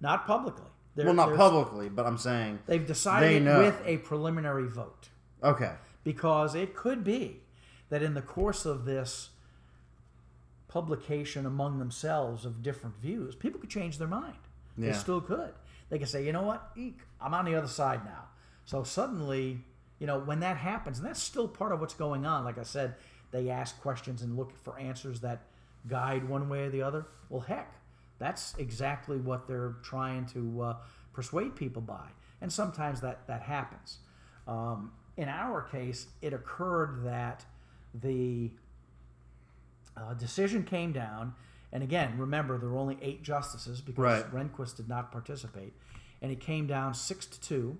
not 0.01 0.25
publicly. 0.27 0.65
They're- 0.95 1.05
well, 1.05 1.15
not 1.15 1.35
publicly, 1.35 1.89
but 1.89 2.05
I'm 2.05 2.17
saying 2.17 2.59
They've 2.67 2.85
decided 2.85 3.45
They 3.45 3.57
with 3.57 3.81
a 3.85 3.97
preliminary 3.97 4.67
vote 4.67 5.09
okay. 5.43 5.73
because 6.05 6.55
it 6.55 6.73
could 6.75 7.03
be 7.03 7.41
that 7.89 8.01
in 8.01 8.13
the 8.13 8.21
course 8.21 8.65
of 8.65 8.85
this 8.85 9.29
publication 10.67 11.45
among 11.45 11.79
themselves 11.79 12.45
of 12.45 12.61
different 12.63 12.95
views, 13.01 13.35
people 13.35 13.59
could 13.59 13.69
change 13.69 13.97
their 13.97 14.07
mind. 14.07 14.37
Yeah. 14.77 14.91
They 14.91 14.97
still 14.97 15.21
could. 15.21 15.53
They 15.89 15.99
could 15.99 16.07
say, 16.09 16.25
you 16.25 16.31
know 16.33 16.43
what, 16.43 16.71
Eek, 16.75 16.99
I'm 17.21 17.33
on 17.33 17.45
the 17.45 17.55
other 17.55 17.67
side 17.67 18.03
now. 18.05 18.25
So 18.65 18.83
suddenly, 18.83 19.59
you 19.99 20.07
know, 20.07 20.19
when 20.19 20.39
that 20.41 20.57
happens, 20.57 20.99
and 20.99 21.07
that's 21.07 21.21
still 21.21 21.47
part 21.47 21.71
of 21.71 21.79
what's 21.79 21.93
going 21.93 22.25
on. 22.25 22.43
Like 22.43 22.57
I 22.57 22.63
said, 22.63 22.95
they 23.31 23.49
ask 23.49 23.79
questions 23.81 24.21
and 24.21 24.37
look 24.37 24.55
for 24.63 24.77
answers 24.77 25.21
that 25.21 25.41
guide 25.87 26.27
one 26.27 26.49
way 26.49 26.63
or 26.63 26.69
the 26.69 26.81
other. 26.81 27.05
Well, 27.29 27.41
heck, 27.41 27.75
that's 28.19 28.55
exactly 28.57 29.17
what 29.17 29.47
they're 29.47 29.75
trying 29.83 30.25
to 30.27 30.61
uh, 30.61 30.75
persuade 31.13 31.55
people 31.55 31.81
by. 31.81 32.07
And 32.41 32.51
sometimes 32.51 33.01
that, 33.01 33.25
that 33.27 33.41
happens. 33.41 33.99
Um, 34.47 34.91
in 35.17 35.29
our 35.29 35.61
case, 35.61 36.07
it 36.21 36.33
occurred 36.33 37.03
that 37.05 37.45
the 37.93 38.51
uh, 39.95 40.13
decision 40.13 40.63
came 40.63 40.91
down, 40.91 41.33
and 41.71 41.81
again, 41.83 42.17
remember 42.17 42.57
there 42.57 42.69
were 42.69 42.77
only 42.77 42.97
eight 43.01 43.23
justices 43.23 43.79
because 43.81 44.03
Right. 44.03 44.33
Rehnquist 44.33 44.75
did 44.75 44.89
not 44.89 45.11
participate, 45.11 45.73
and 46.21 46.31
it 46.31 46.39
came 46.39 46.67
down 46.67 46.93
six 46.93 47.25
to 47.25 47.39
two. 47.39 47.77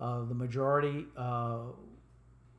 Uh, 0.00 0.24
the 0.24 0.34
majority 0.34 1.06
uh, 1.16 1.58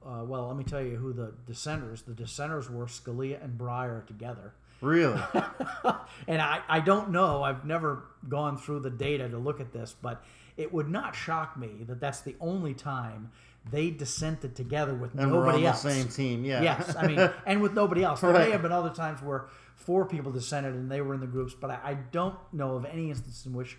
uh, 0.06 0.24
well, 0.24 0.48
let 0.48 0.56
me 0.56 0.64
tell 0.64 0.82
you 0.82 0.96
who 0.96 1.12
the 1.14 1.34
dissenters. 1.46 2.04
The 2.04 2.14
dissenters 2.14 2.70
were 2.70 2.86
Scalia 2.86 3.44
and 3.44 3.58
Breyer 3.58 4.06
together. 4.08 4.54
Really? 4.82 5.20
and 6.28 6.42
I, 6.42 6.62
I 6.70 6.80
don't 6.80 7.12
know. 7.12 7.44
I've 7.44 7.66
never 7.66 8.06
gone 8.30 8.58
through 8.58 8.80
the 8.80 8.90
data 8.90 9.28
to 9.28 9.38
look 9.38 9.60
at 9.60 9.74
this, 9.74 9.94
but 10.02 10.24
it 10.56 10.74
would 10.74 10.90
not 10.90 11.16
shock 11.16 11.58
me 11.58 11.84
that 11.88 12.00
that's 12.00 12.22
the 12.22 12.36
only 12.40 12.74
time 12.74 13.30
they 13.70 13.90
dissented 13.90 14.56
together 14.56 14.94
with 14.94 15.14
and 15.16 15.32
we're 15.34 15.40
nobody 15.46 15.66
on 15.66 15.74
else. 15.74 15.84
the 15.84 15.92
same 15.92 16.08
team. 16.08 16.46
Yeah. 16.46 16.62
Yes, 16.62 16.96
I 16.96 17.06
mean, 17.06 17.20
and 17.46 17.62
with 17.62 17.74
nobody 17.74 18.04
else. 18.04 18.22
There 18.22 18.32
Right. 18.32 18.46
may 18.48 18.52
have 18.52 18.62
been 18.62 18.72
other 18.72 18.90
times 18.92 19.22
where 19.22 19.48
four 19.76 20.06
people 20.06 20.32
dissented 20.32 20.74
and 20.76 20.90
they 20.90 21.02
were 21.02 21.14
in 21.14 21.20
the 21.20 21.28
groups, 21.28 21.54
but 21.54 21.70
I, 21.72 21.80
I 21.84 21.94
don't 22.14 22.36
know 22.54 22.76
of 22.78 22.86
any 22.86 23.10
instance 23.10 23.46
in 23.46 23.52
which 23.52 23.78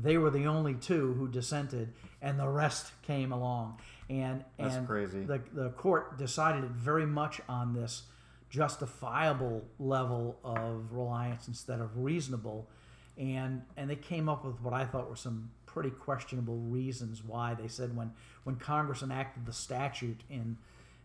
they 0.00 0.18
were 0.18 0.30
the 0.30 0.46
only 0.46 0.74
two 0.74 1.14
who 1.14 1.28
dissented 1.28 1.92
and 2.20 2.38
the 2.38 2.48
rest 2.48 2.92
came 3.02 3.32
along. 3.32 3.78
And 4.10 4.44
That's 4.58 4.76
and 4.76 4.86
crazy. 4.86 5.24
The 5.24 5.40
the 5.52 5.70
court 5.70 6.18
decided 6.18 6.64
it 6.64 6.70
very 6.70 7.06
much 7.06 7.40
on 7.48 7.74
this 7.74 8.02
justifiable 8.50 9.64
level 9.78 10.38
of 10.42 10.92
reliance 10.92 11.48
instead 11.48 11.80
of 11.80 11.98
reasonable, 11.98 12.68
and 13.18 13.62
and 13.76 13.90
they 13.90 13.96
came 13.96 14.28
up 14.28 14.44
with 14.44 14.60
what 14.62 14.72
I 14.72 14.84
thought 14.84 15.08
were 15.08 15.16
some 15.16 15.50
pretty 15.66 15.90
questionable 15.90 16.56
reasons 16.56 17.22
why 17.22 17.54
they 17.54 17.68
said 17.68 17.94
when 17.94 18.12
when 18.44 18.56
Congress 18.56 19.02
enacted 19.02 19.44
the 19.44 19.52
statute 19.52 20.22
in 20.30 20.56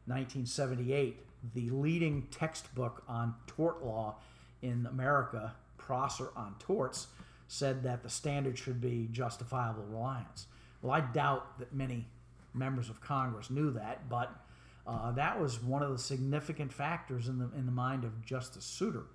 1978, 0.06 1.20
the 1.54 1.70
leading 1.70 2.28
textbook 2.32 3.04
on 3.08 3.36
tort 3.48 3.84
law 3.84 4.16
in 4.62 4.86
America, 4.86 5.54
Prosser 5.78 6.30
on 6.36 6.56
torts, 6.60 7.08
said 7.54 7.84
that 7.84 8.02
the 8.02 8.10
standard 8.10 8.58
should 8.58 8.82
be 8.82 9.08
justifiable 9.12 9.84
reliance. 9.84 10.48
Well, 10.82 10.92
I 10.92 11.02
doubt 11.02 11.60
that 11.60 11.74
many 11.74 12.08
members 12.54 12.90
of 12.90 13.00
Congress 13.00 13.50
knew 13.50 13.72
that, 13.72 14.10
but 14.10 14.36
uh, 14.88 15.12
that 15.12 15.40
was 15.40 15.62
one 15.62 15.84
of 15.84 15.92
the 15.92 16.00
significant 16.00 16.74
factors 16.74 17.28
in 17.28 17.38
the 17.38 17.50
in 17.56 17.66
the 17.66 17.72
mind 17.72 18.04
of 18.04 18.26
Justice 18.26 18.66
Souter, 18.66 19.06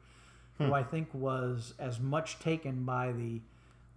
who 0.57 0.73
I 0.73 0.83
think 0.83 1.09
was 1.13 1.75
as 1.79 2.01
much 2.01 2.39
taken 2.39 2.85
by 2.85 3.13
the 3.13 3.41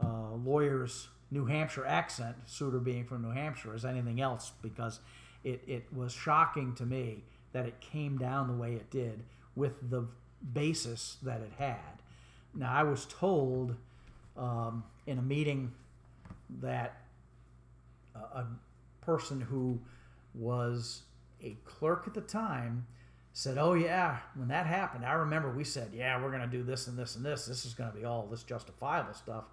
uh, 0.03 0.35
lawyer's 0.35 1.07
New 1.29 1.45
Hampshire 1.45 1.85
accent, 1.85 2.35
Souter 2.45 2.79
being 2.79 3.05
from 3.05 3.21
New 3.21 3.31
Hampshire, 3.31 3.73
as 3.73 3.85
anything 3.85 4.19
else, 4.21 4.51
because 4.61 4.99
it, 5.43 5.63
it 5.65 5.85
was 5.93 6.11
shocking 6.11 6.75
to 6.75 6.85
me 6.85 7.23
that 7.53 7.65
it 7.65 7.79
came 7.79 8.17
down 8.17 8.47
the 8.47 8.53
way 8.53 8.73
it 8.73 8.89
did 8.89 9.23
with 9.55 9.89
the 9.89 10.05
basis 10.53 11.17
that 11.23 11.41
it 11.41 11.53
had. 11.57 12.01
Now, 12.53 12.73
I 12.73 12.83
was 12.83 13.05
told 13.05 13.75
um, 14.41 14.83
in 15.05 15.19
a 15.19 15.21
meeting 15.21 15.71
that 16.61 16.97
a, 18.15 18.39
a 18.39 18.47
person 19.01 19.39
who 19.39 19.79
was 20.33 21.03
a 21.41 21.55
clerk 21.63 22.05
at 22.07 22.13
the 22.13 22.21
time 22.21 22.85
said, 23.33 23.57
"Oh 23.57 23.73
yeah, 23.73 24.17
when 24.35 24.49
that 24.49 24.65
happened, 24.65 25.05
I 25.05 25.13
remember 25.13 25.51
we 25.51 25.63
said, 25.63 25.91
yeah, 25.93 26.21
we're 26.21 26.31
going 26.31 26.41
to 26.41 26.47
do 26.47 26.63
this 26.63 26.87
and 26.87 26.97
this 26.97 27.15
and 27.15 27.23
this. 27.23 27.45
This 27.45 27.65
is 27.65 27.73
going 27.73 27.91
to 27.91 27.97
be 27.97 28.03
all 28.03 28.27
this 28.29 28.43
justifiable 28.43 29.13
stuff." 29.13 29.45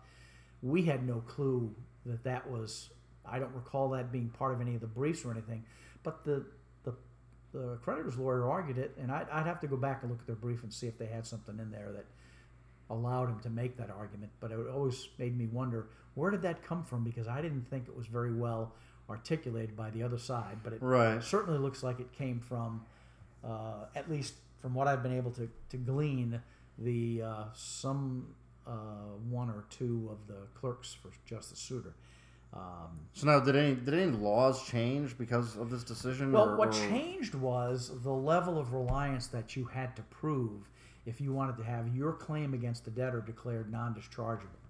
We 0.62 0.82
had 0.82 1.07
no 1.07 1.20
clue 1.26 1.72
that 2.07 2.24
that 2.24 2.51
was. 2.51 2.91
I 3.30 3.39
don't 3.39 3.55
recall 3.55 3.91
that 3.91 4.11
being 4.11 4.30
part 4.30 4.55
of 4.55 4.61
any 4.62 4.74
of 4.74 4.80
the 4.80 4.86
briefs 4.86 5.24
or 5.24 5.30
anything, 5.30 5.64
but 6.03 6.24
the 6.24 6.47
the 6.84 6.95
the 7.53 7.76
creditor's 7.82 8.16
lawyer 8.16 8.51
argued 8.51 8.78
it, 8.78 8.97
and 8.99 9.12
I'd, 9.12 9.28
I'd 9.30 9.47
have 9.47 9.61
to 9.61 9.66
go 9.66 9.76
back 9.76 10.03
and 10.03 10.11
look 10.11 10.20
at 10.20 10.26
their 10.26 10.36
brief 10.36 10.62
and 10.62 10.72
see 10.72 10.86
if 10.86 10.97
they 10.99 11.07
had 11.07 11.26
something 11.26 11.59
in 11.59 11.70
there 11.70 11.93
that 11.93 12.07
allowed 12.91 13.28
him 13.28 13.41
to 13.41 13.51
make 13.51 13.76
that 13.76 13.91
argument. 13.91 14.30
But 14.41 14.51
it 14.53 14.59
always 14.72 15.09
made 15.18 15.36
me 15.36 15.47
wonder 15.47 15.86
where 16.14 16.30
did 16.30 16.43
that 16.43 16.62
come 16.62 16.84
from 16.84 17.05
because 17.05 17.28
I 17.28 17.41
didn't 17.43 17.68
think 17.70 17.86
it 17.89 17.97
was 17.97 18.07
very 18.07 18.32
well 18.32 18.72
articulated 19.09 19.76
by 19.76 19.91
the 19.91 20.03
other 20.03 20.18
side. 20.18 20.59
But 20.62 20.72
it 20.74 20.82
Right. 20.82 21.22
certainly 21.22 21.59
looks 21.59 21.82
like 21.82 22.01
it 22.01 22.12
came 22.12 22.41
from, 22.41 22.84
uh, 23.45 23.86
at 23.95 24.11
least 24.11 24.34
from 24.61 24.74
what 24.74 24.89
I've 24.89 25.03
been 25.03 25.12
able 25.16 25.30
to, 25.32 25.49
to 25.70 25.76
glean, 25.76 26.41
the 26.78 27.22
uh, 27.22 27.45
some 27.55 28.34
uh, 28.66 28.70
one 29.30 29.49
or 29.49 29.64
two 29.70 30.09
of 30.11 30.26
the 30.26 30.47
clerks 30.55 30.93
for 30.93 31.11
Justice 31.24 31.59
Souter. 31.59 31.95
Um, 32.53 32.99
So 33.14 33.26
now, 33.26 33.41
did 33.41 33.57
any 33.57 33.74
did 33.74 33.95
any 33.95 34.11
laws 34.12 34.66
change 34.66 35.16
because 35.18 35.57
of 35.57 35.70
this 35.70 35.84
decision? 35.84 36.32
well, 36.32 36.51
or, 36.51 36.57
what 36.57 36.68
or- 36.68 36.72
changed 36.89 37.34
was 37.34 37.91
the 38.03 38.12
level 38.12 38.59
of 38.59 38.72
reliance 38.72 39.26
that 39.28 39.57
you 39.57 39.64
had 39.66 39.95
to 39.97 40.03
prove 40.05 40.68
if 41.09 41.20
you 41.20 41.32
wanted 41.32 41.56
to 41.56 41.64
have 41.64 41.96
your 41.96 42.12
claim 42.12 42.52
against 42.52 42.84
the 42.84 42.90
debtor 42.90 43.22
declared 43.22 43.72
non-dischargeable. 43.72 44.62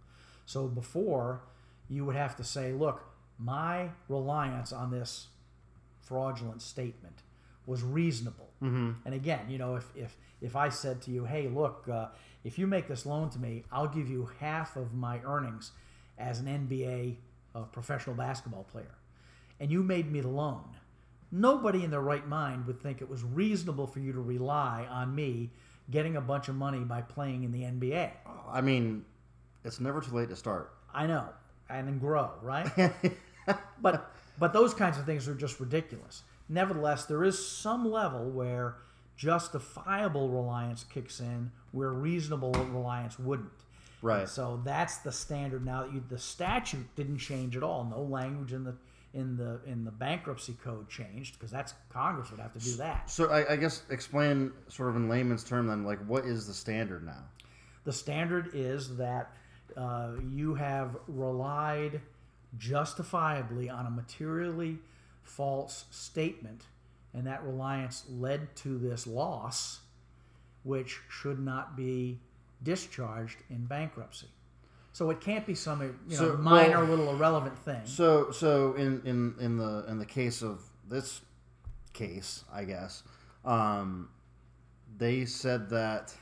So 0.47 0.69
before, 0.69 1.43
you 1.91 2.05
would 2.05 2.17
have 2.17 2.37
to 2.37 2.45
say, 2.45 2.73
"Look, 2.73 3.05
my 3.39 3.91
reliance 4.09 4.73
on 4.73 4.91
this 4.91 5.29
fraudulent 6.01 6.63
statement 6.63 7.23
was 7.67 7.83
reasonable." 7.83 8.49
Mm-hmm. 8.63 8.93
And 9.05 9.15
again, 9.15 9.51
you 9.51 9.59
know, 9.59 9.75
if 9.75 9.91
if 9.97 10.17
if 10.41 10.55
I 10.55 10.69
said 10.69 11.03
to 11.03 11.11
you, 11.11 11.25
"Hey, 11.25 11.49
look, 11.49 11.89
uh, 11.89 12.09
if 12.45 12.59
you 12.59 12.67
make 12.67 12.87
this 12.87 13.05
loan 13.05 13.31
to 13.31 13.39
me, 13.39 13.65
I'll 13.73 13.89
give 13.89 14.09
you 14.09 14.31
half 14.39 14.77
of 14.77 14.95
my 14.95 15.21
earnings 15.25 15.73
as 16.17 16.41
an 16.41 16.47
NBA 16.47 17.17
uh, 17.55 17.63
professional 17.65 18.15
basketball 18.15 18.65
player," 18.65 18.95
and 19.59 19.71
you 19.71 19.83
made 19.83 20.11
me 20.11 20.21
the 20.21 20.29
loan, 20.29 20.77
nobody 21.31 21.85
in 21.85 21.91
their 21.91 22.01
right 22.01 22.27
mind 22.27 22.67
would 22.67 22.81
think 22.81 23.03
it 23.03 23.09
was 23.09 23.23
reasonable 23.23 23.87
for 23.87 24.01
you 24.01 24.13
to 24.13 24.21
rely 24.21 24.87
on 24.89 25.15
me 25.15 25.51
getting 25.91 26.17
a 26.17 26.21
bunch 26.21 26.49
of 26.49 26.55
money 26.55 26.81
by 26.81 27.01
playing 27.03 27.45
in 27.45 27.53
the 27.53 27.63
NBA. 27.63 28.11
I 28.51 28.61
mean, 28.61 29.05
it's 29.65 29.81
never 29.81 30.01
too 30.01 30.15
late 30.15 30.29
to 30.29 30.37
start. 30.37 30.75
I 30.93 31.07
know, 31.07 31.29
and 31.69 31.87
then 31.87 31.99
grow, 31.99 32.31
right? 32.43 32.69
but 33.83 34.13
but 34.39 34.53
those 34.53 34.75
kinds 34.75 34.99
of 34.99 35.07
things 35.07 35.29
are 35.29 35.35
just 35.35 35.61
ridiculous. 35.61 36.23
Nevertheless, 36.49 37.05
there 37.05 37.25
is 37.25 37.47
some 37.47 37.91
level 37.91 38.31
where 38.31 38.77
justifiable 39.17 40.29
reliance 40.29 40.85
kicks 40.85 41.21
in, 41.21 41.51
where 41.73 41.91
reasonable 41.91 42.53
reliance 42.53 43.19
wouldn't. 43.19 43.51
Right. 44.01 44.29
So 44.29 44.61
that's 44.65 44.99
the 44.99 45.13
standard 45.13 45.65
now. 45.65 45.83
That 45.83 45.93
you, 45.93 46.05
the 46.09 46.19
statute 46.19 46.87
didn't 46.95 47.19
change 47.19 47.57
at 47.57 47.63
all. 47.63 47.85
No 47.85 48.03
language 48.03 48.53
in 48.53 48.65
the 48.65 48.77
in 49.15 49.37
the 49.37 49.61
in 49.67 49.85
the 49.85 49.91
bankruptcy 49.91 50.57
code 50.63 50.89
changed 50.89 51.39
because 51.39 51.51
that's 51.51 51.75
Congress 51.91 52.31
would 52.31 52.41
have 52.41 52.53
to 52.53 52.59
do 52.59 52.73
that. 52.77 53.11
So 53.11 53.31
I, 53.31 53.53
I 53.53 53.57
guess 53.57 53.83
explain 53.91 54.53
sort 54.69 54.91
of 54.91 54.97
in 54.97 55.09
layman's 55.09 55.45
term 55.45 55.67
then, 55.67 55.85
like 55.85 55.99
what 56.07 56.25
is 56.25 56.47
the 56.47 56.55
standard 56.55 57.05
now? 57.05 57.25
The 57.85 57.93
standard 57.93 58.51
is 58.53 58.97
that 58.97 59.33
uh, 59.77 60.13
you 60.31 60.55
have 60.55 60.97
relied 61.07 62.01
justifiably 62.59 63.71
on 63.71 63.87
a 63.87 63.91
materially 63.91 64.79
false 65.23 65.85
statement, 65.91 66.63
and 67.15 67.27
that 67.27 67.45
reliance 67.45 68.05
led 68.11 68.55
to 68.57 68.79
this 68.79 69.07
loss, 69.07 69.81
which 70.65 71.01
should 71.09 71.39
not 71.39 71.77
be 71.77 72.19
discharged 72.63 73.39
in 73.49 73.65
bankruptcy. 73.67 74.29
So 74.99 75.11
it 75.11 75.21
can't 75.21 75.47
be 75.47 75.55
some 75.55 75.81
you 75.81 75.95
know, 76.09 76.17
So, 76.17 76.37
minor 76.39 76.79
well- 76.81 76.87
little 76.87 77.15
irrelevant 77.15 77.57
thing. 77.57 77.83
So 77.85 78.33
so 78.33 78.75
in 78.75 79.01
in 79.05 79.33
in 79.39 79.57
the 79.57 79.85
in 79.87 80.01
the 80.01 80.05
case 80.05 80.43
of 80.43 80.61
this 80.89 81.21
case, 81.93 82.43
I 82.53 82.65
guess, 82.65 83.05
um, 83.45 84.09
they 84.97 85.25
said 85.25 85.71
that 85.71 86.17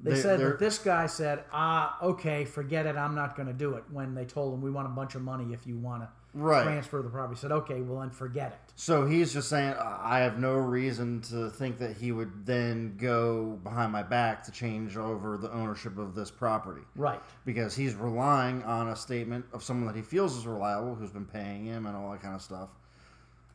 They 0.00 0.12
they- 0.12 0.20
said 0.22 0.40
that 0.40 0.58
this 0.58 0.78
guy 0.78 1.04
said, 1.04 1.44
"Ah, 1.52 1.98
okay, 2.00 2.46
forget 2.46 2.86
it. 2.86 2.96
I'm 2.96 3.14
not 3.14 3.36
going 3.36 3.48
to 3.48 3.52
do 3.66 3.74
it." 3.74 3.84
When 3.90 4.14
they 4.14 4.24
told 4.24 4.54
him, 4.54 4.62
"We 4.62 4.70
want 4.70 4.86
a 4.86 4.90
bunch 4.90 5.14
of 5.14 5.20
money 5.20 5.52
if 5.52 5.66
you 5.66 5.76
want 5.76 6.04
to 6.04 6.08
Right. 6.34 6.64
transfer 6.64 7.00
the 7.00 7.08
property," 7.08 7.36
he 7.36 7.40
said, 7.40 7.52
"Okay, 7.52 7.80
well 7.80 8.00
then 8.00 8.10
forget 8.10 8.52
it." 8.52 8.72
So 8.76 9.06
he's 9.06 9.32
just 9.32 9.48
saying, 9.48 9.74
I 9.78 10.18
have 10.18 10.38
no 10.38 10.54
reason 10.56 11.20
to 11.22 11.48
think 11.48 11.78
that 11.78 11.96
he 11.96 12.10
would 12.10 12.44
then 12.44 12.96
go 12.96 13.58
behind 13.62 13.92
my 13.92 14.02
back 14.02 14.42
to 14.44 14.50
change 14.50 14.96
over 14.96 15.36
the 15.36 15.52
ownership 15.52 15.96
of 15.96 16.16
this 16.16 16.30
property. 16.30 16.82
Right. 16.96 17.20
Because 17.44 17.76
he's 17.76 17.94
relying 17.94 18.64
on 18.64 18.88
a 18.88 18.96
statement 18.96 19.44
of 19.52 19.62
someone 19.62 19.86
that 19.86 19.96
he 19.96 20.02
feels 20.02 20.36
is 20.36 20.44
reliable, 20.46 20.96
who's 20.96 21.12
been 21.12 21.24
paying 21.24 21.66
him 21.66 21.86
and 21.86 21.96
all 21.96 22.10
that 22.10 22.20
kind 22.20 22.34
of 22.34 22.42
stuff. 22.42 22.70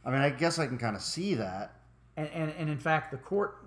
I 0.05 0.11
mean, 0.11 0.21
I 0.21 0.29
guess 0.29 0.57
I 0.57 0.67
can 0.67 0.77
kind 0.77 0.95
of 0.95 1.01
see 1.01 1.35
that. 1.35 1.75
And, 2.15 2.29
and, 2.29 2.51
and 2.57 2.69
in 2.69 2.77
fact, 2.77 3.11
the 3.11 3.17
court, 3.17 3.57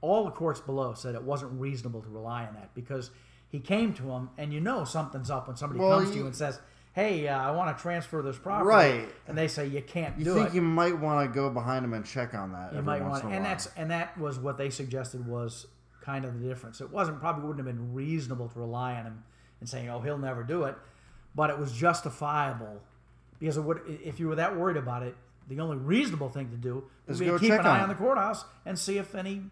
all 0.00 0.24
the 0.24 0.30
courts 0.30 0.60
below 0.60 0.94
said 0.94 1.16
it 1.16 1.22
wasn't 1.22 1.60
reasonable 1.60 2.00
to 2.02 2.08
rely 2.08 2.46
on 2.46 2.54
that 2.54 2.72
because 2.74 3.10
he 3.48 3.58
came 3.58 3.92
to 3.94 4.04
him, 4.04 4.30
and 4.38 4.52
you 4.52 4.60
know 4.60 4.84
something's 4.84 5.30
up 5.30 5.48
when 5.48 5.56
somebody 5.56 5.80
Well, 5.80 5.98
comes 5.98 6.12
to 6.12 6.16
you 6.16 6.26
and 6.26 6.34
says, 6.36 6.60
"Hey, 6.92 7.28
uh, 7.28 7.38
I 7.38 7.50
want 7.52 7.76
to 7.76 7.80
transfer 7.82 8.22
this 8.22 8.36
property," 8.38 8.68
Right. 8.68 9.08
And 9.28 9.36
they 9.36 9.48
say 9.48 9.66
you 9.66 9.82
can't 9.82 10.18
You 10.18 10.24
do 10.24 10.34
think 10.34 10.48
it. 10.48 10.54
you 10.54 10.62
might 10.62 10.98
want 10.98 11.28
to 11.28 11.34
go 11.34 11.50
behind 11.50 11.84
him 11.84 11.92
and 11.92 12.04
check 12.04 12.34
on 12.34 12.52
that 12.52 12.74
you 12.74 12.82
might 12.82 13.02
want, 13.02 13.24
and 13.24 13.44
that's 13.44 13.66
and 13.76 13.90
that 13.90 14.16
was 14.18 14.38
what 14.38 14.58
they 14.58 14.70
suggested 14.70 15.26
was 15.26 15.66
kind 16.00 16.24
of 16.24 16.40
the 16.40 16.48
difference. 16.48 16.80
It 16.80 16.90
wasn't 16.90 17.20
probably 17.20 17.46
wouldn't 17.46 17.66
have 17.66 17.76
been 17.76 17.94
reasonable 17.94 18.48
to 18.48 18.58
rely 18.58 18.94
on 18.94 19.04
him 19.06 19.22
and 19.60 19.68
saying, 19.68 19.88
"Oh, 19.88 20.00
he'll 20.00 20.18
never 20.18 20.42
do 20.42 20.64
it," 20.64 20.76
but 21.34 21.50
it 21.50 21.58
was 21.58 21.72
justifiable 21.72 22.82
because 23.38 23.56
it 23.56 23.62
would, 23.62 23.80
if 23.86 24.18
you 24.20 24.28
were 24.28 24.34
that 24.36 24.56
worried 24.56 24.76
about 24.76 25.02
it, 25.02 25.16
the 25.48 25.60
only 25.60 25.76
reasonable 25.76 26.28
thing 26.28 26.50
to 26.50 26.56
do 26.56 26.84
would 27.06 27.18
be 27.18 27.26
to 27.26 27.38
keep 27.38 27.52
an 27.52 27.60
eye 27.66 27.78
it. 27.78 27.82
on 27.82 27.88
the 27.88 27.94
courthouse 27.94 28.44
and 28.66 28.78
see 28.78 28.98
if 28.98 29.14
any 29.14 29.42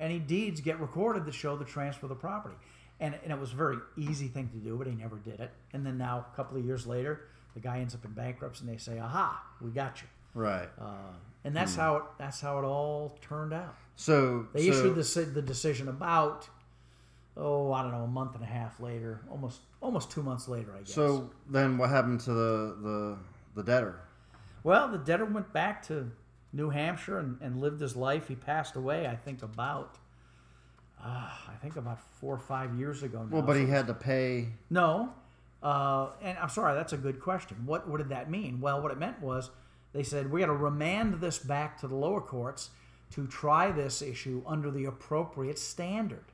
any 0.00 0.18
deeds 0.18 0.60
get 0.60 0.80
recorded 0.80 1.24
that 1.24 1.34
show 1.34 1.56
the 1.56 1.64
transfer 1.64 2.06
of 2.06 2.10
the 2.10 2.16
property. 2.16 2.56
And, 3.02 3.18
and 3.24 3.32
it 3.32 3.38
was 3.38 3.52
a 3.52 3.56
very 3.56 3.78
easy 3.98 4.28
thing 4.28 4.48
to 4.50 4.56
do, 4.58 4.76
but 4.78 4.86
he 4.86 4.94
never 4.94 5.16
did 5.16 5.40
it. 5.40 5.50
And 5.72 5.84
then 5.84 5.98
now, 5.98 6.24
a 6.32 6.36
couple 6.36 6.56
of 6.56 6.64
years 6.64 6.86
later, 6.86 7.22
the 7.52 7.60
guy 7.60 7.80
ends 7.80 7.94
up 7.94 8.04
in 8.04 8.12
bankruptcy, 8.12 8.64
and 8.64 8.72
they 8.72 8.78
say, 8.78 8.98
"Aha, 8.98 9.42
we 9.60 9.70
got 9.70 10.00
you." 10.00 10.08
Right. 10.34 10.68
uh, 10.80 11.12
and 11.44 11.54
that's 11.54 11.74
how 11.74 11.96
it, 11.96 12.02
that's 12.16 12.40
how 12.40 12.58
it 12.60 12.64
all 12.64 13.18
turned 13.20 13.52
out. 13.52 13.74
So 13.96 14.46
They 14.54 14.70
so, 14.70 14.70
issued 14.70 14.94
the 14.94 15.30
the 15.32 15.42
decision 15.42 15.88
about 15.88 16.48
oh 17.36 17.72
I 17.72 17.82
don't 17.82 17.90
know 17.92 18.04
a 18.04 18.06
month 18.06 18.34
and 18.36 18.44
a 18.44 18.46
half 18.46 18.78
later, 18.80 19.20
almost 19.30 19.60
almost 19.80 20.10
two 20.10 20.22
months 20.22 20.48
later, 20.48 20.72
I 20.74 20.78
guess. 20.78 20.94
So 20.94 21.30
then, 21.50 21.76
what 21.78 21.90
happened 21.90 22.20
to 22.20 22.32
the 22.32 22.76
the 22.82 23.18
the 23.56 23.62
debtor? 23.64 24.00
well, 24.62 24.86
the 24.88 24.98
debtor 24.98 25.24
went 25.24 25.52
back 25.52 25.84
to 25.88 26.10
New 26.52 26.70
Hampshire 26.70 27.18
and, 27.18 27.36
and 27.40 27.60
lived 27.60 27.80
his 27.80 27.96
life. 27.96 28.28
He 28.28 28.36
passed 28.36 28.76
away, 28.76 29.06
I 29.08 29.16
think 29.16 29.42
about 29.42 29.98
uh, 31.04 31.08
I 31.08 31.54
think 31.60 31.76
about 31.76 31.98
four 32.20 32.34
or 32.34 32.38
five 32.38 32.74
years 32.78 33.02
ago. 33.02 33.18
Now. 33.24 33.28
Well, 33.36 33.42
but 33.42 33.56
he 33.56 33.66
had 33.66 33.86
to 33.88 33.94
pay. 33.94 34.48
No. 34.70 35.12
Uh, 35.62 36.08
and 36.22 36.36
I'm 36.38 36.48
sorry, 36.48 36.74
that's 36.74 36.92
a 36.92 36.96
good 36.96 37.20
question. 37.20 37.56
What, 37.66 37.88
what 37.88 37.98
did 37.98 38.08
that 38.10 38.30
mean? 38.30 38.60
Well, 38.60 38.80
what 38.82 38.90
it 38.92 38.98
meant 38.98 39.20
was 39.20 39.50
they 39.92 40.02
said, 40.02 40.30
we 40.30 40.40
got 40.40 40.46
to 40.46 40.52
remand 40.54 41.20
this 41.20 41.38
back 41.38 41.78
to 41.80 41.88
the 41.88 41.94
lower 41.94 42.20
courts 42.20 42.70
to 43.12 43.26
try 43.26 43.70
this 43.70 44.02
issue 44.02 44.42
under 44.46 44.70
the 44.70 44.86
appropriate 44.86 45.58
standard. 45.58 46.24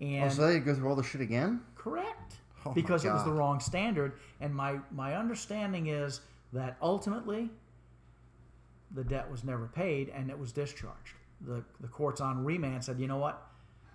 And 0.00 0.24
Oh, 0.24 0.28
so 0.34 0.46
they 0.46 0.58
go 0.58 0.74
through 0.74 0.88
all 0.88 0.96
the 0.96 1.02
shit 1.02 1.20
again. 1.20 1.60
correct. 1.76 2.36
Oh 2.66 2.72
because 2.72 3.04
it 3.04 3.12
was 3.12 3.24
the 3.24 3.32
wrong 3.32 3.60
standard. 3.60 4.14
And 4.40 4.54
my, 4.54 4.78
my 4.90 5.14
understanding 5.16 5.88
is 5.88 6.20
that 6.54 6.76
ultimately 6.80 7.50
the 8.94 9.04
debt 9.04 9.30
was 9.30 9.44
never 9.44 9.66
paid 9.66 10.08
and 10.08 10.30
it 10.30 10.38
was 10.38 10.52
discharged. 10.52 11.14
The, 11.42 11.62
the 11.80 11.88
courts 11.88 12.20
on 12.20 12.44
remand 12.44 12.84
said, 12.84 12.98
you 12.98 13.06
know 13.06 13.18
what? 13.18 13.46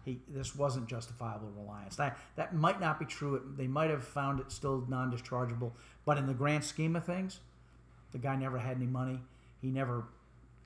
He, 0.09 0.19
this 0.27 0.55
wasn't 0.55 0.87
justifiable 0.87 1.51
reliance. 1.55 1.95
That 1.97 2.17
that 2.35 2.55
might 2.55 2.81
not 2.81 2.97
be 2.97 3.05
true. 3.05 3.35
It, 3.35 3.57
they 3.57 3.67
might 3.67 3.91
have 3.91 4.03
found 4.03 4.39
it 4.39 4.51
still 4.51 4.83
non-dischargeable, 4.87 5.71
but 6.03 6.17
in 6.17 6.25
the 6.25 6.33
grand 6.33 6.63
scheme 6.63 6.95
of 6.95 7.05
things, 7.05 7.39
the 8.11 8.17
guy 8.17 8.35
never 8.35 8.57
had 8.57 8.77
any 8.77 8.87
money. 8.87 9.19
He 9.61 9.67
never 9.69 10.05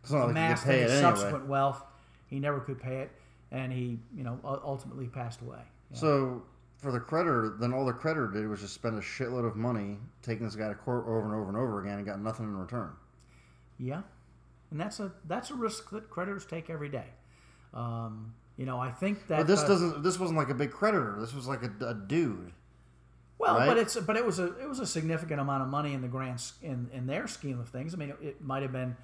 not 0.10 0.22
like 0.22 0.30
amassed 0.30 0.66
any 0.66 0.84
anyway. 0.84 1.02
subsequent 1.02 1.48
wealth. 1.48 1.84
He 2.28 2.40
never 2.40 2.62
could 2.62 2.80
pay 2.80 3.02
it, 3.02 3.12
and 3.52 3.74
he, 3.74 4.00
you 4.16 4.24
know, 4.24 4.40
ultimately 4.46 5.08
passed 5.08 5.42
away. 5.42 5.60
So 5.92 6.44
for 6.78 6.94
the 6.94 7.02
creditor, 7.02 7.58
then 7.60 7.74
all 7.74 7.86
the 7.86 7.92
creditor 7.92 8.28
did 8.28 8.48
was 8.48 8.62
just 8.62 8.74
spend 8.74 8.98
a 8.98 9.02
shitload 9.02 9.46
of 9.46 9.58
money 9.58 9.98
taking 10.22 10.46
this 10.46 10.56
guy 10.56 10.70
to 10.70 10.76
court 10.76 11.06
over 11.06 11.26
and 11.26 11.34
over 11.34 11.50
and 11.50 11.58
over 11.58 11.82
again 11.82 11.98
and 11.98 12.06
got 12.06 12.20
nothing 12.22 12.46
in 12.46 12.56
return. 12.56 12.92
Yeah, 13.78 14.04
and 14.72 14.80
that's 14.80 15.02
a 15.02 15.12
that's 15.28 15.52
a 15.52 15.56
risk 15.56 15.90
that 15.90 16.10
creditors 16.10 16.46
take 16.46 16.70
every 16.70 16.90
day. 16.90 17.08
Um, 17.74 18.34
you 18.58 18.66
know, 18.66 18.80
I 18.80 18.92
think 18.92 19.28
that 19.28 19.40
But 19.40 19.48
this 19.48 19.62
uh, 19.62 19.68
doesn't. 19.68 20.04
This 20.04 20.20
wasn't 20.20 20.38
like 20.38 20.50
a 20.50 20.54
big 20.54 20.72
creditor. 20.72 21.16
This 21.20 21.34
was 21.34 21.48
like 21.48 21.64
a, 21.64 21.86
a 21.88 21.94
dude. 21.94 22.52
well, 23.40 23.58
right? 23.58 23.66
but 23.66 23.78
it's 23.78 23.96
but 24.00 24.16
it 24.16 24.26
was 24.26 24.40
a 24.40 24.58
it 24.60 24.70
was 24.70 24.80
a 24.80 24.86
significant 24.86 25.40
amount 25.40 25.64
of 25.64 25.70
money 25.70 25.94
in 25.94 26.02
the 26.02 26.08
grand 26.08 26.42
in 26.62 26.90
in 26.94 27.08
their 27.08 27.28
scheme 27.28 27.60
of 27.60 27.70
things. 27.70 27.94
I 27.94 27.98
mean, 27.98 28.10
it, 28.10 28.18
it 28.22 28.42
might 28.42 28.62
have 28.62 28.72
been, 28.72 28.96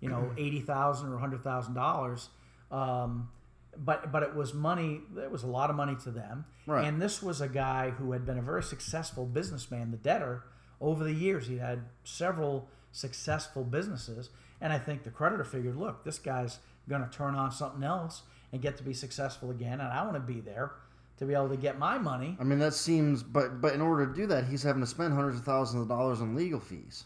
you 0.00 0.08
know, 0.08 0.32
eighty 0.36 0.60
thousand 0.60 1.12
or 1.12 1.18
hundred 1.18 1.42
thousand 1.42 1.74
dollars. 1.74 2.28
Um, 2.70 3.30
but 3.76 4.12
but 4.12 4.22
it 4.22 4.34
was 4.34 4.52
money. 4.52 5.00
It 5.16 5.30
was 5.30 5.42
a 5.42 5.46
lot 5.46 5.70
of 5.70 5.76
money 5.76 5.96
to 6.04 6.10
them. 6.10 6.44
Right. 6.66 6.86
And 6.86 7.00
this 7.00 7.22
was 7.22 7.40
a 7.40 7.48
guy 7.48 7.90
who 7.90 8.12
had 8.12 8.26
been 8.26 8.38
a 8.38 8.42
very 8.42 8.62
successful 8.62 9.24
businessman. 9.24 9.90
The 9.90 9.96
debtor 9.96 10.44
over 10.80 11.02
the 11.02 11.14
years, 11.14 11.46
he 11.46 11.56
had 11.56 11.84
several 12.04 12.68
successful 12.92 13.64
businesses, 13.64 14.28
and 14.60 14.72
I 14.72 14.78
think 14.78 15.04
the 15.04 15.10
creditor 15.10 15.44
figured, 15.44 15.76
look, 15.76 16.04
this 16.04 16.18
guy's 16.18 16.58
going 16.88 17.02
to 17.02 17.10
turn 17.10 17.34
on 17.34 17.52
something 17.52 17.82
else 17.82 18.22
and 18.52 18.62
get 18.62 18.76
to 18.78 18.82
be 18.82 18.94
successful 18.94 19.50
again, 19.50 19.80
and 19.80 19.88
I 19.92 20.02
want 20.02 20.14
to 20.14 20.20
be 20.20 20.40
there 20.40 20.72
to 21.18 21.24
be 21.24 21.34
able 21.34 21.48
to 21.48 21.56
get 21.56 21.78
my 21.78 21.98
money. 21.98 22.36
I 22.40 22.44
mean, 22.44 22.58
that 22.60 22.74
seems. 22.74 23.22
But 23.22 23.60
but 23.60 23.74
in 23.74 23.80
order 23.80 24.06
to 24.06 24.14
do 24.14 24.26
that, 24.28 24.44
he's 24.44 24.62
having 24.62 24.80
to 24.80 24.86
spend 24.86 25.12
hundreds 25.14 25.38
of 25.38 25.44
thousands 25.44 25.82
of 25.82 25.88
dollars 25.88 26.20
on 26.20 26.34
legal 26.34 26.60
fees. 26.60 27.04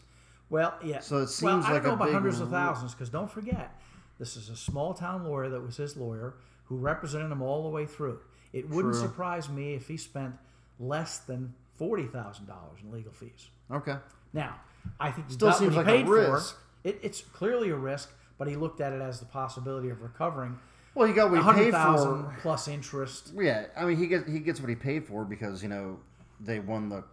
Well, 0.49 0.75
yeah. 0.83 0.99
So 0.99 1.17
it 1.17 1.19
well, 1.19 1.27
seems 1.27 1.65
I 1.65 1.67
don't 1.67 1.73
like 1.73 1.83
know 1.83 1.89
a 1.89 1.93
about 1.93 2.05
big 2.05 2.13
hundreds 2.13 2.39
of 2.39 2.49
thousands 2.49 2.93
because 2.93 3.09
don't 3.09 3.31
forget, 3.31 3.79
this 4.19 4.37
is 4.37 4.49
a 4.49 4.55
small 4.55 4.93
town 4.93 5.23
lawyer 5.25 5.49
that 5.49 5.61
was 5.61 5.77
his 5.77 5.97
lawyer 5.97 6.35
who 6.65 6.77
represented 6.77 7.31
him 7.31 7.41
all 7.41 7.63
the 7.63 7.69
way 7.69 7.85
through. 7.85 8.19
It 8.53 8.69
wouldn't 8.69 8.93
True. 8.93 9.03
surprise 9.03 9.49
me 9.49 9.73
if 9.73 9.87
he 9.87 9.97
spent 9.97 10.35
less 10.79 11.17
than 11.19 11.53
forty 11.75 12.05
thousand 12.05 12.45
dollars 12.45 12.79
in 12.83 12.91
legal 12.91 13.11
fees. 13.11 13.49
Okay. 13.71 13.95
Now, 14.31 14.55
I 14.99 15.11
think 15.11 15.31
Still 15.31 15.51
seems 15.53 15.75
like 15.75 15.87
a 15.87 16.03
risk. 16.03 16.55
for. 16.55 16.59
It, 16.83 16.99
it's 17.01 17.21
clearly 17.21 17.69
a 17.69 17.75
risk, 17.75 18.11
but 18.37 18.47
he 18.47 18.55
looked 18.55 18.81
at 18.81 18.93
it 18.93 19.01
as 19.01 19.19
the 19.19 19.25
possibility 19.25 19.89
of 19.89 20.01
recovering 20.01 20.59
Well, 20.95 21.07
he 21.07 21.13
got 21.13 21.31
what 21.31 21.43
he 21.55 21.63
paid 21.63 21.73
for. 21.73 22.35
plus 22.41 22.67
interest. 22.67 23.31
Yeah, 23.35 23.65
I 23.75 23.85
mean, 23.85 23.97
he 23.97 24.07
gets 24.07 24.29
he 24.29 24.39
gets 24.39 24.59
what 24.59 24.69
he 24.69 24.75
paid 24.75 25.05
for 25.05 25.25
because 25.25 25.63
you 25.63 25.69
know 25.69 25.99
they 26.39 26.59
won 26.59 26.89
the 26.89 27.03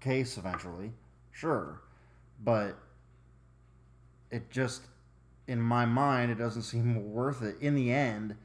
case 0.00 0.36
eventually. 0.36 0.92
Sure, 1.30 1.80
but 2.44 2.76
it 4.30 4.50
just 4.50 4.82
in 5.46 5.60
my 5.60 5.86
mind 5.86 6.30
it 6.30 6.36
doesn't 6.36 6.62
seem 6.62 7.12
worth 7.12 7.42
it. 7.42 7.56
In 7.60 7.74
the 7.74 7.90
end, 7.90 8.36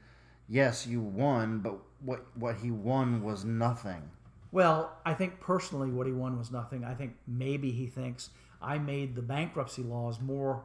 yes, 0.48 0.86
you 0.86 1.00
won, 1.00 1.58
but 1.58 1.78
what 2.00 2.24
what 2.34 2.56
he 2.56 2.70
won 2.70 3.22
was 3.22 3.44
nothing. 3.44 4.02
Well, 4.50 4.96
I 5.04 5.12
think 5.12 5.40
personally, 5.40 5.90
what 5.90 6.06
he 6.06 6.12
won 6.12 6.38
was 6.38 6.50
nothing. 6.50 6.82
I 6.84 6.94
think 6.94 7.16
maybe 7.26 7.70
he 7.70 7.86
thinks 7.86 8.30
I 8.62 8.78
made 8.78 9.14
the 9.14 9.22
bankruptcy 9.22 9.82
laws 9.82 10.20
more 10.20 10.64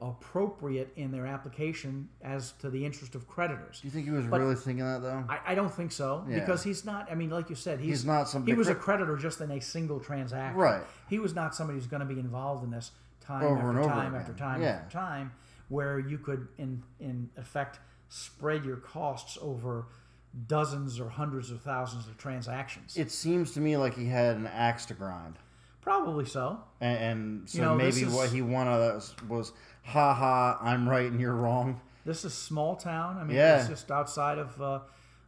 appropriate 0.00 0.92
in 0.96 1.10
their 1.12 1.26
application 1.26 2.08
as 2.22 2.52
to 2.52 2.70
the 2.70 2.84
interest 2.84 3.14
of 3.14 3.28
creditors. 3.28 3.80
Do 3.80 3.88
you 3.88 3.92
think 3.92 4.06
he 4.06 4.10
was 4.12 4.26
But- 4.26 4.40
really 4.40 4.54
thinking 4.54 4.84
that 4.84 5.02
though? 5.02 5.24
I, 5.28 5.38
I 5.48 5.54
don't 5.54 5.72
think 5.72 5.92
so 5.92 6.24
Yeah. 6.28 6.40
because 6.40 6.62
he's 6.62 6.84
not. 6.84 7.10
I 7.10 7.14
mean, 7.14 7.30
like 7.30 7.50
you 7.50 7.56
said, 7.56 7.78
he's, 7.80 7.88
He's 8.00 8.04
not 8.06 8.28
some 8.28 8.46
He 8.46 8.54
was 8.54 8.68
a 8.68 8.74
creditor 8.74 9.16
just 9.16 9.40
in 9.40 9.50
a 9.50 9.60
single 9.60 10.00
transaction. 10.00 10.58
Right. 10.58 10.82
He 11.08 11.18
was 11.18 11.34
not 11.34 11.54
somebody 11.54 11.78
who's 11.78 11.86
going 11.88 12.06
to 12.06 12.12
be 12.14 12.18
involved 12.20 12.64
in 12.64 12.70
this 12.70 12.92
time 13.20 13.44
Over 13.44 13.70
after 13.78 13.88
time 13.88 14.06
again. 14.14 14.20
after 14.20 14.32
time 14.32 14.62
Yeah. 14.62 14.68
after 14.68 14.90
time, 14.90 15.32
where 15.68 15.98
you 15.98 16.18
could, 16.18 16.48
in 16.58 16.82
in 16.98 17.30
effect, 17.36 17.78
spread 18.08 18.64
your 18.64 18.76
costs 18.78 19.38
over 19.40 19.86
dozens 20.46 20.98
or 21.00 21.08
hundreds 21.08 21.50
of 21.50 21.60
thousands 21.60 22.06
of 22.06 22.16
transactions. 22.16 22.96
it 22.96 23.10
seems 23.10 23.50
to 23.52 23.60
me 23.60 23.76
like 23.76 23.94
he 23.94 24.06
had 24.06 24.36
an 24.36 24.46
axe 24.46 24.86
to 24.86 24.94
grind. 24.94 25.36
Probably 25.80 26.24
so. 26.26 26.60
And, 26.80 26.98
and 26.98 27.48
so 27.48 27.58
You 27.58 27.64
know, 27.64 27.74
maybe 27.74 28.02
is- 28.02 28.12
what 28.14 28.30
he 28.30 28.42
wanted 28.42 28.70
was, 28.94 29.14
was, 29.28 29.52
ha 29.82 30.12
ha, 30.14 30.58
I'm 30.60 30.88
right 30.88 31.10
and 31.10 31.20
you're 31.20 31.34
wrong. 31.34 31.80
This 32.04 32.24
is 32.24 32.34
small 32.34 32.76
town. 32.76 33.18
I 33.18 33.24
mean, 33.24 33.36
Yeah. 33.36 33.60
it's 33.60 33.68
just 33.68 33.90
outside 33.90 34.38
of 34.38 34.60
uh, 34.60 34.80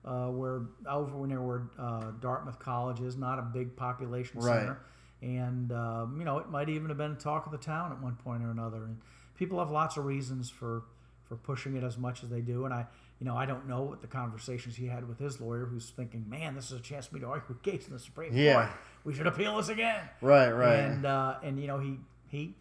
uh, 0.04 0.28
where 0.28 0.62
over 0.88 1.26
near 1.26 1.40
where 1.42 1.62
uh, 1.78 2.10
Dartmouth 2.20 2.58
College 2.58 3.00
is, 3.00 3.16
not 3.16 3.38
a 3.38 3.42
big 3.42 3.76
population 3.76 4.40
Right. 4.40 4.58
center, 4.60 4.78
and 5.20 5.70
um, 5.70 6.16
you 6.18 6.24
know 6.24 6.38
it 6.38 6.48
might 6.50 6.68
even 6.68 6.88
have 6.88 6.98
been 6.98 7.16
talk 7.16 7.46
of 7.46 7.52
the 7.52 7.58
town 7.58 7.92
at 7.92 8.00
one 8.02 8.16
point 8.16 8.42
or 8.42 8.50
another. 8.50 8.84
And 8.84 9.00
people 9.36 9.58
have 9.60 9.70
lots 9.70 9.96
of 9.96 10.04
reasons 10.06 10.50
for 10.50 10.82
for 11.24 11.36
pushing 11.36 11.76
it 11.76 11.84
as 11.84 11.96
much 11.98 12.24
as 12.24 12.30
they 12.30 12.40
do. 12.40 12.64
And 12.64 12.74
I, 12.74 12.86
you 13.20 13.26
know, 13.26 13.36
I 13.36 13.46
don't 13.46 13.68
know 13.68 13.82
what 13.82 14.00
the 14.00 14.08
conversations 14.08 14.74
he 14.74 14.86
had 14.86 15.06
with 15.08 15.18
his 15.18 15.40
lawyer, 15.40 15.66
who's 15.66 15.90
thinking, 15.90 16.28
man, 16.28 16.54
this 16.56 16.72
is 16.72 16.80
a 16.80 16.82
chance 16.82 17.06
for 17.06 17.14
me 17.14 17.20
to 17.20 17.26
argue 17.26 17.54
a 17.54 17.62
case 17.70 17.86
in 17.86 17.92
the 17.92 17.98
Supreme 18.00 18.30
Court. 18.30 18.40
Yeah. 18.42 18.66
Court. 18.66 18.78
We 19.04 19.14
should 19.14 19.26
appeal 19.26 19.56
this 19.56 19.68
again. 19.68 20.08
Right, 20.20 20.50
right. 20.50 20.78
And 20.78 21.06
uh, 21.06 21.36
and 21.42 21.60
you 21.60 21.66
know 21.66 21.78
he 21.78 21.98
he 22.28 22.54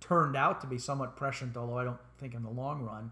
turned 0.00 0.36
out 0.36 0.60
to 0.60 0.66
be 0.66 0.78
somewhat 0.78 1.16
prescient, 1.16 1.56
although 1.56 1.78
I 1.78 1.84
don't 1.84 1.98
think 2.18 2.34
in 2.34 2.42
the 2.42 2.50
long 2.50 2.82
run 2.82 3.10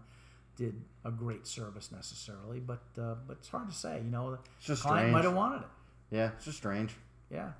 did 0.55 0.75
a 1.03 1.11
great 1.11 1.47
service 1.47 1.91
necessarily. 1.91 2.59
But 2.59 2.83
uh, 2.99 3.15
but 3.27 3.37
it's 3.39 3.49
hard 3.49 3.69
to 3.69 3.75
say. 3.75 4.01
You 4.03 4.11
know, 4.11 4.31
the 4.31 4.39
just 4.61 4.83
client 4.83 4.99
strange. 5.01 5.13
might 5.13 5.23
have 5.23 5.33
wanted 5.35 5.61
it. 5.61 5.69
yeah, 6.11 6.31
it's 6.35 6.45
just 6.45 6.57
strange. 6.57 6.95
Yeah, 7.31 7.51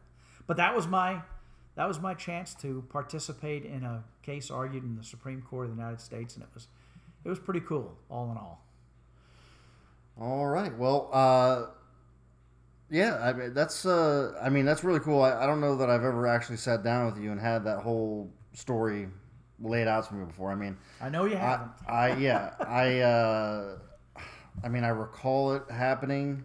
but 0.45 0.57
that 0.57 0.76
was 0.76 0.88
my 0.88 1.22
that 1.76 1.88
was 1.88 1.99
my 1.99 2.13
chance 2.13 2.53
to 2.55 2.84
participate 2.89 3.65
in 3.65 3.84
a 3.84 4.03
case 4.24 4.49
argued 4.49 4.84
in 4.84 4.95
the 4.95 5.03
Supreme 5.03 5.41
Court 5.41 5.65
of 5.65 5.76
the 5.76 5.78
United 5.82 6.01
States, 6.01 6.36
and 6.36 6.43
it 6.43 6.49
was 6.53 6.68
it 7.26 7.30
was 7.30 7.39
pretty 7.39 7.61
cool, 7.61 7.97
all 8.09 8.32
in 8.32 8.38
all. 8.38 8.63
All 10.20 10.47
right. 10.47 10.76
Well, 10.76 11.09
uh, 11.13 11.65
yeah, 12.90 13.18
I 13.22 13.34
mean, 13.34 13.54
that's 13.54 13.86
uh, 13.86 14.38
I 14.42 14.50
mean 14.50 14.66
that's 14.66 14.84
really 14.84 15.00
cool. 15.00 15.22
I, 15.22 15.44
I 15.44 15.46
don't 15.46 15.60
know 15.62 15.76
that 15.78 15.90
I've 15.90 16.04
ever 16.04 16.28
actually 16.28 16.58
sat 16.58 16.84
down 16.84 17.06
with 17.06 17.22
you 17.22 17.32
and 17.32 17.40
had 17.40 17.64
that 17.66 17.80
whole 17.80 18.32
story 18.54 19.08
laid 19.60 19.88
out 19.88 20.08
to 20.08 20.14
me 20.14 20.26
before. 20.26 20.52
I 20.52 20.56
mean, 20.56 20.78
I 21.02 21.10
know 21.10 21.26
you 21.26 21.36
haven't. 21.36 21.72
I 21.88 22.16
yeah, 22.16 22.52
I 22.60 23.00
uh, 23.00 23.78
I 24.64 24.70
mean 24.70 24.84
I 24.84 24.90
recall 24.90 25.54
it 25.54 25.64
happening. 25.70 26.44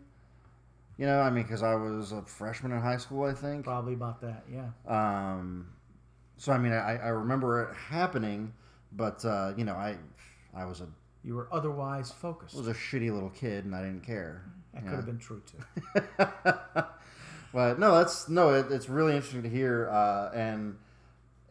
You 0.98 1.06
know, 1.06 1.20
I 1.20 1.30
mean, 1.30 1.42
because 1.44 1.62
I 1.62 1.74
was 1.74 2.12
a 2.12 2.22
freshman 2.22 2.72
in 2.72 2.80
high 2.80 2.98
school, 2.98 3.24
I 3.24 3.32
think. 3.32 3.64
Probably 3.64 3.94
about 3.94 4.20
that. 4.20 4.44
Yeah. 4.52 4.68
Um, 4.86 5.68
so 6.36 6.52
I 6.52 6.58
mean, 6.58 6.72
I, 6.72 6.96
I 6.98 7.08
remember 7.08 7.62
it 7.62 7.76
happening, 7.76 8.52
but 8.92 9.24
uh, 9.24 9.52
you 9.56 9.64
know, 9.64 9.74
I 9.74 9.96
I 10.54 10.64
was 10.64 10.80
a 10.80 10.88
You 11.22 11.34
were 11.36 11.48
otherwise 11.52 12.10
focused. 12.10 12.56
I 12.56 12.58
was 12.58 12.68
a 12.68 12.74
shitty 12.74 13.12
little 13.12 13.30
kid 13.30 13.64
and 13.64 13.74
I 13.74 13.82
didn't 13.82 14.04
care. 14.04 14.44
That 14.74 14.82
you 14.84 14.88
could 14.88 14.96
have 14.96 15.06
been 15.06 15.18
true 15.18 15.42
too. 15.46 15.84
But 17.54 17.78
no, 17.78 17.98
that's 17.98 18.30
no, 18.30 18.54
it, 18.54 18.72
it's 18.72 18.88
really 18.88 19.14
interesting 19.14 19.42
to 19.42 19.48
hear, 19.50 19.90
uh, 19.90 20.30
and 20.34 20.74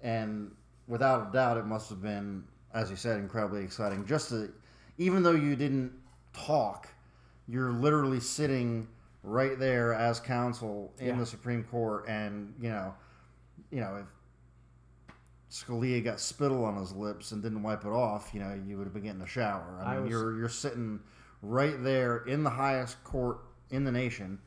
and 0.02 0.50
without 0.88 1.30
a 1.30 1.32
doubt, 1.32 1.58
it 1.58 1.66
must 1.68 1.90
have 1.90 2.02
been, 2.02 2.44
as 2.74 2.90
you 2.90 2.96
said, 2.96 3.20
incredibly 3.20 3.64
exciting. 3.64 4.08
Just 4.08 4.30
to, 4.30 4.52
even 4.98 5.22
though 5.22 5.36
you 5.36 5.56
didn't 5.56 5.92
talk, 6.34 6.88
you're 7.48 7.72
literally 7.72 8.20
sitting 8.20 8.88
right 9.22 9.60
there 9.60 9.94
as 9.94 10.20
counsel 10.20 10.92
in 10.98 11.06
Yeah. 11.10 11.18
the 11.18 11.26
Supreme 11.28 11.64
Court, 11.66 12.06
and 12.08 12.56
you 12.60 12.70
know, 12.70 12.96
you 13.70 13.82
know, 13.82 13.98
if 13.98 14.08
Scalia 15.52 16.04
got 16.04 16.20
spittle 16.20 16.66
on 16.66 16.78
his 16.78 16.94
lips 16.94 17.32
and 17.32 17.44
didn't 17.44 17.62
wipe 17.62 17.86
it 17.86 17.90
off, 17.92 18.32
you 18.34 18.40
know, 18.40 18.60
you 18.66 18.78
would 18.80 18.86
have 18.86 18.94
been 18.94 19.04
getting 19.04 19.22
a 19.22 19.28
shower. 19.28 19.78
I 19.86 19.92
I 19.92 19.94
mean, 19.96 20.04
was- 20.06 20.12
you're 20.12 20.36
you're 20.40 20.50
sitting 20.50 21.00
right 21.42 21.82
there 21.84 22.18
in 22.26 22.44
the 22.44 22.50
highest 22.50 23.04
court 23.04 23.40
in 23.70 23.84
the 23.84 23.92
nation, 23.92 24.40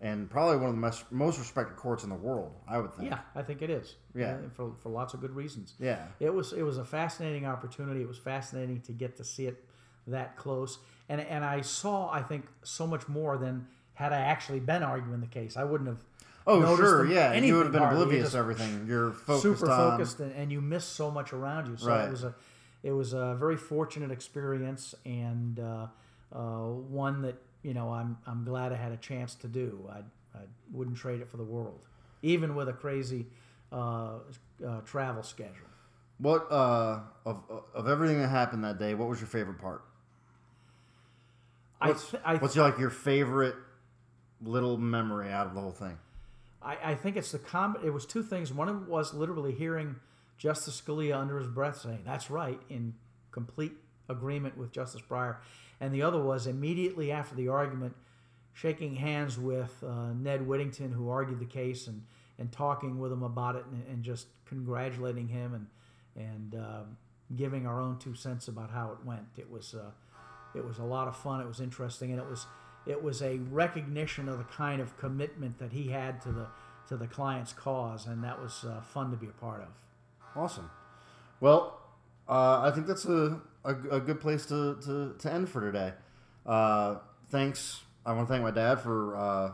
and 0.00 0.28
probably 0.28 0.56
one 0.56 0.68
of 0.68 0.74
the 0.74 0.80
most 0.80 1.10
most 1.10 1.38
respected 1.38 1.76
courts 1.76 2.04
in 2.04 2.10
the 2.10 2.16
world. 2.16 2.52
I 2.68 2.78
would 2.78 2.92
think. 2.94 3.10
Yeah, 3.10 3.20
I 3.34 3.42
think 3.42 3.62
it 3.62 3.70
is. 3.70 3.96
Yeah. 4.14 4.34
Uh, 4.34 4.48
for, 4.54 4.72
for 4.82 4.88
lots 4.90 5.14
of 5.14 5.20
good 5.20 5.34
reasons. 5.34 5.74
Yeah. 5.80 6.04
It 6.20 6.32
was 6.32 6.52
it 6.52 6.62
was 6.62 6.78
a 6.78 6.84
fascinating 6.84 7.46
opportunity. 7.46 8.00
It 8.02 8.08
was 8.08 8.18
fascinating 8.18 8.80
to 8.82 8.92
get 8.92 9.16
to 9.16 9.24
see 9.24 9.46
it 9.46 9.64
that 10.06 10.36
close, 10.36 10.78
and 11.08 11.20
and 11.20 11.44
I 11.44 11.62
saw 11.62 12.10
I 12.12 12.20
think 12.22 12.46
so 12.62 12.86
much 12.86 13.08
more 13.08 13.38
than 13.38 13.66
had 13.94 14.12
I 14.12 14.20
actually 14.20 14.60
been 14.60 14.82
arguing 14.82 15.20
the 15.20 15.26
case. 15.26 15.56
I 15.56 15.64
wouldn't 15.64 15.88
have. 15.88 16.04
Oh, 16.46 16.76
sure. 16.76 17.06
Yeah, 17.06 17.32
you 17.32 17.56
would 17.56 17.64
have 17.66 17.72
been 17.72 17.80
hardly. 17.80 18.02
Oblivious 18.02 18.32
to 18.32 18.38
everything. 18.38 18.84
You're 18.86 19.12
focused 19.12 19.42
super 19.42 19.70
on. 19.70 19.92
focused, 19.92 20.20
and, 20.20 20.30
and 20.32 20.52
you 20.52 20.60
miss 20.60 20.84
so 20.84 21.10
much 21.10 21.32
around 21.32 21.68
you. 21.68 21.76
So 21.78 21.86
Right. 21.88 22.06
it 22.06 22.10
was 22.10 22.24
a 22.24 22.34
it 22.82 22.90
was 22.90 23.14
a 23.14 23.34
very 23.40 23.56
fortunate 23.56 24.10
experience, 24.10 24.94
and 25.06 25.58
uh, 25.58 25.86
uh, 26.34 26.66
one 26.68 27.22
that 27.22 27.36
you 27.62 27.74
know 27.74 27.92
I'm 27.92 28.18
I'm 28.26 28.44
glad 28.44 28.72
I 28.72 28.76
had 28.76 28.92
a 28.92 28.96
chance 28.96 29.34
to 29.36 29.48
do. 29.48 29.88
I 29.90 29.98
I 30.36 30.42
wouldn't 30.72 30.96
trade 30.96 31.20
it 31.20 31.28
for 31.28 31.36
the 31.36 31.44
world, 31.44 31.86
even 32.22 32.54
with 32.54 32.68
a 32.68 32.72
crazy 32.72 33.26
uh, 33.72 34.18
uh, 34.66 34.80
travel 34.84 35.22
schedule. 35.22 35.68
What 36.18 36.50
uh, 36.50 37.00
of 37.24 37.42
of 37.74 37.88
everything 37.88 38.20
that 38.20 38.28
happened 38.28 38.64
that 38.64 38.78
day? 38.78 38.94
What 38.94 39.08
was 39.08 39.20
your 39.20 39.28
favorite 39.28 39.58
part? 39.58 39.84
I, 41.80 41.88
What's, 41.88 42.10
th- 42.10 42.22
I, 42.24 42.36
what's 42.36 42.56
your, 42.56 42.64
like 42.64 42.78
your 42.78 42.90
favorite 42.90 43.56
little 44.42 44.78
memory 44.78 45.30
out 45.30 45.46
of 45.46 45.54
the 45.54 45.60
whole 45.60 45.72
thing? 45.72 45.98
I, 46.62 46.76
I 46.82 46.94
think 46.94 47.16
it's 47.16 47.32
the 47.32 47.38
com. 47.38 47.76
It 47.84 47.90
was 47.90 48.06
two 48.06 48.22
things. 48.22 48.52
One 48.52 48.86
was 48.88 49.12
literally 49.12 49.52
hearing 49.52 49.96
Justice 50.38 50.80
Scalia 50.80 51.16
under 51.16 51.38
his 51.38 51.48
breath 51.48 51.80
saying, 51.80 52.02
"That's 52.06 52.30
right," 52.30 52.60
in 52.70 52.94
complete 53.30 53.72
agreement 54.08 54.56
with 54.56 54.72
Justice 54.72 55.02
Breyer, 55.02 55.36
and 55.84 55.94
the 55.94 56.02
other 56.02 56.22
was 56.22 56.46
immediately 56.46 57.12
after 57.12 57.34
the 57.34 57.48
argument, 57.48 57.94
shaking 58.54 58.96
hands 58.96 59.38
with 59.38 59.84
uh, 59.86 60.14
Ned 60.14 60.46
Whittington, 60.46 60.92
who 60.92 61.10
argued 61.10 61.40
the 61.40 61.44
case, 61.44 61.86
and 61.86 62.02
and 62.38 62.50
talking 62.50 62.98
with 62.98 63.12
him 63.12 63.22
about 63.22 63.54
it, 63.54 63.64
and, 63.70 63.84
and 63.88 64.02
just 64.02 64.26
congratulating 64.46 65.28
him 65.28 65.54
and 65.54 65.66
and 66.16 66.54
uh, 66.54 66.82
giving 67.36 67.66
our 67.66 67.80
own 67.80 67.98
two 67.98 68.14
cents 68.14 68.48
about 68.48 68.70
how 68.70 68.92
it 68.92 69.04
went. 69.04 69.26
It 69.36 69.50
was 69.50 69.74
uh, 69.74 69.90
it 70.54 70.64
was 70.64 70.78
a 70.78 70.84
lot 70.84 71.06
of 71.06 71.16
fun. 71.16 71.42
It 71.42 71.46
was 71.46 71.60
interesting, 71.60 72.12
and 72.12 72.18
it 72.18 72.26
was 72.26 72.46
it 72.86 73.02
was 73.02 73.20
a 73.20 73.36
recognition 73.50 74.26
of 74.26 74.38
the 74.38 74.44
kind 74.44 74.80
of 74.80 74.96
commitment 74.96 75.58
that 75.58 75.72
he 75.72 75.88
had 75.88 76.22
to 76.22 76.32
the 76.32 76.46
to 76.88 76.96
the 76.96 77.06
client's 77.06 77.52
cause, 77.52 78.06
and 78.06 78.24
that 78.24 78.40
was 78.40 78.64
uh, 78.64 78.80
fun 78.80 79.10
to 79.10 79.18
be 79.18 79.26
a 79.26 79.32
part 79.32 79.60
of. 79.60 79.68
Awesome. 80.34 80.70
Well, 81.40 81.78
uh, 82.26 82.62
I 82.62 82.70
think 82.70 82.86
that's 82.86 83.04
a, 83.04 83.40
a, 83.64 83.74
a 83.90 84.00
good 84.00 84.20
place 84.20 84.46
to, 84.46 84.76
to, 84.84 85.14
to 85.18 85.32
end 85.32 85.48
for 85.48 85.60
today. 85.60 85.92
Uh, 86.46 86.96
thanks. 87.30 87.82
I 88.06 88.12
want 88.12 88.28
to 88.28 88.32
thank 88.32 88.42
my 88.42 88.50
dad 88.50 88.80
for 88.80 89.16
uh, 89.16 89.50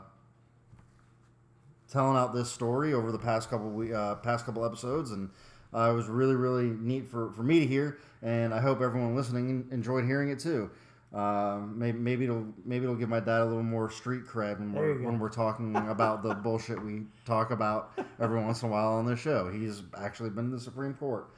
telling 1.90 2.16
out 2.16 2.34
this 2.34 2.50
story 2.50 2.92
over 2.92 3.12
the 3.12 3.18
past 3.18 3.50
couple 3.50 3.70
we 3.70 3.92
uh, 3.94 4.16
past 4.16 4.44
couple 4.44 4.64
episodes, 4.64 5.12
and 5.12 5.30
uh, 5.72 5.90
it 5.90 5.94
was 5.94 6.06
really 6.06 6.34
really 6.34 6.70
neat 6.70 7.06
for, 7.06 7.32
for 7.32 7.42
me 7.42 7.60
to 7.60 7.66
hear, 7.66 7.98
and 8.22 8.52
I 8.52 8.60
hope 8.60 8.80
everyone 8.80 9.14
listening 9.14 9.68
enjoyed 9.70 10.04
hearing 10.04 10.30
it 10.30 10.40
too. 10.40 10.70
Uh, 11.14 11.60
maybe, 11.74 11.98
maybe 11.98 12.24
it'll 12.24 12.46
maybe 12.64 12.84
it'll 12.84 12.96
give 12.96 13.08
my 13.08 13.20
dad 13.20 13.42
a 13.42 13.44
little 13.44 13.62
more 13.62 13.90
street 13.90 14.24
cred 14.24 14.58
when 14.58 14.72
we're 14.72 15.02
when 15.02 15.18
we're 15.18 15.28
talking 15.28 15.74
about 15.76 16.22
the 16.22 16.34
bullshit 16.42 16.82
we 16.84 17.02
talk 17.24 17.50
about 17.50 17.92
every 18.20 18.40
once 18.40 18.62
in 18.62 18.68
a 18.68 18.72
while 18.72 18.94
on 18.94 19.06
this 19.06 19.18
show. 19.18 19.50
He's 19.50 19.82
actually 19.96 20.30
been 20.30 20.50
to 20.50 20.56
the 20.56 20.62
Supreme 20.62 20.94
Court. 20.94 21.28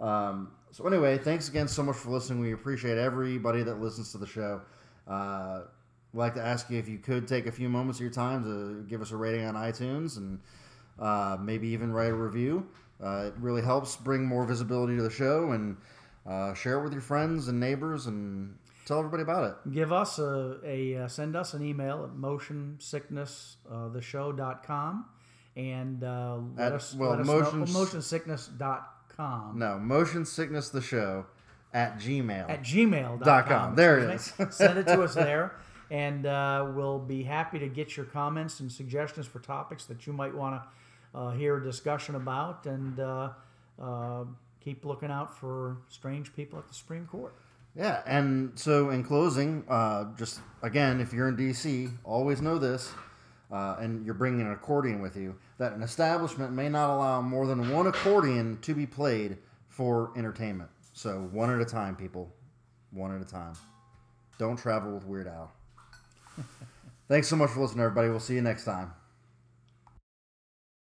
Um, 0.00 0.50
so 0.72 0.86
anyway, 0.86 1.18
thanks 1.18 1.48
again 1.48 1.68
so 1.68 1.82
much 1.82 1.96
for 1.96 2.10
listening. 2.10 2.40
We 2.40 2.52
appreciate 2.52 2.98
everybody 2.98 3.62
that 3.62 3.80
listens 3.80 4.12
to 4.12 4.18
the 4.18 4.26
show. 4.26 4.60
Uh, 5.08 5.62
I'd 6.12 6.18
like 6.18 6.34
to 6.34 6.42
ask 6.42 6.68
you 6.70 6.78
if 6.78 6.88
you 6.88 6.98
could 6.98 7.26
take 7.28 7.46
a 7.46 7.52
few 7.52 7.68
moments 7.68 7.98
of 7.98 8.02
your 8.02 8.10
time 8.12 8.42
to 8.44 8.82
give 8.88 9.00
us 9.02 9.10
a 9.12 9.16
rating 9.16 9.44
on 9.46 9.54
iTunes 9.54 10.16
and 10.16 10.40
uh, 10.98 11.36
maybe 11.40 11.68
even 11.68 11.92
write 11.92 12.10
a 12.10 12.14
review. 12.14 12.66
Uh, 13.02 13.26
it 13.28 13.34
really 13.38 13.62
helps 13.62 13.96
bring 13.96 14.24
more 14.26 14.44
visibility 14.44 14.96
to 14.96 15.02
the 15.02 15.10
show 15.10 15.52
and 15.52 15.76
uh, 16.28 16.52
share 16.54 16.78
it 16.80 16.84
with 16.84 16.92
your 16.92 17.00
friends 17.02 17.48
and 17.48 17.58
neighbors 17.58 18.06
and 18.06 18.54
tell 18.84 18.98
everybody 18.98 19.22
about 19.22 19.44
it. 19.44 19.54
Give 19.72 19.90
us 19.92 20.18
a, 20.18 20.58
a 20.64 20.96
uh, 21.04 21.08
send 21.08 21.34
us 21.36 21.54
an 21.54 21.64
email 21.64 22.04
at 22.04 22.10
motionsicknesstheshow.com 22.10 25.04
and 25.56 26.04
uh, 26.04 26.38
let 26.56 26.66
At- 26.66 26.72
us 26.74 26.94
well, 26.94 27.10
let 27.10 27.20
us 27.20 27.26
motion- 27.26 27.60
know, 27.60 27.66
motionsickness.com 27.66 28.84
No, 29.54 29.78
motion 29.78 30.24
sickness 30.24 30.68
the 30.70 30.80
show 30.80 31.26
at 31.72 31.98
Gmail. 31.98 32.48
at 32.50 32.62
gmail.com. 32.62 33.18
Dot 33.20 33.46
com. 33.46 33.74
There 33.76 33.98
it 33.98 34.14
is. 34.14 34.32
Send 34.50 34.78
it 34.78 34.86
to 34.86 35.02
us 35.04 35.14
there, 35.14 35.56
and 35.90 36.26
uh, 36.26 36.70
we'll 36.74 36.98
be 36.98 37.22
happy 37.22 37.58
to 37.58 37.68
get 37.68 37.96
your 37.96 38.06
comments 38.06 38.60
and 38.60 38.70
suggestions 38.70 39.26
for 39.26 39.38
topics 39.40 39.84
that 39.86 40.06
you 40.06 40.12
might 40.12 40.34
want 40.34 40.62
to 40.62 41.18
uh, 41.18 41.30
hear 41.32 41.56
a 41.56 41.62
discussion 41.62 42.14
about, 42.14 42.66
and 42.66 42.98
uh, 43.00 43.30
uh, 43.80 44.24
keep 44.60 44.84
looking 44.84 45.10
out 45.10 45.36
for 45.38 45.76
strange 45.88 46.34
people 46.34 46.58
at 46.58 46.66
the 46.68 46.74
Supreme 46.74 47.06
Court. 47.06 47.34
Yeah, 47.76 48.02
and 48.04 48.58
so 48.58 48.90
in 48.90 49.04
closing, 49.04 49.64
uh, 49.68 50.06
just 50.16 50.40
again, 50.62 51.00
if 51.00 51.12
you're 51.12 51.28
in 51.28 51.36
DC, 51.36 51.90
always 52.04 52.40
know 52.42 52.58
this, 52.58 52.92
uh, 53.52 53.76
and 53.80 54.04
you're 54.04 54.14
bringing 54.14 54.42
an 54.42 54.52
accordion 54.52 55.00
with 55.00 55.16
you, 55.16 55.34
that 55.58 55.72
an 55.72 55.82
establishment 55.82 56.52
may 56.52 56.68
not 56.68 56.94
allow 56.94 57.20
more 57.20 57.46
than 57.46 57.70
one 57.70 57.86
accordion 57.86 58.58
to 58.62 58.74
be 58.74 58.86
played 58.86 59.38
for 59.68 60.12
entertainment. 60.16 60.70
So 60.92 61.28
one 61.32 61.50
at 61.50 61.60
a 61.60 61.64
time, 61.64 61.96
people, 61.96 62.32
one 62.90 63.14
at 63.14 63.20
a 63.20 63.30
time. 63.30 63.54
Don't 64.38 64.56
travel 64.56 64.92
with 64.92 65.04
Weird 65.04 65.28
Al. 65.28 65.52
Thanks 67.08 67.28
so 67.28 67.36
much 67.36 67.50
for 67.50 67.60
listening, 67.60 67.84
everybody. 67.84 68.08
We'll 68.08 68.20
see 68.20 68.34
you 68.34 68.42
next 68.42 68.64
time. 68.64 68.92